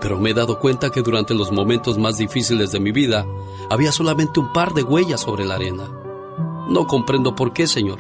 [0.01, 3.25] Pero me he dado cuenta que durante los momentos más difíciles de mi vida
[3.69, 5.83] había solamente un par de huellas sobre la arena.
[6.67, 7.99] No comprendo por qué, Señor.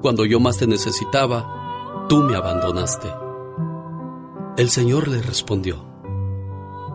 [0.00, 3.12] Cuando yo más te necesitaba, tú me abandonaste.
[4.56, 5.84] El Señor le respondió,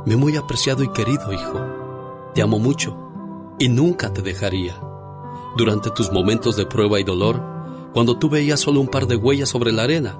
[0.05, 1.61] Me muy apreciado y querido hijo,
[2.33, 2.97] te amo mucho
[3.59, 4.81] y nunca te dejaría.
[5.57, 7.52] Durante tus momentos de prueba y dolor,
[7.93, 10.17] cuando tú veías solo un par de huellas sobre la arena,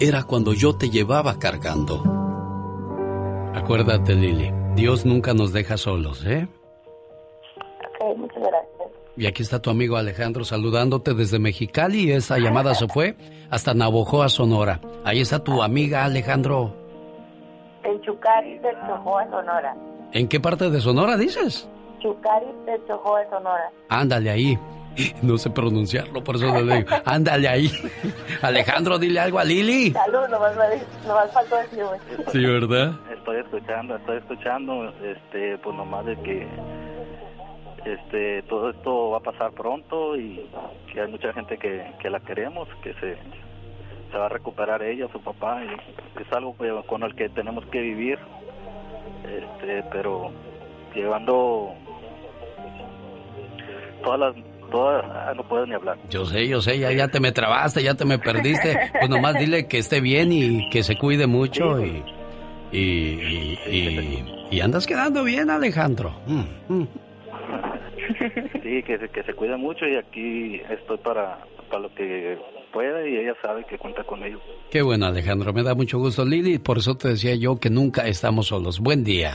[0.00, 2.02] era cuando yo te llevaba cargando.
[3.54, 6.48] Acuérdate, Lili, Dios nunca nos deja solos, ¿eh?
[8.00, 8.90] Ok, muchas gracias.
[9.16, 13.16] Y aquí está tu amigo Alejandro saludándote desde Mexicali y esa llamada se fue
[13.50, 14.80] hasta Navojoa, Sonora.
[15.04, 16.74] Ahí está tu amiga Alejandro.
[17.82, 19.74] En Chucari, de Chojoa, Sonora.
[20.12, 21.68] ¿En qué parte de Sonora dices?
[22.00, 23.70] Chucari, de Chojoa, Sonora.
[23.88, 24.58] Ándale ahí.
[25.22, 26.88] No sé pronunciarlo, por eso le digo.
[27.04, 27.70] Ándale ahí.
[28.42, 29.92] Alejandro, dile algo a Lili.
[29.92, 30.54] Salud, nomás,
[31.06, 31.84] nomás faltó decir,
[32.32, 32.92] Sí, ¿verdad?
[33.12, 36.46] Estoy escuchando, estoy escuchando, este, pues nomás de que
[37.84, 40.44] este todo esto va a pasar pronto y
[40.92, 43.16] que hay mucha gente que, que la queremos, que se,
[44.10, 46.56] se va a recuperar ella, su papá, y es algo
[46.86, 48.18] con el que tenemos que vivir,
[49.24, 50.32] este, pero
[50.94, 51.74] llevando
[54.02, 55.96] todas las Ah, no puedo ni hablar.
[56.10, 58.78] Yo sé, yo sé, ya, ya te me trabaste, ya te me perdiste.
[58.92, 62.02] Pues nomás dile que esté bien y que se cuide mucho y,
[62.72, 63.58] y,
[64.50, 66.14] y, andas quedando bien, Alejandro.
[66.26, 66.88] Mm, mm.
[68.62, 71.38] Sí, que, que se cuide mucho y aquí estoy para,
[71.68, 72.38] para lo que
[72.72, 74.40] pueda y ella sabe que cuenta con ellos.
[74.70, 78.06] Qué bueno, Alejandro, me da mucho gusto, Lili, por eso te decía yo que nunca
[78.06, 78.80] estamos solos.
[78.80, 79.34] Buen día.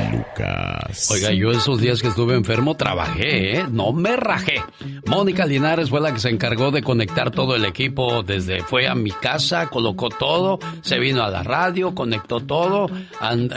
[0.11, 1.09] Lucas.
[1.11, 3.65] Oiga, yo esos días que estuve enfermo trabajé, ¿eh?
[3.69, 4.61] No me rajé.
[5.05, 8.95] Mónica Linares fue la que se encargó de conectar todo el equipo desde fue a
[8.95, 12.87] mi casa, colocó todo, se vino a la radio, conectó todo.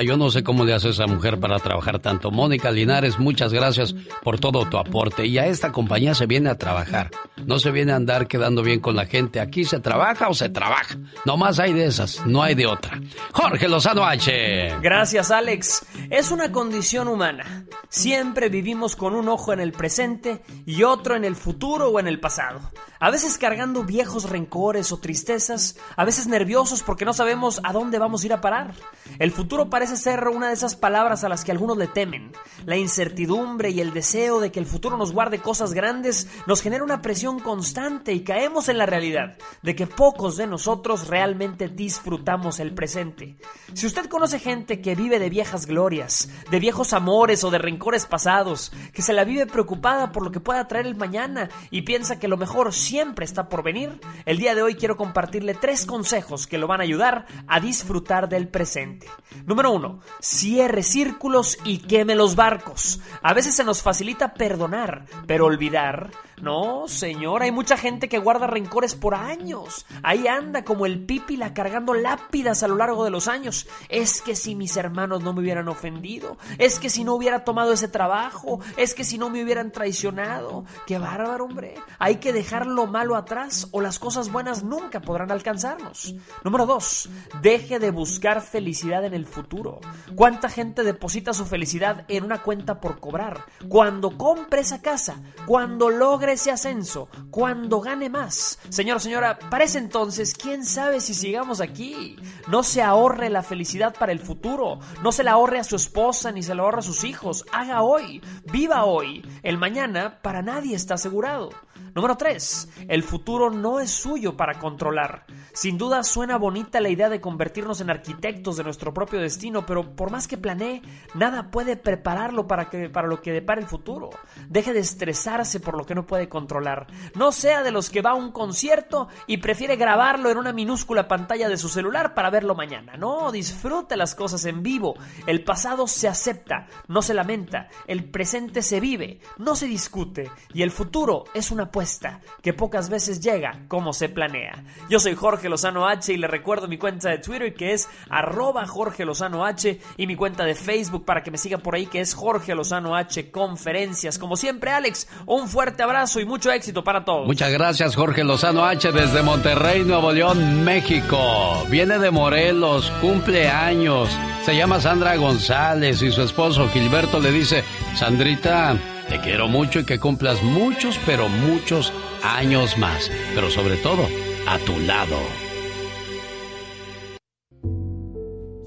[0.05, 2.31] yo no sé cómo le hace esa mujer para trabajar tanto.
[2.31, 5.27] Mónica Linares, muchas gracias por todo tu aporte.
[5.27, 7.11] Y a esta compañía se viene a trabajar.
[7.47, 9.41] No se viene a andar quedando bien con la gente.
[9.41, 10.97] Aquí se trabaja o se trabaja.
[11.25, 13.01] No más hay de esas, no hay de otra.
[13.33, 14.77] Jorge Lozano H.
[14.83, 15.85] Gracias, Alex.
[16.11, 17.66] Es una condición humana.
[17.89, 22.07] Siempre vivimos con un ojo en el presente y otro en el futuro o en
[22.07, 22.73] el pasado.
[23.01, 27.99] A veces cargando viejos rencores o tristezas, a veces nerviosos porque no sabemos a dónde
[27.99, 28.75] vamos a ir a parar.
[29.19, 32.33] El futuro parece ser una de esas palabras a las que algunos le temen.
[32.65, 36.85] La incertidumbre y el deseo de que el futuro nos guarde cosas grandes nos genera
[36.85, 42.59] una presión constante y caemos en la realidad de que pocos de nosotros realmente disfrutamos
[42.61, 43.37] el presente.
[43.75, 48.06] Si usted conoce gente que vive de viejas glorias, de viejos amores o de rencores
[48.06, 52.19] pasados, que se la vive preocupada por lo que pueda traer el mañana y piensa
[52.19, 56.47] que lo mejor siempre está por venir, el día de hoy quiero compartirle tres consejos
[56.47, 59.06] que lo van a ayudar a disfrutar del presente.
[59.47, 63.01] Número uno, cierre círculos y queme los barcos.
[63.23, 66.11] A veces se nos facilita perdonar, pero olvidar
[66.43, 69.86] no, señor, hay mucha gente que guarda rencores por años.
[70.02, 73.69] Ahí anda como el pípila cargando lápidas a lo largo de los años.
[73.89, 76.24] Es que si mis hermanos no me hubieran ofendido,
[76.59, 80.65] es que si no hubiera tomado ese trabajo, es que si no me hubieran traicionado.
[80.87, 81.75] Qué bárbaro, hombre.
[81.99, 86.15] Hay que dejar lo malo atrás o las cosas buenas nunca podrán alcanzarnos.
[86.43, 87.09] Número dos,
[87.43, 89.81] deje de buscar felicidad en el futuro.
[90.15, 93.45] ¿Cuánta gente deposita su felicidad en una cuenta por cobrar?
[93.69, 98.59] Cuando compre esa casa, cuando logre ese ascenso, cuando gane más.
[98.69, 102.17] Señor, señora, para ese entonces, quién sabe si sigamos aquí.
[102.49, 106.33] No se ahorre la felicidad para el futuro, no se la ahorre a su esposa
[106.33, 107.47] ni se la ahorre a sus hijos.
[107.51, 108.21] Haga hoy,
[108.53, 109.25] viva hoy.
[109.43, 111.49] El mañana para nadie está asegurado.
[111.95, 112.87] Número 3.
[112.89, 115.27] El futuro no es suyo para controlar.
[115.53, 119.95] Sin duda suena bonita la idea de convertirnos en arquitectos de nuestro propio destino, pero
[119.95, 120.83] por más que planee,
[121.15, 124.11] nada puede prepararlo para, que, para lo que depara el futuro.
[124.49, 126.89] Deje de estresarse por lo que no puede controlar.
[127.15, 131.07] No sea de los que va a un concierto y prefiere grabarlo en una minúscula
[131.07, 132.97] pantalla de su celular para verlo mañana.
[132.97, 134.95] No, disfrute las cosas en vivo.
[135.29, 137.69] El pasado se acepta, no se lamenta.
[137.87, 140.31] El presente se vive, no se discute.
[140.53, 144.65] Y el futuro es una apuesta que pocas veces llega como se planea.
[144.91, 148.66] Yo soy Jorge Lozano H y le recuerdo mi cuenta de Twitter que es arroba
[148.66, 152.01] Jorge Lozano H y mi cuenta de Facebook para que me siga por ahí que
[152.01, 154.19] es Jorge Lozano H Conferencias.
[154.19, 157.27] Como siempre, Alex, un fuerte abrazo y mucho éxito para todos.
[157.27, 161.65] Muchas gracias, Jorge Lozano H desde Monterrey, Nuevo León, México.
[161.69, 164.09] Viene de Morelos, cumple años.
[164.45, 167.62] Se llama Sandra González y su esposo Gilberto le dice,
[167.94, 168.74] Sandrita,
[169.11, 171.93] te quiero mucho y que cumplas muchos, pero muchos
[172.23, 173.11] años más.
[173.35, 174.09] Pero sobre todo,
[174.47, 175.19] a tu lado.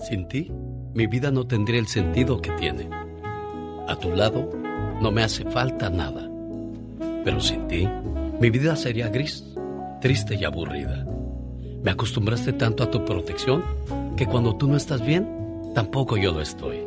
[0.08, 0.52] Sin ti,
[0.94, 2.88] mi vida no tendría el sentido que tiene.
[3.88, 4.52] A tu lado,
[5.02, 6.30] no me hace falta nada.
[7.24, 7.90] Pero sin ti,
[8.40, 9.44] mi vida sería gris,
[10.02, 11.04] triste y aburrida.
[11.82, 13.64] Me acostumbraste tanto a tu protección
[14.16, 15.28] que cuando tú no estás bien,
[15.74, 16.87] tampoco yo lo estoy.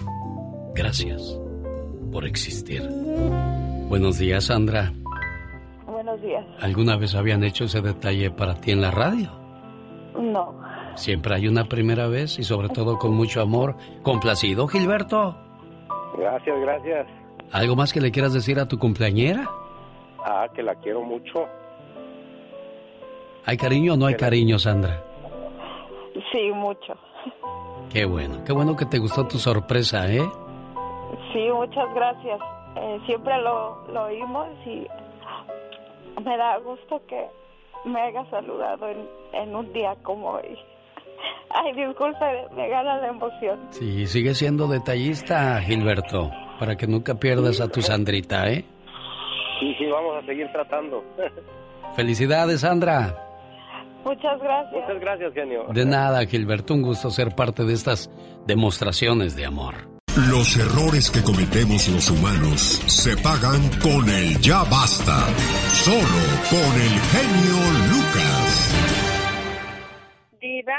[0.73, 1.39] Gracias
[2.11, 2.81] por existir.
[3.87, 4.91] Buenos días, Sandra.
[5.85, 6.45] Buenos días.
[6.61, 9.31] ¿Alguna vez habían hecho ese detalle para ti en la radio?
[10.19, 10.59] No.
[10.95, 13.75] Siempre hay una primera vez y sobre todo con mucho amor.
[14.01, 15.35] Complacido, Gilberto.
[16.17, 17.07] Gracias, gracias.
[17.51, 19.49] ¿Algo más que le quieras decir a tu cumpleañera?
[20.23, 21.47] Ah, que la quiero mucho.
[23.45, 25.03] ¿Hay cariño o no hay cariño, Sandra?
[26.31, 26.93] Sí, mucho.
[27.91, 30.23] Qué bueno, qué bueno que te gustó tu sorpresa, ¿eh?
[31.33, 32.39] Sí, muchas gracias.
[32.75, 34.87] Eh, siempre lo, lo oímos y
[36.23, 37.27] me da gusto que
[37.85, 40.57] me haya saludado en, en un día como hoy.
[41.49, 43.59] Ay, disculpe, me gana la emoción.
[43.71, 48.63] Sí, sigue siendo detallista, Gilberto, para que nunca pierdas a tu Sandrita, ¿eh?
[49.59, 51.03] Sí, sí, vamos a seguir tratando.
[51.95, 53.15] Felicidades, Sandra.
[54.03, 54.81] Muchas gracias.
[54.81, 55.65] Muchas gracias, genio.
[55.71, 58.09] De nada, Gilberto, un gusto ser parte de estas
[58.47, 59.90] demostraciones de amor.
[60.29, 65.25] Los errores que cometemos los humanos se pagan con el ya basta.
[65.69, 67.57] Solo con el genio
[67.89, 68.75] Lucas.
[70.39, 70.77] Diva,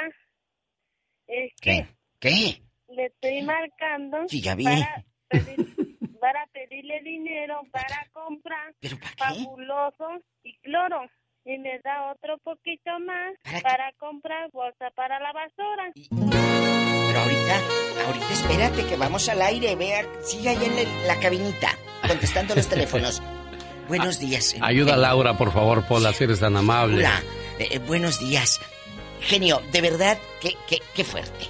[1.27, 1.87] es ¿Qué?
[2.21, 2.63] ¿Qué?
[2.89, 4.65] le estoy marcando Sí, ya vi.
[4.65, 8.75] para, pedir- para pedirle dinero para comprar
[9.17, 11.01] fabuloso y cloro.
[11.45, 15.93] Y me da otro poquito más para, comprar bolsa para la basura.
[17.09, 17.61] Pero ahorita,
[18.07, 19.75] ahorita espérate que vamos al aire.
[19.75, 23.21] Vea, sigue ahí en el- la cabinita, contestando los teléfonos.
[23.89, 24.55] Buenos días.
[24.61, 26.99] Ayuda a Laura, por favor, Pola, si eres tan amable.
[26.99, 27.21] Hola,
[27.59, 28.61] eh, eh, buenos días.
[29.21, 31.47] Genio, de verdad, qué, qué, qué fuerte.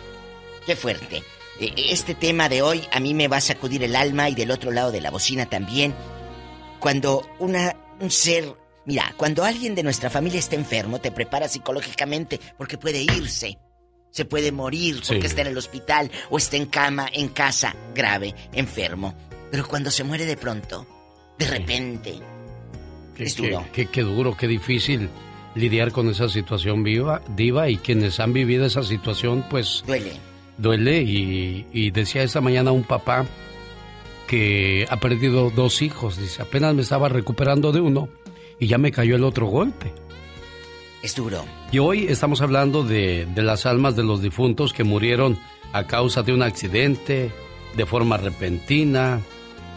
[0.64, 1.22] Qué fuerte.
[1.60, 4.50] Eh, Este tema de hoy a mí me va a sacudir el alma y del
[4.50, 5.94] otro lado de la bocina también.
[6.80, 8.54] Cuando una, un ser...
[8.84, 13.58] Mira, cuando alguien de nuestra familia está enfermo, te prepara psicológicamente porque puede irse.
[14.10, 18.34] se puede morir porque está en el hospital o está en cama, en casa, grave,
[18.52, 19.14] enfermo.
[19.50, 20.86] Pero cuando se muere de pronto,
[21.38, 22.18] de repente,
[23.16, 23.64] Qué, es duro.
[23.72, 25.08] Qué, qué duro, qué difícil
[25.54, 29.82] lidiar con esa situación viva, diva y quienes han vivido esa situación, pues...
[29.86, 30.12] Duele.
[30.58, 33.24] Duele y, y decía esta mañana un papá
[34.26, 38.08] que ha perdido dos hijos, dice, apenas me estaba recuperando de uno
[38.62, 39.92] y ya me cayó el otro golpe.
[41.02, 41.44] Es duro.
[41.72, 45.36] Y hoy estamos hablando de, de las almas de los difuntos que murieron
[45.72, 47.32] a causa de un accidente,
[47.76, 49.20] de forma repentina.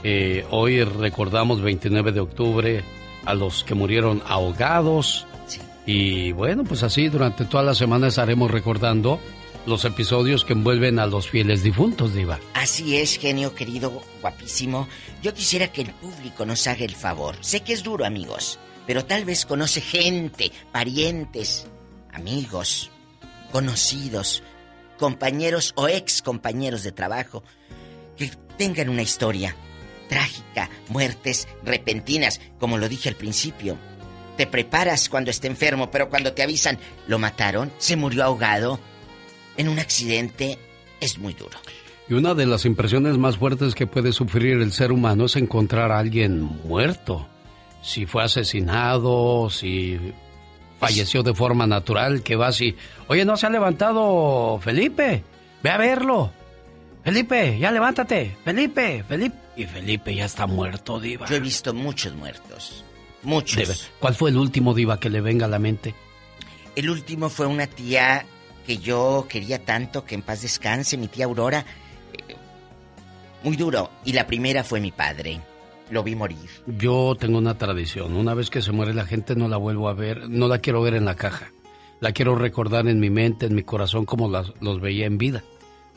[0.04, 2.84] Eh, hoy recordamos 29 de octubre
[3.26, 5.26] a los que murieron ahogados.
[5.88, 9.20] Y bueno, pues así durante toda la semana estaremos recordando
[9.66, 12.40] los episodios que envuelven a los fieles difuntos, Diva.
[12.54, 14.88] Así es, genio querido, guapísimo.
[15.24, 17.36] Yo quisiera que el público nos haga el favor.
[17.42, 21.68] Sé que es duro, amigos, pero tal vez conoce gente, parientes,
[22.12, 22.90] amigos,
[23.52, 24.44] conocidos,
[24.98, 27.44] compañeros o ex compañeros de trabajo
[28.18, 29.56] que tengan una historia
[30.08, 33.78] trágica, muertes repentinas, como lo dije al principio.
[34.38, 38.80] Te preparas cuando esté enfermo, pero cuando te avisan, lo mataron, se murió ahogado
[39.58, 40.60] en un accidente,
[41.00, 41.58] es muy duro.
[42.08, 45.92] Y una de las impresiones más fuertes que puede sufrir el ser humano es encontrar
[45.92, 47.28] a alguien muerto.
[47.86, 50.00] Si fue asesinado, si
[50.80, 52.76] falleció de forma natural, que va así.
[53.08, 55.24] Oye, no se ha levantado Felipe.
[55.62, 56.32] Ve a verlo.
[57.04, 58.36] Felipe, ya levántate.
[58.44, 59.36] Felipe, Felipe.
[59.56, 61.28] Y Felipe ya está muerto, Diva.
[61.28, 62.84] Yo he visto muchos muertos.
[63.22, 63.58] Muchos.
[63.58, 65.94] Debe- ¿Cuál fue el último, Diva, que le venga a la mente?
[66.76, 68.26] El último fue una tía
[68.66, 71.64] que yo quería tanto, que en paz descanse, mi tía Aurora.
[72.14, 72.36] Eh,
[73.44, 73.92] Muy duro.
[74.04, 75.40] Y la primera fue mi padre.
[75.90, 76.38] Lo vi morir.
[76.66, 78.16] Yo tengo una tradición.
[78.16, 80.82] Una vez que se muere la gente no la vuelvo a ver, no la quiero
[80.82, 81.52] ver en la caja.
[82.00, 85.44] La quiero recordar en mi mente, en mi corazón, como las- los veía en vida.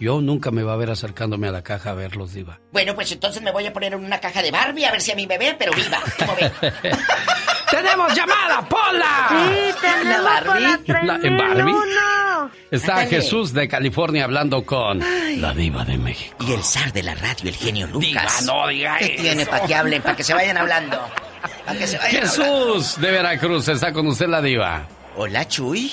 [0.00, 2.60] Yo nunca me va a ver acercándome a la caja a verlos, Diva.
[2.72, 5.10] Bueno, pues entonces me voy a poner en una caja de Barbie a ver si
[5.10, 5.98] a mi bebé, pero viva.
[6.18, 6.52] ¿Cómo ve?
[7.70, 9.28] ¡Tenemos llamada, Pola!
[9.30, 10.40] Sí, tenemos la
[11.04, 11.72] La- ¿en Barbie?
[11.72, 12.50] 3001.
[12.70, 13.10] Está Ándale.
[13.10, 15.00] Jesús de California hablando con
[15.40, 16.36] la Diva de México.
[16.40, 18.40] Y el zar de la radio, el genio Lucas.
[18.40, 19.22] Diva, no diga ¿Qué eso.
[19.22, 20.98] tiene para que hablen, para que se vayan hablando?
[21.66, 22.44] Para que se vayan hablando.
[22.74, 24.86] Jesús de Veracruz, está con usted la Diva.
[25.16, 25.92] Hola, Chuy.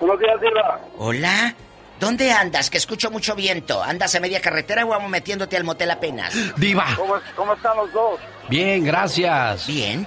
[0.00, 0.80] Buenos días, Diva.
[0.98, 1.54] Hola.
[2.00, 2.70] ¿Dónde andas?
[2.70, 3.82] Que escucho mucho viento.
[3.82, 6.34] ¿Andas a media carretera o vamos metiéndote al motel apenas?
[6.56, 6.86] Diva.
[6.96, 8.18] ¿Cómo, cómo están los dos?
[8.48, 9.66] Bien, gracias.
[9.66, 10.06] Bien.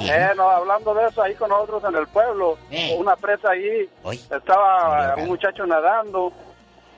[0.00, 2.94] Eh, no, hablando de eso, ahí con nosotros en el pueblo, Eh.
[2.98, 3.88] una presa ahí,
[4.34, 6.32] estaba un muchacho nadando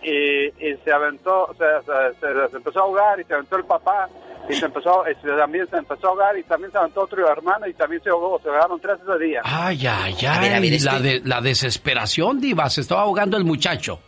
[0.02, 3.64] y, y se aventó, se, se- se- se empezó a ahogar y se aventó el
[3.64, 4.08] papá
[4.48, 7.28] y se empezó, y se- también se empezó a ahogar y también se aventó otro
[7.28, 9.40] hermano y también se ahogó, se ahogaron tres ese día.
[9.44, 10.26] Ay, ay, ay.
[10.26, 12.68] A ver, a ver, la, este- de- la desesperación, Diva.
[12.70, 14.00] Se estaba ahogando el muchacho.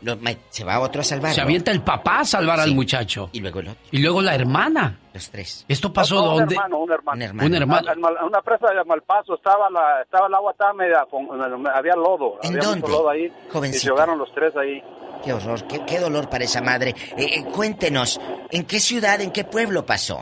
[0.51, 1.35] se va otro a salvarlo.
[1.35, 2.75] Se avienta el papá a salvar al Sí.
[2.75, 3.31] muchacho.
[3.33, 3.81] Y luego el otro.
[3.91, 4.99] Y luego la hermana.
[5.15, 5.65] Los tres.
[5.67, 6.55] ¿Esto pasó No, un donde?
[6.57, 7.17] hermano, un hermano.
[7.47, 7.91] Un hermano.
[7.93, 11.27] En una presa de Malpaso, estaba, la, estaba el agua, estaba media, con-
[11.69, 12.81] había lodo, ¿En había dónde?
[12.83, 13.83] mucho lodo ahí, y Jovencito.
[13.83, 14.83] se ahogaron los tres ahí.
[15.25, 16.95] Qué horror, qué, qué dolor para esa madre.
[17.17, 18.21] Eh, eh, cuéntenos,
[18.51, 20.21] ¿en qué ciudad, en qué pueblo pasó?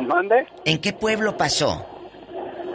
[0.00, 0.46] ¿Mande?
[0.64, 1.84] ¿En qué pueblo pasó?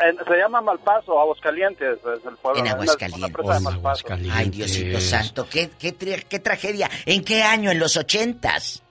[0.01, 2.59] En- se llama Malpaso, Aguascalientes, es el pueblo.
[2.59, 3.17] En Aguascalientes.
[3.29, 4.05] una presa de Malpaso.
[4.33, 6.89] Ay, Diosito santo, qué, qué, tra- qué tragedia.
[7.05, 7.71] ¿En qué año?
[7.71, 8.82] ¿En los ochentas?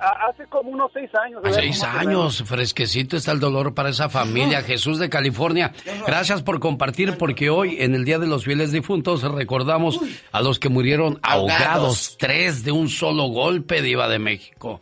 [0.00, 1.38] Ah, Hace como unos seis años.
[1.38, 1.58] A ¿verdad?
[1.60, 4.62] Seis años, fresquecito está el dolor para esa familia.
[4.62, 5.72] Jesús de California,
[6.06, 10.00] gracias por compartir porque hoy en el Día de los Fieles Difuntos recordamos
[10.32, 12.16] a los que murieron ahogados, Ahogados.
[12.18, 14.80] tres de un solo golpe, Diva de México.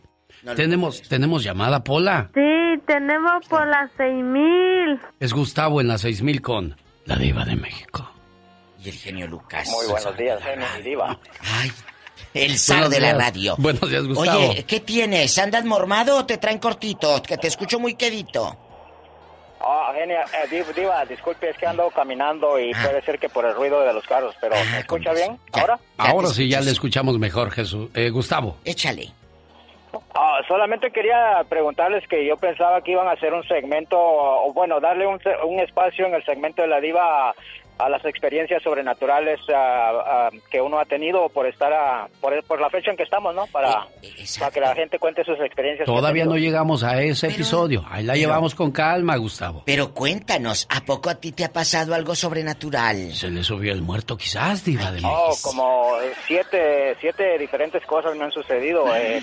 [0.57, 2.31] tenemos, tenemos llamada, Pola.
[2.35, 5.01] Sí, tenemos por las 6000.
[5.21, 8.09] Es Gustavo en la 6000 con la Diva de México.
[8.85, 9.69] Y el genio Lucas.
[9.71, 11.17] Muy buenos días, genio y diva.
[11.61, 11.71] Ay,
[12.35, 13.55] el zar de la radio.
[13.59, 14.49] Buenos días, Gustavo.
[14.51, 15.39] Oye, ¿qué tienes?
[15.39, 17.23] ¿Andas mormado o te traen cortito?
[17.23, 18.57] Que te escucho muy quedito.
[19.65, 23.45] Ah, genia, eh, div- diva, disculpe, es que ando caminando y puede ser que por
[23.45, 25.79] el ruido de los carros, pero ¿me escucha bien ahora?
[25.99, 27.89] Ahora sí ya le escuchamos mejor, Jesús.
[27.95, 28.57] Eh, Gustavo.
[28.65, 29.13] Échale.
[30.15, 34.81] Ah, solamente quería preguntarles que yo pensaba que iban a hacer un segmento, o bueno,
[34.81, 37.33] darle un, se- un espacio en el segmento de la diva
[37.79, 42.61] a, las experiencias sobrenaturales ah, ah, que uno ha tenido por estar a, por, por
[42.61, 43.47] la fecha en que estamos, ¿no?
[43.49, 43.87] Para,
[44.39, 45.87] para que la gente cuente sus experiencias.
[45.87, 47.85] Todavía no llegamos a ese episodio.
[47.89, 49.63] Ahí la pero- llevamos con calma, Gustavo.
[49.67, 53.13] Pero cuéntanos, ¿a poco a ti te ha pasado algo sobrenatural?
[53.13, 55.01] Se le subió el muerto quizás, Diva de.
[55.05, 58.95] Oh, como eh, siete, siete diferentes cosas me han sucedido.
[58.97, 59.21] eh,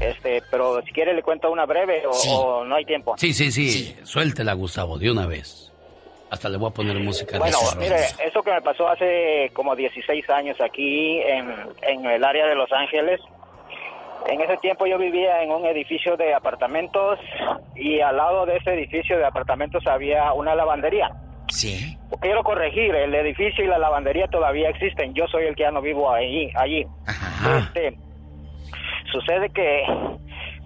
[0.00, 3.14] este, pero si quiere le cuento una breve o, o no hay tiempo.
[3.18, 5.71] Sí, sí, sí, Suéltela, Gustavo, de una vez.
[6.32, 9.50] Hasta le voy a poner música de Bueno, ese mire, eso que me pasó hace
[9.52, 13.20] como 16 años aquí en, en el área de Los Ángeles.
[14.26, 17.18] En ese tiempo yo vivía en un edificio de apartamentos
[17.76, 21.10] y al lado de ese edificio de apartamentos había una lavandería.
[21.48, 21.98] Sí.
[22.22, 25.12] Quiero corregir, el edificio y la lavandería todavía existen.
[25.12, 26.86] Yo soy el que ya no vivo ahí, allí.
[27.58, 27.94] Este,
[29.12, 29.84] sucede que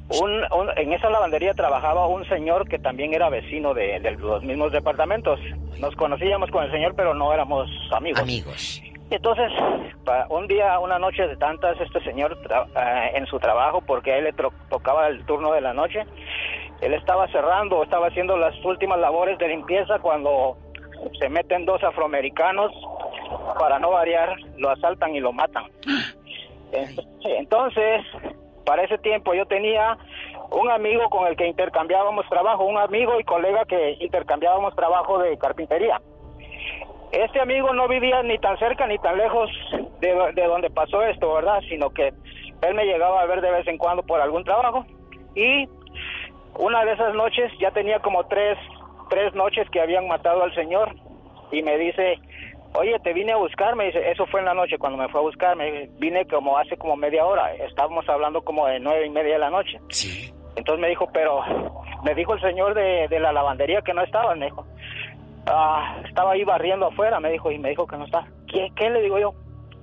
[0.08, 4.42] un, un- en esa lavandería trabajaba un señor que también era vecino de, de los
[4.42, 5.40] mismos departamentos.
[5.80, 8.20] Nos conocíamos con el señor, pero no éramos amigos.
[8.20, 8.82] Amigos.
[9.10, 9.52] Entonces,
[10.30, 14.24] un día, una noche de tantas, este señor eh, en su trabajo, porque a él
[14.24, 14.32] le
[14.68, 16.04] tocaba el turno de la noche,
[16.80, 20.56] él estaba cerrando, estaba haciendo las últimas labores de limpieza cuando
[21.20, 22.72] se meten dos afroamericanos,
[23.58, 25.64] para no variar, lo asaltan y lo matan.
[26.72, 26.96] En-
[27.38, 28.02] Entonces,
[28.66, 29.96] para ese tiempo yo tenía
[30.50, 35.38] un amigo con el que intercambiábamos trabajo, un amigo y colega que intercambiábamos trabajo de
[35.38, 36.02] carpintería.
[37.12, 39.48] Este amigo no vivía ni tan cerca ni tan lejos
[40.00, 41.60] de, de donde pasó esto, ¿verdad?
[41.68, 42.12] Sino que
[42.62, 44.84] él me llegaba a ver de vez en cuando por algún trabajo
[45.34, 45.68] y
[46.58, 48.58] una de esas noches ya tenía como tres,
[49.10, 50.94] tres noches que habían matado al señor
[51.52, 52.18] y me dice,
[52.78, 55.20] oye, te vine a buscar, me dice, eso fue en la noche cuando me fue
[55.20, 59.10] a buscar, me vine como hace como media hora, estábamos hablando como de nueve y
[59.10, 59.80] media de la noche.
[60.56, 61.42] Entonces me dijo, pero
[62.04, 64.66] me dijo el señor de, de la lavandería que no estaba, me dijo,
[65.46, 68.26] "Ah, estaba ahí barriendo afuera, me dijo, y me dijo que no está.
[68.48, 69.34] ¿Qué, qué le digo yo?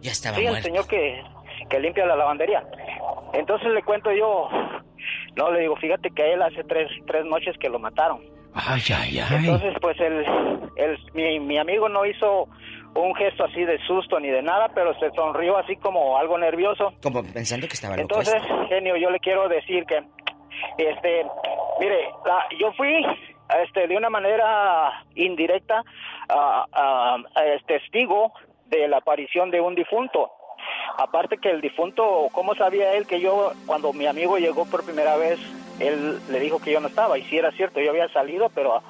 [0.01, 1.21] Ya estaba Sí, el señor que,
[1.69, 2.63] que limpia la lavandería.
[3.33, 4.49] Entonces le cuento yo,
[5.35, 8.21] no, le digo, fíjate que a él hace tres, tres noches que lo mataron.
[8.53, 9.45] Ay, ay, ay.
[9.45, 10.23] Entonces, pues el,
[10.75, 12.47] el, mi, mi amigo no hizo
[12.95, 16.93] un gesto así de susto ni de nada, pero se sonrió así como algo nervioso.
[17.01, 18.19] Como pensando que estaba loco.
[18.19, 20.03] Entonces, genio, yo le quiero decir que,
[20.77, 21.25] este,
[21.79, 23.05] mire, la- yo fui,
[23.63, 25.83] este, de una manera indirecta,
[26.29, 28.31] a, a- a- es testigo
[28.67, 30.31] de la aparición de un difunto.
[30.97, 35.17] Aparte que el difunto, ¿cómo sabía él que yo, cuando mi amigo llegó por primera
[35.17, 35.39] vez,
[35.79, 37.17] él le dijo que yo no estaba?
[37.17, 38.81] Y sí era cierto, yo había salido, pero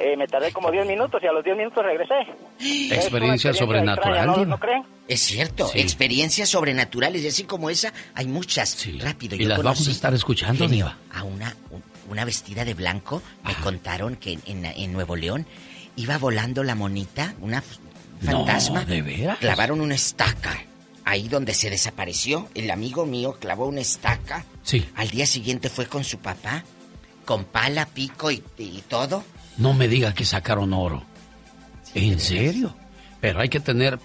[0.00, 2.14] eh, me tardé como 10 minutos y a los 10 minutos regresé.
[2.58, 4.46] Es una Experiencia sobrenatural, extraña, ¿no, Diva.
[4.46, 4.82] ¿no creen?
[5.08, 5.80] Es cierto, Sí.
[5.80, 8.86] experiencias sobrenaturales y así como esa, hay muchas.
[9.00, 10.96] Rápido, Y yo las vamos a estar escuchando, Diva.
[11.12, 15.46] A una, un- una vestida de blanco, me contaron que en, en- en Nuevo León
[15.96, 17.62] iba volando la monita, una
[18.22, 18.84] No, fantasma.
[18.84, 19.38] ¿de veras?
[19.38, 20.64] Clavaron una estaca.
[21.04, 24.44] Ahí donde se desapareció, el amigo mío clavó una estaca.
[24.62, 24.86] Sí.
[24.94, 26.62] Al día siguiente fue con su papá,
[27.24, 29.24] con pala, pico y, y todo.
[29.60, 31.04] No me diga que sacaron oro.
[31.94, 32.74] ¿En serio?
[33.20, 33.98] Pero hay que tener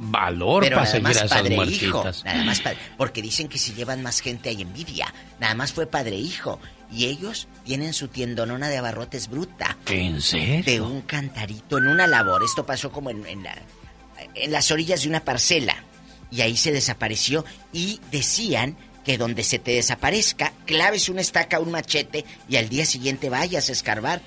[0.00, 2.24] valor Pero para seguir a esas padre e hijo, muertitas.
[2.24, 5.12] nada más padre, porque dicen que si llevan más gente hay envidia.
[5.40, 6.60] Nada más fue padre e hijo
[6.92, 9.76] y ellos tienen su tiendonona de abarrotes bruta.
[9.86, 10.62] ¿En serio?
[10.64, 12.42] De un cantarito en una labor.
[12.44, 13.58] Esto pasó como en, en la-
[14.34, 15.76] en las orillas de una parcela
[16.30, 21.70] y ahí se desapareció y decían que donde se te desaparezca claves una estaca, un
[21.72, 24.20] machete y al día siguiente vayas a escarbar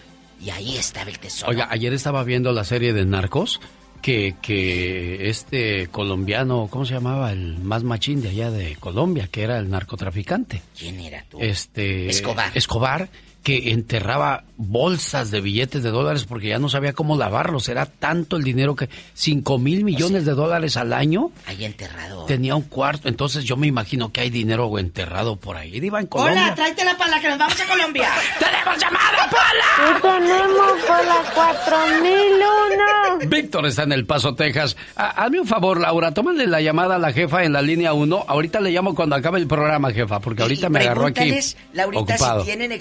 [0.44, 1.52] y ahí estaba el tesoro.
[1.52, 3.60] Oiga, ayer estaba viendo la serie de Narcos
[4.02, 7.32] que, que este colombiano, ¿cómo se llamaba?
[7.32, 10.62] El más machín de allá de Colombia, que era el narcotraficante.
[10.78, 11.38] ¿Quién era tú?
[11.40, 12.52] Este Escobar.
[12.56, 13.10] Escobar
[13.44, 17.68] que enterraba bolsas de billetes de dólares porque ya no sabía cómo lavarlos.
[17.70, 22.26] Era tanto el dinero que 5 mil millones de dólares al año Ahí enterrado.
[22.26, 23.08] tenía un cuarto.
[23.10, 25.76] Entonces yo me imagino que hay dinero enterrado por ahí.
[25.78, 26.44] Iba en Colombia.
[26.44, 28.10] Hola, tráetela para la que nos vamos a Colombia.
[28.40, 29.90] ¡Tenemos llamada, Pola!
[29.90, 33.30] Y tenemos por la 4001.
[33.30, 34.78] Víctor está en El Paso, Texas.
[34.96, 38.26] Ha- hazme un favor, Laura, tómale la llamada a la jefa en la línea 1.
[38.28, 41.32] Ahorita le llamo cuando acabe el programa, jefa, porque ahorita me agarró aquí
[41.74, 42.40] Laurita, ocupado.
[42.42, 42.72] si tienen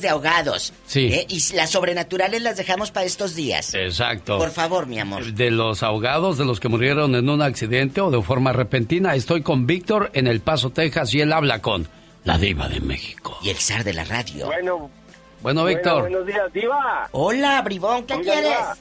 [0.00, 0.72] de ahogados.
[0.86, 1.06] Sí.
[1.12, 1.26] ¿eh?
[1.28, 3.74] Y las sobrenaturales las dejamos para estos días.
[3.74, 4.38] Exacto.
[4.38, 5.24] Por favor, mi amor.
[5.32, 9.42] De los ahogados, de los que murieron en un accidente o de forma repentina, estoy
[9.42, 11.86] con Víctor en El Paso, Texas, y él habla con
[12.24, 13.38] la diva de México.
[13.42, 14.46] Y el zar de la radio.
[14.46, 14.90] Bueno,
[15.42, 16.00] Bueno, Víctor.
[16.02, 17.08] buenos días, Diva.
[17.12, 18.44] Hola, bribón, ¿qué quieres?
[18.44, 18.76] Diva,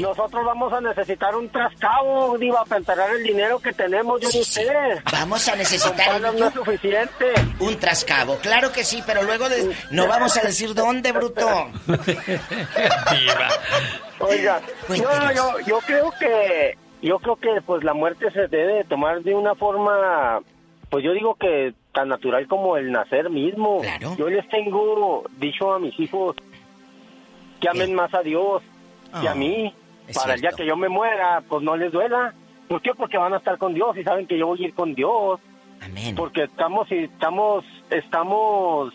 [0.00, 4.38] Nosotros vamos a necesitar un trascabo, Diva, para enterrar el dinero que tenemos, yo Sí,
[4.38, 4.52] ni sí.
[4.62, 4.72] sé.
[5.12, 7.26] Vamos a necesitar palos no es suficiente.
[7.58, 8.36] un trascabo.
[8.36, 11.46] Claro que sí, pero luego de- no vamos a decir dónde, bruto.
[11.86, 13.48] Diva.
[14.20, 18.84] Oiga, no, yo, yo creo que yo creo que pues la muerte se debe de
[18.84, 20.40] tomar de una forma,
[20.90, 23.82] pues yo digo que tan natural como el nacer mismo.
[24.16, 26.36] Yo les tengo dicho a mis hijos
[27.60, 28.62] que amen más a Dios
[29.20, 29.74] que a Ah, mí,
[30.14, 32.34] para el día que yo me muera, pues no les duela.
[32.68, 32.92] ¿Por qué?
[32.94, 35.40] Porque van a estar con Dios y saben que yo voy a ir con Dios.
[35.80, 36.14] Amén.
[36.16, 38.92] Porque estamos y estamos estamos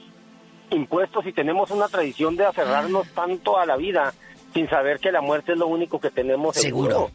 [0.70, 4.14] impuestos y tenemos una tradición de aferrarnos tanto a la vida
[4.54, 6.92] sin saber que la muerte es lo único que tenemos seguro.
[6.92, 7.12] Seguro.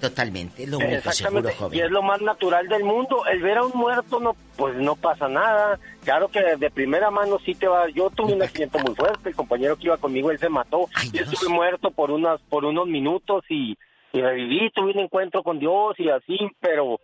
[0.00, 1.78] Totalmente, es lo único seguro, Exactamente, joven.
[1.78, 3.24] y es lo más natural del mundo.
[3.26, 5.78] El ver a un muerto, no, pues no pasa nada.
[6.04, 7.88] Claro que de primera mano sí te va.
[7.88, 9.28] Yo tuve un accidente muy fuerte.
[9.30, 10.86] El compañero que iba conmigo, él se mató.
[11.12, 13.76] Yo estuve muerto por unas, por unos minutos y,
[14.12, 14.70] y reviví.
[14.70, 17.00] Tuve un encuentro con Dios y así, pero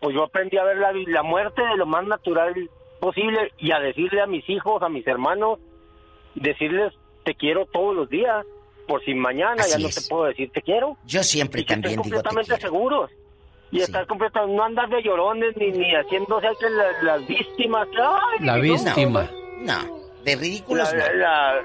[0.00, 2.54] pues yo aprendí a ver la, la muerte de lo más natural
[3.00, 5.58] posible y a decirle a mis hijos, a mis hermanos,
[6.34, 6.94] decirles
[7.24, 8.46] te quiero todos los días.
[8.88, 9.94] Por si mañana Así ya no es.
[9.94, 10.96] te puedo decir te quiero.
[11.04, 13.10] Yo siempre Y que también estén digo te completamente seguros
[13.70, 18.44] y estar completamente no andar de llorones ni ni haciéndose que la- las víctimas Ay,
[18.46, 18.62] La no.
[18.62, 19.30] víctima.
[19.60, 21.14] No, de ridículos La- no.
[21.14, 21.62] la-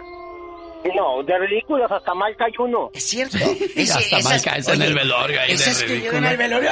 [0.95, 2.91] no, de ridículos hasta Malca hay uno.
[2.93, 3.38] Es cierto.
[3.84, 5.41] Hasta esas, Malca en el velorio.
[5.41, 6.72] Ahí esas que llevan al velorio.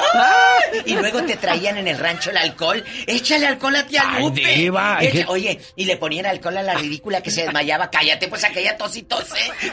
[0.85, 2.83] Y luego te traían en el rancho el alcohol.
[3.07, 4.45] Échale alcohol a tía Lupe.
[4.45, 7.89] Ay, diva, oye, y le ponían alcohol a la ridícula que se desmayaba.
[7.89, 9.07] Cállate, pues aquella tos y.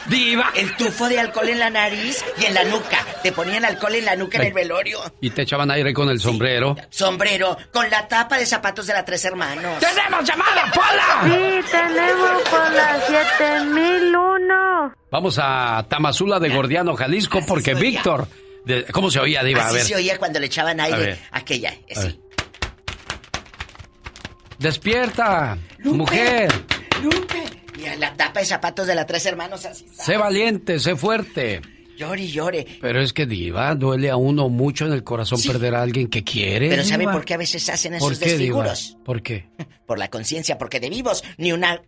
[0.06, 0.52] Diva.
[0.55, 3.05] El tufo de alcohol en la nariz y en la nuca.
[3.23, 5.01] Te ponían alcohol en la nuca en el velorio.
[5.20, 6.77] Y te echaban aire con el sombrero.
[6.90, 9.78] Sombrero, con la tapa de zapatos de la tres hermanos.
[9.81, 11.23] ¡Tenemos llamada, Pola!
[11.24, 14.94] Sí, tenemos Pola 7001 uno.
[15.10, 18.28] Vamos a Tamazula de Gordiano, Jalisco, porque Víctor.
[18.64, 19.68] De, ¿Cómo se oía, Diva?
[19.68, 19.82] A ver.
[19.82, 21.74] se oía cuando le echaban aire aquella.
[24.59, 26.52] Despierta, mujer.
[27.02, 27.44] Lupe.
[27.78, 29.86] Y a la tapa de zapatos de las tres hermanos así.
[29.92, 31.62] Sé valiente, sé fuerte.
[31.96, 32.66] Llore y llore.
[32.80, 36.22] Pero es que, Diva, duele a uno mucho en el corazón perder a alguien que
[36.22, 36.68] quiere.
[36.68, 36.94] Pero diva?
[36.94, 38.96] ¿sabe por qué a veces hacen esos ¿Por desfiguros?
[39.05, 39.48] ¿Por qué?
[39.86, 41.80] Por la conciencia, porque de vivos ni una.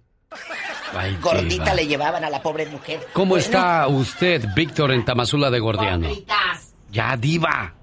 [0.95, 1.75] Ay, gordita Diva.
[1.75, 3.01] le llevaban a la pobre mujer.
[3.13, 6.09] ¿Cómo Bueno, está usted, Víctor, en Tamazula de Gordiano?
[6.09, 6.75] Gorditas.
[6.91, 7.75] Ya, Diva.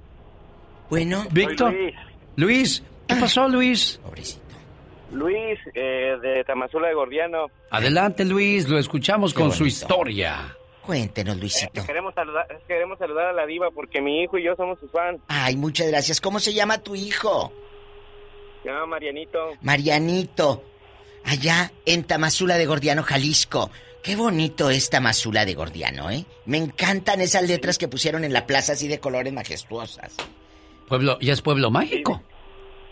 [0.90, 1.26] Bueno.
[1.32, 1.76] Víctor.
[2.36, 2.84] Luis.
[3.08, 4.00] ¿Qué pasó, Luis?
[5.12, 8.68] Luis eh, de Tamazula de Gordiano Adelante, Luis.
[8.68, 10.54] Lo escuchamos Qué con su historia.
[10.82, 11.86] Cuéntenos, Luisito.
[11.86, 15.20] queremos saludar queremos saludar a la diva porque mi hijo y yo somos sus fans
[15.28, 16.22] Ay, muchas gracias.
[16.22, 17.52] ¿Cómo se llama tu hijo?
[18.64, 20.64] se llama Marianito Marianito.
[21.28, 23.70] Allá en Tamazula de Gordiano, Jalisco.
[24.02, 26.26] Qué bonito es Tamazula de Gordiano, ¿eh?
[26.46, 30.14] Me encantan esas letras que pusieron en la plaza así de colores majestuosas.
[30.88, 32.24] Pueblo, ya es pueblo mágico.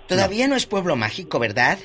[0.09, 1.79] Todavía no es pueblo mágico, ¿verdad?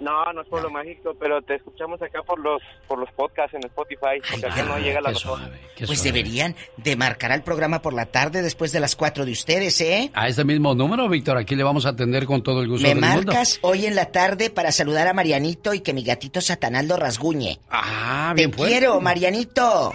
[0.00, 3.64] No no es pueblo mágico pero te escuchamos acá por los por los podcasts en
[3.66, 5.50] Spotify porque acá no llega la razón
[5.86, 9.80] Pues deberían de marcar al programa por la tarde después de las 4 de ustedes,
[9.80, 10.10] ¿eh?
[10.14, 12.94] A este mismo número, Víctor, aquí le vamos a atender con todo el gusto Me
[12.94, 13.26] del mundo.
[13.32, 16.96] marcas hoy en la tarde para saludar a Marianito y que mi gatito Satanás lo
[16.96, 17.58] rasguñe.
[17.70, 18.72] Ah, Te bien fuerte.
[18.78, 19.92] quiero, Marianito.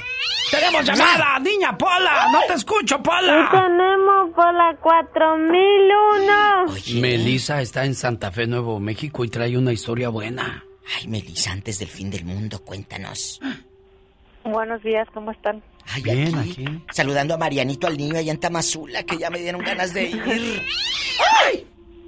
[0.51, 1.39] ¡Tenemos llamada!
[1.39, 2.27] ¡Niña Pola!
[2.31, 3.49] ¡No te escucho, Pola!
[3.51, 7.01] Tenemos por la 4001.
[7.01, 10.63] Melissa está en Santa Fe, Nuevo México y trae una historia buena.
[10.97, 13.39] Ay, Melissa, antes del fin del mundo, cuéntanos.
[14.43, 15.63] Buenos días, ¿cómo están?
[15.87, 16.83] Ay, Bien, aquí, aquí.
[16.91, 20.63] Saludando a Marianito, al niño allá en Tamazula, que ya me dieron ganas de ir.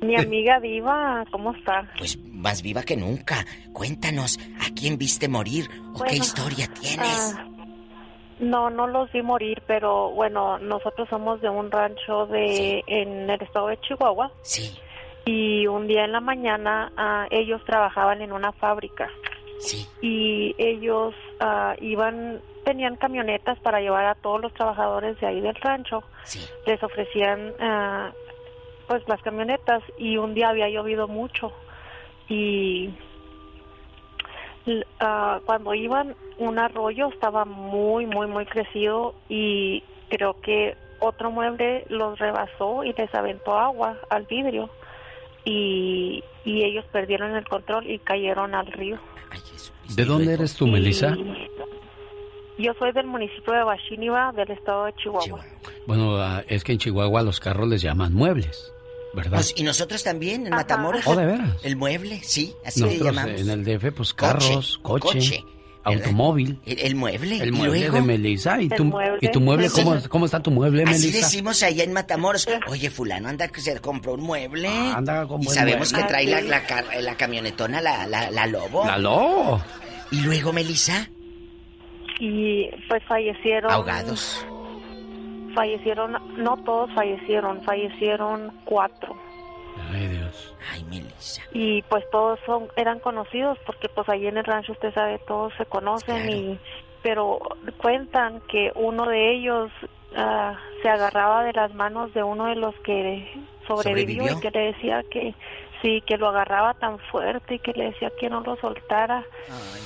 [0.01, 1.91] Mi amiga Diva, ¿cómo está?
[1.97, 3.45] Pues más viva que nunca.
[3.73, 7.35] Cuéntanos, ¿a quién viste morir o qué historia tienes?
[7.35, 7.47] ah,
[8.39, 13.41] no, no los vi morir, pero bueno, nosotros somos de un rancho de en el
[13.41, 14.31] estado de Chihuahua.
[14.43, 14.77] Sí.
[15.27, 19.09] Y un día en la mañana ah, ellos trabajaban en una fábrica.
[19.59, 19.87] Sí.
[20.01, 25.55] Y ellos ah, iban, tenían camionetas para llevar a todos los trabajadores de ahí del
[25.55, 26.03] rancho.
[26.23, 26.39] Sí.
[26.65, 28.11] Les ofrecían ah,
[28.87, 31.51] pues las camionetas y un día había llovido mucho
[32.29, 32.89] y
[35.45, 42.19] cuando iban un arroyo estaba muy muy muy crecido y creo que otro mueble los
[42.19, 44.69] rebasó y les aventó agua al vidrio
[45.47, 48.99] y, y ellos perdieron el control y cayeron al río.
[49.95, 51.15] ¿De dónde eres tú, Melissa?
[52.57, 55.45] Yo soy del municipio de Bachiniva, del estado de Chihuahua.
[55.85, 58.73] Bueno, ah, es que en Chihuahua los carros les llaman muebles,
[59.13, 59.37] ¿verdad?
[59.37, 61.07] Pues, y nosotros también en Matamoros.
[61.07, 61.63] Oh, ¿de veras?
[61.63, 63.41] El mueble, sí, así le Nosotros llamamos.
[63.41, 65.43] en el DF, pues Coche, carros, coche, coche,
[65.87, 66.59] automóvil.
[66.65, 67.37] El, el mueble.
[67.41, 67.95] El ¿y mueble luego?
[67.95, 68.61] de Melissa.
[68.61, 69.19] ¿Y tu, mueble.
[69.21, 69.69] ¿y tu mueble?
[69.69, 71.25] ¿cómo, ¿Cómo está tu mueble, Así Melissa?
[71.25, 72.47] decimos allá en Matamoros.
[72.67, 74.67] Oye, fulano anda que se compró un mueble.
[74.69, 76.03] Ah, anda con y sabemos mueble.
[76.07, 78.85] que trae la, Ah, la, la camionetona, la, la, la lobo.
[78.85, 79.61] La lobo.
[80.11, 81.09] Y luego, Melissa,
[82.19, 83.71] Y pues fallecieron.
[83.71, 84.45] ahogados.
[85.55, 89.15] Fallecieron, no todos fallecieron, fallecieron cuatro.
[89.91, 90.55] Ay, Dios.
[90.71, 91.41] Ay, Melissa.
[91.51, 95.53] Y pues todos son eran conocidos porque pues ahí en el rancho usted sabe, todos
[95.57, 96.59] se conocen y
[97.03, 97.39] pero
[97.81, 99.71] cuentan que uno de ellos
[100.15, 103.29] ah, se agarraba de las manos de uno de los que
[103.67, 104.37] sobrevivió, ¿Sobrevivió?
[104.37, 105.35] y que le decía que
[105.81, 109.23] sí, que lo agarraba tan fuerte y que le decía que no lo soltara,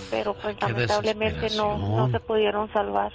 [0.10, 3.12] pero pues lamentablemente no, no se pudieron salvar.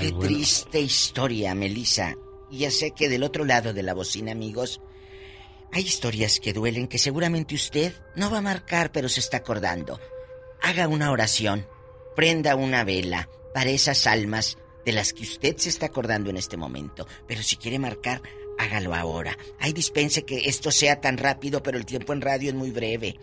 [0.00, 2.14] Qué triste historia, Melissa.
[2.50, 4.80] Y ya sé que del otro lado de la bocina, amigos,
[5.72, 10.00] hay historias que duelen que seguramente usted no va a marcar, pero se está acordando.
[10.62, 11.66] Haga una oración,
[12.14, 16.56] prenda una vela para esas almas de las que usted se está acordando en este
[16.56, 17.06] momento.
[17.26, 18.22] Pero si quiere marcar,
[18.58, 19.36] hágalo ahora.
[19.58, 23.18] Ay, dispense que esto sea tan rápido, pero el tiempo en radio es muy breve.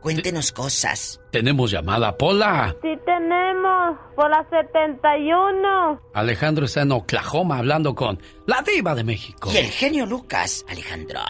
[0.00, 1.20] Cuéntenos cosas.
[1.32, 2.74] Tenemos llamada, Pola.
[2.82, 6.00] Sí tenemos, Pola 71.
[6.14, 9.50] Alejandro está en Oklahoma hablando con la diva de México.
[9.52, 11.20] Y el genio Lucas, Alejandro.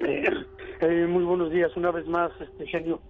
[0.00, 0.44] Eh,
[0.80, 3.00] eh, muy buenos días una vez más, este genio.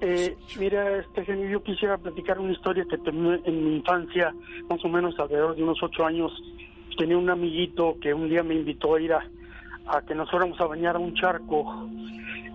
[0.00, 4.34] Eh, mira, este genio, yo quisiera platicar una historia que tenía en mi infancia,
[4.68, 6.32] más o menos alrededor de unos ocho años.
[6.98, 9.24] Tenía un amiguito que un día me invitó a ir a,
[9.86, 11.88] a que nos fuéramos a bañar a un charco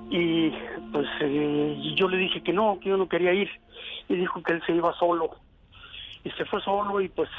[0.10, 0.52] y
[0.92, 3.50] pues eh, yo le dije que no, que yo no quería ir
[4.08, 5.32] y dijo que él se iba solo
[6.24, 7.30] y se fue solo y pues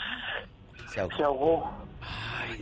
[0.93, 1.70] se ahogó,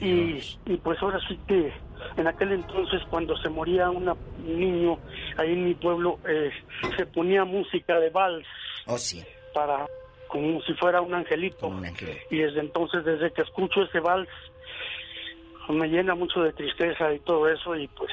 [0.01, 1.73] y, y pues ahora sí que
[2.16, 4.98] en aquel entonces cuando se moría una- un niño
[5.39, 6.51] ahí en mi pueblo eh,
[6.97, 8.47] se ponía música de vals
[8.86, 9.24] Oh, sí.
[9.55, 9.86] para
[10.28, 11.73] como si fuera un angelito
[12.31, 14.28] y desde entonces desde que escucho ese vals
[15.68, 18.10] me llena mucho de tristeza y todo eso y pues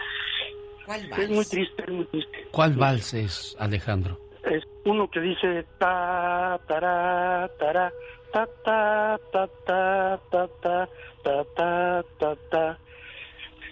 [1.17, 2.47] es muy triste, es muy triste.
[2.51, 4.17] ¿Cuál vals es, Alejandro?
[4.43, 7.91] Es uno que dice ta tará tará
[8.33, 10.89] ta ta ta ta ta ta
[11.23, 12.77] ta ta ta ta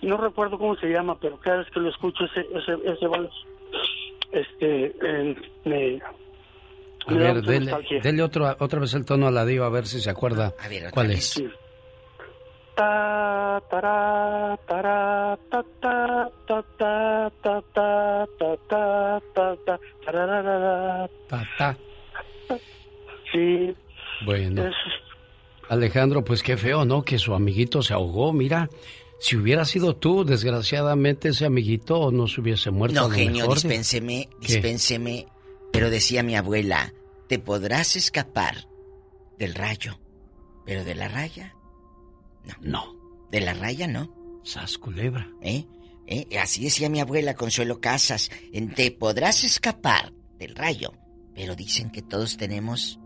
[0.01, 3.33] no recuerdo cómo se llama pero cada vez que lo escucho ese ese ese vals
[4.31, 6.01] este eh, me
[7.07, 10.09] A ver, dele, otro, otra vez el tono a la diva a ver si se
[10.09, 10.53] acuerda
[10.91, 11.31] cuál es.
[11.31, 11.49] Sí.
[12.75, 21.09] Ta tará tará ta ta ta ta ta ta ta ta ta ta tararara.
[21.27, 21.77] Ta, ta.
[23.31, 23.75] Sí,
[24.25, 24.75] Bueno, es
[25.71, 27.01] Alejandro, pues qué feo, ¿no?
[27.03, 28.33] Que su amiguito se ahogó.
[28.33, 28.69] Mira,
[29.21, 32.99] si hubiera sido tú, desgraciadamente ese amiguito no se hubiese muerto.
[32.99, 34.47] No, genio, mejor dispénseme, ¿Qué?
[34.47, 35.27] dispénseme.
[35.71, 36.93] Pero decía mi abuela,
[37.29, 38.67] te podrás escapar
[39.39, 39.97] del rayo,
[40.65, 41.55] pero de la raya,
[42.43, 42.55] no.
[42.59, 43.27] No.
[43.31, 44.13] De la raya, no.
[44.43, 45.31] Sas culebra.
[45.41, 45.65] ¿Eh?
[46.05, 46.37] ¿Eh?
[46.37, 50.91] Así decía mi abuela Consuelo Casas, en te podrás escapar del rayo,
[51.33, 52.99] pero dicen que todos tenemos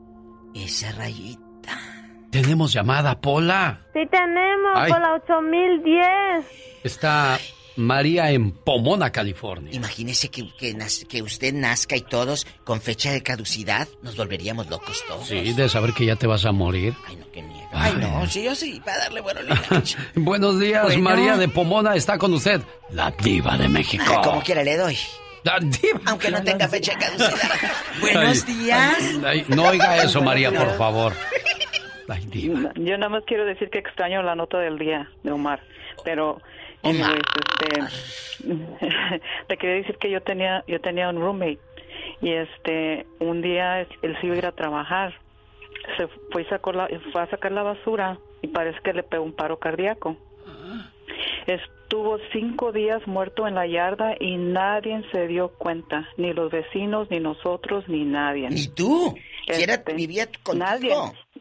[0.55, 1.94] esa rayita.
[2.35, 3.79] Tenemos llamada, Pola.
[3.93, 4.91] Sí tenemos, Ay.
[4.91, 6.45] Pola 8010.
[6.83, 7.39] Está
[7.77, 9.73] María en Pomona, California.
[9.73, 15.25] Imagínese que, que, usted nazca y todos con fecha de caducidad, nos volveríamos locos todos.
[15.25, 16.93] Sí, de saber que ya te vas a morir.
[17.71, 19.39] Ay, no, sí, yo sí, para darle bueno.
[20.15, 21.03] Buenos días, Bueno.
[21.03, 22.61] María de Pomona está con usted.
[22.89, 24.03] La diva de México.
[24.09, 24.97] Ay, como quiera le doy.
[25.43, 26.01] La diva.
[26.07, 27.49] Aunque no tenga fecha de caducidad.
[28.01, 28.97] Buenos Ay, días.
[29.25, 31.13] ay, no oiga eso, María, por favor.
[32.27, 32.71] Diva.
[32.75, 35.59] Yo nada más quiero decir que extraño la nota del día de Omar,
[36.03, 36.39] pero
[36.83, 37.21] anyways,
[37.59, 38.47] este,
[39.47, 41.59] te quería decir que yo tenía yo tenía un roommate
[42.21, 45.13] y este un día él se iba a ir a trabajar,
[45.97, 49.23] se fue y sacó la, fue a sacar la basura y parece que le pegó
[49.23, 50.17] un paro cardíaco.
[51.47, 57.09] Estuvo cinco días muerto en la yarda y nadie se dio cuenta, ni los vecinos,
[57.11, 58.49] ni nosotros, ni nadie.
[58.49, 59.15] ¿Ni tú?
[59.49, 60.65] Si era- vivía contigo.
[60.65, 60.95] Nadie.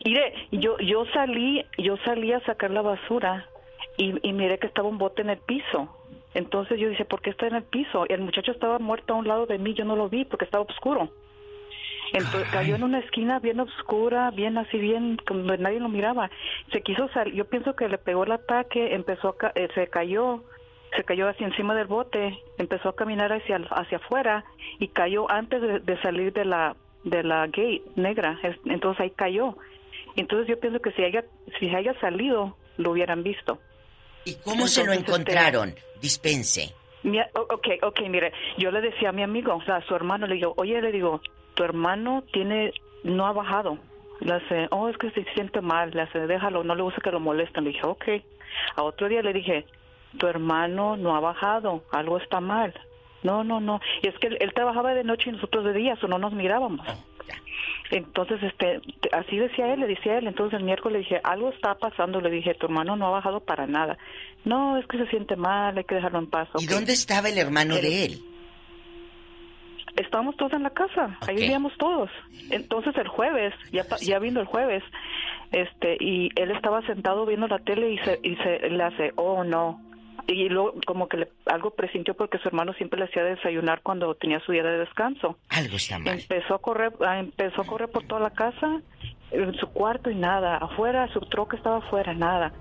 [0.04, 3.48] Mire, yo, yo salí, yo salí a sacar la basura
[3.96, 5.88] y, y miré que estaba un bote en el piso.
[6.34, 8.04] Entonces yo dije, ¿por qué está en el piso?
[8.08, 10.64] El muchacho estaba muerto a un lado de mí, yo no lo vi porque estaba
[10.64, 11.08] oscuro.
[12.14, 16.30] Entonces cayó en una esquina bien oscura, bien así, bien, como nadie lo miraba.
[16.72, 19.88] Se quiso salir, yo pienso que le pegó el ataque, empezó a ca- eh, se
[19.88, 20.44] cayó,
[20.96, 24.44] se cayó hacia encima del bote, empezó a caminar hacia hacia afuera
[24.78, 29.10] y cayó antes de, de salir de la de la gate negra, Es- entonces ahí
[29.10, 29.56] cayó.
[30.16, 31.24] Entonces yo pienso que si haya
[31.58, 33.58] si haya salido lo hubieran visto.
[34.24, 35.74] ¿Y cómo se lo este, encontraron?
[36.00, 36.72] Dispense.
[37.34, 40.26] O- ok, ok, mire, yo le decía a mi amigo, o sea, a su hermano,
[40.26, 41.20] le digo, oye, le digo,
[41.54, 42.72] tu hermano tiene,
[43.02, 43.78] no ha bajado.
[44.20, 47.10] Le hace, oh, es que se siente mal, le hace, déjalo, no le gusta que
[47.10, 47.64] lo molesten.
[47.64, 48.04] Le dije, ok.
[48.76, 49.66] A otro día le dije,
[50.18, 52.72] tu hermano no ha bajado, algo está mal.
[53.22, 53.80] No, no, no.
[54.02, 56.32] Y es que él, él trabajaba de noche y nosotros de día, o no nos
[56.32, 56.86] mirábamos.
[57.90, 60.26] Entonces, este, te- así decía él, le decía él.
[60.26, 62.20] Entonces el miércoles le dije, algo está pasando.
[62.20, 63.96] Le dije, tu hermano no ha bajado para nada.
[64.44, 66.48] No, es que se siente mal, hay que dejarlo en paz.
[66.58, 68.18] ¿Y dónde estaba el hermano de él?
[69.96, 72.10] Estábamos todos en la casa, ahí vivíamos todos.
[72.50, 74.82] Entonces el jueves, ya, ya vino el jueves,
[75.52, 79.44] este, y él estaba sentado viendo la tele y se, y se le hace, oh
[79.44, 79.80] no.
[80.26, 84.14] Y luego como que le- algo presintió porque su hermano siempre le hacía desayunar cuando
[84.14, 85.36] tenía su día de descanso.
[85.50, 86.18] Algo está mal.
[86.20, 88.80] Empezó a correr, ah, empezó a correr por toda la casa
[89.30, 92.52] en su cuarto y nada, afuera, su troca estaba afuera, nada.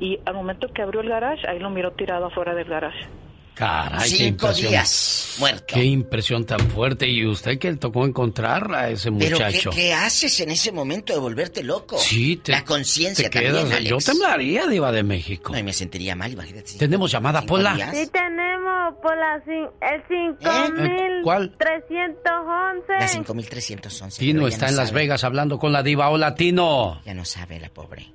[0.00, 3.06] Y al momento que abrió el garage, ahí lo miró tirado afuera del garage.
[3.54, 4.70] Caray, qué Cinco impresión.
[4.70, 5.64] días muerto.
[5.74, 7.06] Qué impresión tan fuerte.
[7.08, 9.70] ¿Y usted que le tocó encontrar a ese Pero ¿qué, muchacho?
[9.70, 11.98] qué haces en ese momento de volverte loco?
[11.98, 13.84] Sí, te, La conciencia te también, Alex.
[13.90, 15.52] Yo temblaría, Diva de México.
[15.52, 16.72] No, y me sentiría mal, imagínate.
[16.78, 17.74] Tenemos llamada, Pola.
[17.74, 17.94] días.
[17.96, 21.20] Sí tenemos por la cin- el ¿Eh?
[21.22, 21.54] ¿Cuál?
[21.58, 22.92] 5311.
[22.98, 24.18] La 5311.
[24.18, 24.92] Tino está no en Las.
[24.92, 26.08] Vegas hablando con la Diva.
[26.08, 27.00] Hola, Tino.
[27.04, 28.12] Ya no sabe la pobre.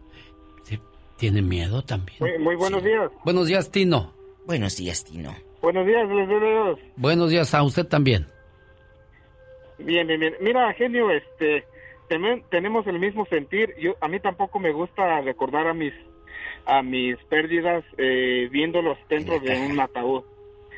[1.17, 2.17] ¿Tiene miedo también?
[2.19, 3.09] Muy, muy buenos días.
[3.23, 4.13] Buenos días, Tino.
[4.45, 5.35] Buenos días, Tino.
[5.61, 6.79] Buenos días, Dios.
[6.95, 8.27] Buenos días a usted también.
[9.79, 10.35] Bien, bien, bien.
[10.39, 11.65] Mira, genio, este,
[12.09, 13.73] temen- tenemos el mismo sentir.
[13.79, 15.93] Yo, a mí tampoco me gusta recordar a mis,
[16.65, 20.23] a mis pérdidas eh, viéndolos dentro de un ataúd.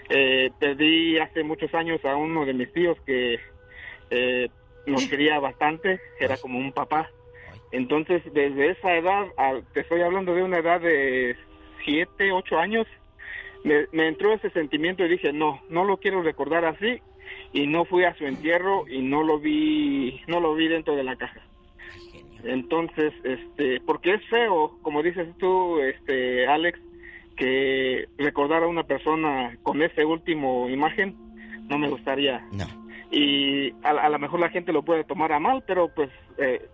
[0.09, 3.37] Eh, perdí hace muchos años a uno de mis tíos que
[4.09, 4.47] eh,
[4.85, 7.09] nos quería bastante, era como un papá.
[7.73, 11.35] Entonces, desde esa edad, a- te estoy hablando de una edad de
[11.83, 12.87] siete, ocho años,
[13.67, 17.01] me, me entró ese sentimiento y dije, no, no lo quiero recordar así
[17.53, 21.03] y no fui a su entierro y no lo vi, no lo vi dentro de
[21.03, 21.41] la caja.
[22.43, 26.79] Entonces, este, porque es feo, como dices tú, este, Alex,
[27.35, 31.15] que recordar a una persona con ese último imagen,
[31.67, 32.39] no me gustaría.
[32.51, 32.65] No.
[33.11, 36.65] Y a, a lo mejor la gente lo puede tomar a mal, pero pues eh,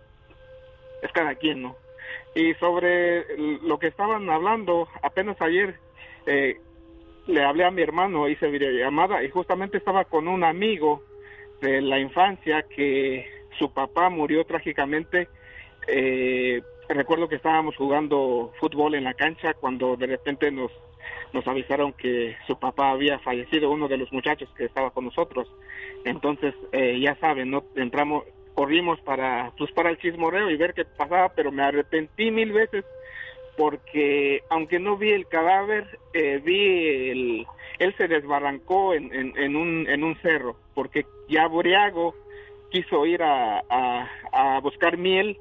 [1.02, 1.76] es cada quien, ¿no?
[2.34, 3.24] Y sobre
[3.62, 5.76] lo que estaban hablando, apenas ayer
[6.26, 6.60] eh,
[7.26, 11.02] le hablé a mi hermano, hice videollamada y justamente estaba con un amigo
[11.60, 13.26] de la infancia que
[13.58, 15.28] su papá murió trágicamente.
[15.86, 20.70] Eh, recuerdo que estábamos jugando fútbol en la cancha cuando de repente nos,
[21.32, 25.48] nos avisaron que su papá había fallecido, uno de los muchachos que estaba con nosotros.
[26.04, 28.24] Entonces, eh, ya saben, no entramos,
[28.54, 32.84] corrimos para, pues para el chismoreo y ver qué pasaba, pero me arrepentí mil veces
[33.56, 37.46] porque aunque no vi el cadáver, eh, vi el,
[37.78, 42.14] él se desbarrancó en, en, en un, en un cerro, porque ya Boriago
[42.70, 45.38] quiso ir a, a, a buscar miel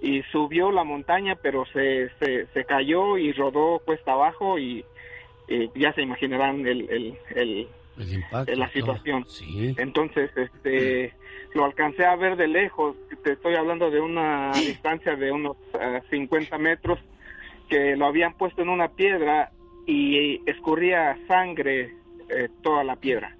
[0.00, 4.84] y subió la montaña, pero se, se, se cayó y rodó cuesta abajo y
[5.48, 7.68] eh, ya se imaginarán el, el, el,
[7.98, 8.54] El impacto.
[8.54, 9.24] la situación.
[9.28, 9.74] Sí.
[9.78, 11.12] Entonces, este,
[11.54, 12.96] lo alcancé a ver de lejos.
[13.22, 16.98] Te estoy hablando de una distancia de unos eh, 50 metros
[17.72, 19.50] que lo habían puesto en una piedra
[19.86, 21.94] y escurría sangre
[22.28, 23.36] eh, toda la piedra.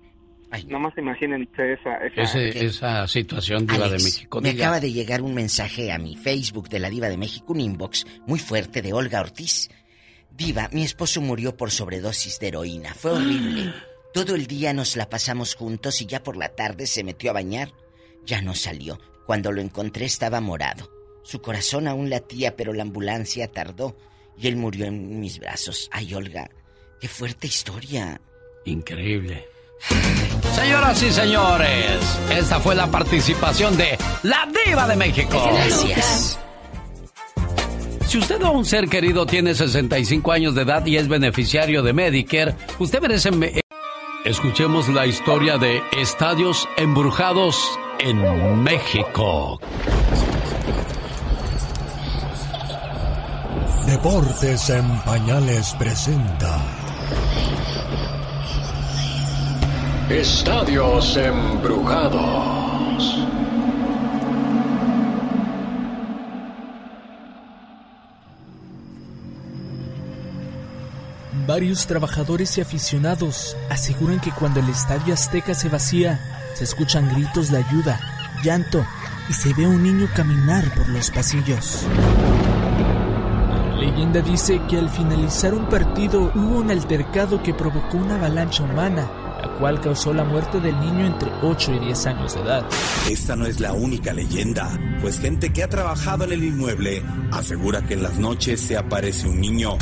[0.68, 4.40] Nomás imagínense esa, esa Ese- esa situación, Diva de Alex, México.
[4.40, 4.64] me Diga.
[4.66, 8.06] acaba de llegar un mensaje a mi Facebook de la Diva de México, un inbox
[8.26, 9.70] muy fuerte de Olga Ortiz.
[10.30, 12.92] Diva, mi esposo murió por sobredosis de heroína.
[12.94, 13.72] Fue horrible.
[14.14, 17.34] Todo el día nos la pasamos juntos y ya por la tarde se metió a
[17.34, 17.70] bañar.
[18.26, 18.98] Ya no salió.
[19.26, 20.90] Cuando lo encontré estaba morado.
[21.22, 23.96] Su corazón aún latía, pero la ambulancia tardó
[24.38, 25.88] y él murió en mis brazos.
[25.92, 26.48] Ay, Olga,
[27.00, 28.20] qué fuerte historia.
[28.64, 29.46] Increíble.
[30.54, 35.42] Señoras y señores, esta fue la participación de la Diva de México.
[35.52, 36.38] Gracias.
[38.06, 41.92] Si usted o un ser querido tiene 65 años de edad y es beneficiario de
[41.92, 43.30] Medicare, usted merece...
[43.30, 43.60] me-
[44.24, 47.56] Escuchemos la historia de estadios embrujados
[47.98, 49.58] en México.
[53.86, 56.60] Deportes en Pañales presenta
[60.08, 63.26] Estadios Embrujados.
[71.46, 76.20] Varios trabajadores y aficionados aseguran que cuando el Estadio Azteca se vacía,
[76.54, 78.00] se escuchan gritos de ayuda,
[78.44, 78.86] llanto
[79.28, 81.84] y se ve a un niño caminar por los pasillos.
[83.92, 89.10] Leyenda dice que al finalizar un partido hubo un altercado que provocó una avalancha humana,
[89.62, 92.64] cual causó la muerte del niño entre 8 y 10 años de edad.
[93.08, 97.80] Esta no es la única leyenda, pues gente que ha trabajado en el inmueble asegura
[97.82, 99.78] que en las noches se aparece un niño.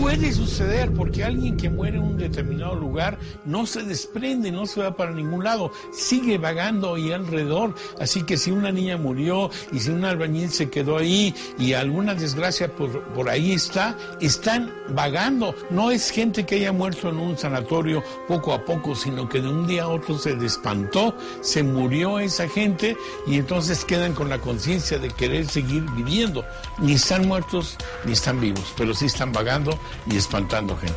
[0.00, 4.80] Puede suceder porque alguien que muere en un determinado lugar no se desprende, no se
[4.80, 7.74] va para ningún lado, sigue vagando ahí alrededor.
[8.00, 12.14] Así que si una niña murió y si un albañil se quedó ahí y alguna
[12.14, 15.54] desgracia por, por ahí está, están vagando.
[15.70, 19.48] No es gente que haya muerto en un sanatorio poco a poco, sino que de
[19.48, 22.96] un día a otro se despantó, se murió esa gente
[23.26, 26.44] y entonces quedan con la conciencia de querer seguir viviendo.
[26.78, 29.78] Ni están muertos ni están vivos, pero sí están vagando
[30.10, 30.94] y espantando gente.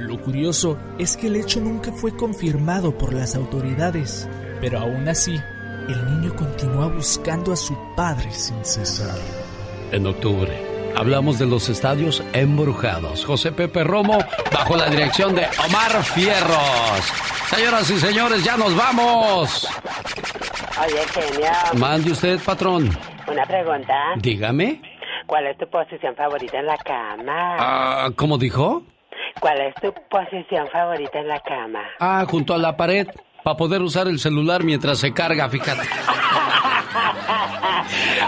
[0.00, 4.28] Lo curioso es que el hecho nunca fue confirmado por las autoridades,
[4.60, 5.34] pero aún así,
[5.88, 9.18] el niño continúa buscando a su padre sin cesar.
[9.92, 13.24] En octubre hablamos de los estadios embrujados.
[13.24, 14.18] José Pepe Romo,
[14.52, 17.00] bajo la dirección de Omar Fierros.
[17.48, 19.68] Señoras y señores, ya nos vamos.
[20.82, 21.50] Oye, genio.
[21.74, 22.90] Mande usted, patrón.
[23.26, 23.94] Una pregunta.
[24.16, 24.80] Dígame.
[25.26, 27.56] ¿Cuál es tu posición favorita en la cama?
[27.58, 28.82] Ah, ¿Cómo dijo?
[29.40, 31.80] ¿Cuál es tu posición favorita en la cama?
[31.98, 33.06] Ah, junto a la pared,
[33.42, 35.82] para poder usar el celular mientras se carga, fíjate.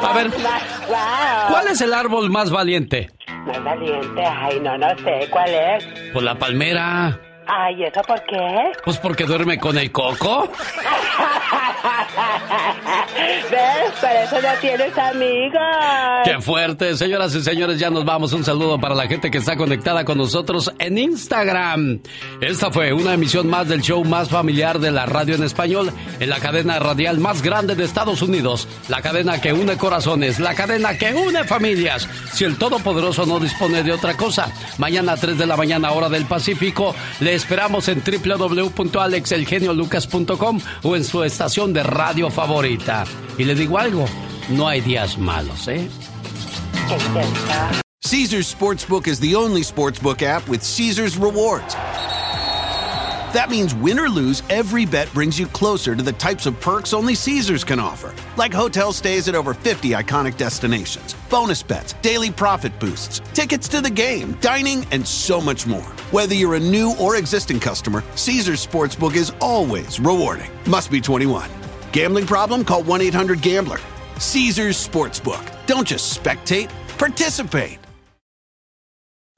[0.02, 0.30] A ver,
[1.48, 3.10] ¿cuál es el árbol más valiente?
[3.46, 5.86] Más valiente, ay, no, no sé, ¿cuál es?
[6.12, 7.20] Pues la palmera.
[7.46, 8.72] Ay, ¿eso por qué?
[8.84, 10.50] Pues porque duerme con el coco.
[13.50, 13.92] ¿Ves?
[14.00, 15.60] Por eso no tienes amigos.
[16.24, 16.96] ¡Qué fuerte!
[16.96, 18.32] Señoras y señores, ya nos vamos.
[18.32, 22.00] Un saludo para la gente que está conectada con nosotros en Instagram.
[22.40, 26.28] Esta fue una emisión más del show más familiar de la radio en español en
[26.28, 28.66] la cadena radial más grande de Estados Unidos.
[28.88, 32.08] La cadena que une corazones, la cadena que une familias.
[32.32, 36.08] Si el Todopoderoso no dispone de otra cosa, mañana a 3 de la mañana, hora
[36.08, 43.04] del Pacífico, le esperamos en www.alexelgeniolucas.com o en su estación de radio favorita.
[43.38, 44.06] Y le digo algo,
[44.48, 45.88] no hay días malos, ¿eh?
[48.02, 51.76] Caesar's Sportsbook is the only sportsbook app with Caesar's rewards.
[53.36, 56.94] That means win or lose, every bet brings you closer to the types of perks
[56.94, 62.30] only Caesars can offer, like hotel stays at over 50 iconic destinations, bonus bets, daily
[62.30, 65.92] profit boosts, tickets to the game, dining, and so much more.
[66.12, 70.50] Whether you're a new or existing customer, Caesars Sportsbook is always rewarding.
[70.66, 71.50] Must be 21.
[71.92, 72.64] Gambling problem?
[72.64, 73.80] Call 1 800 Gambler.
[74.18, 75.44] Caesars Sportsbook.
[75.66, 77.80] Don't just spectate, participate.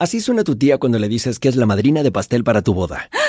[0.01, 2.73] Así suena tu tía cuando le dices que es la madrina de pastel para tu
[2.73, 3.09] boda.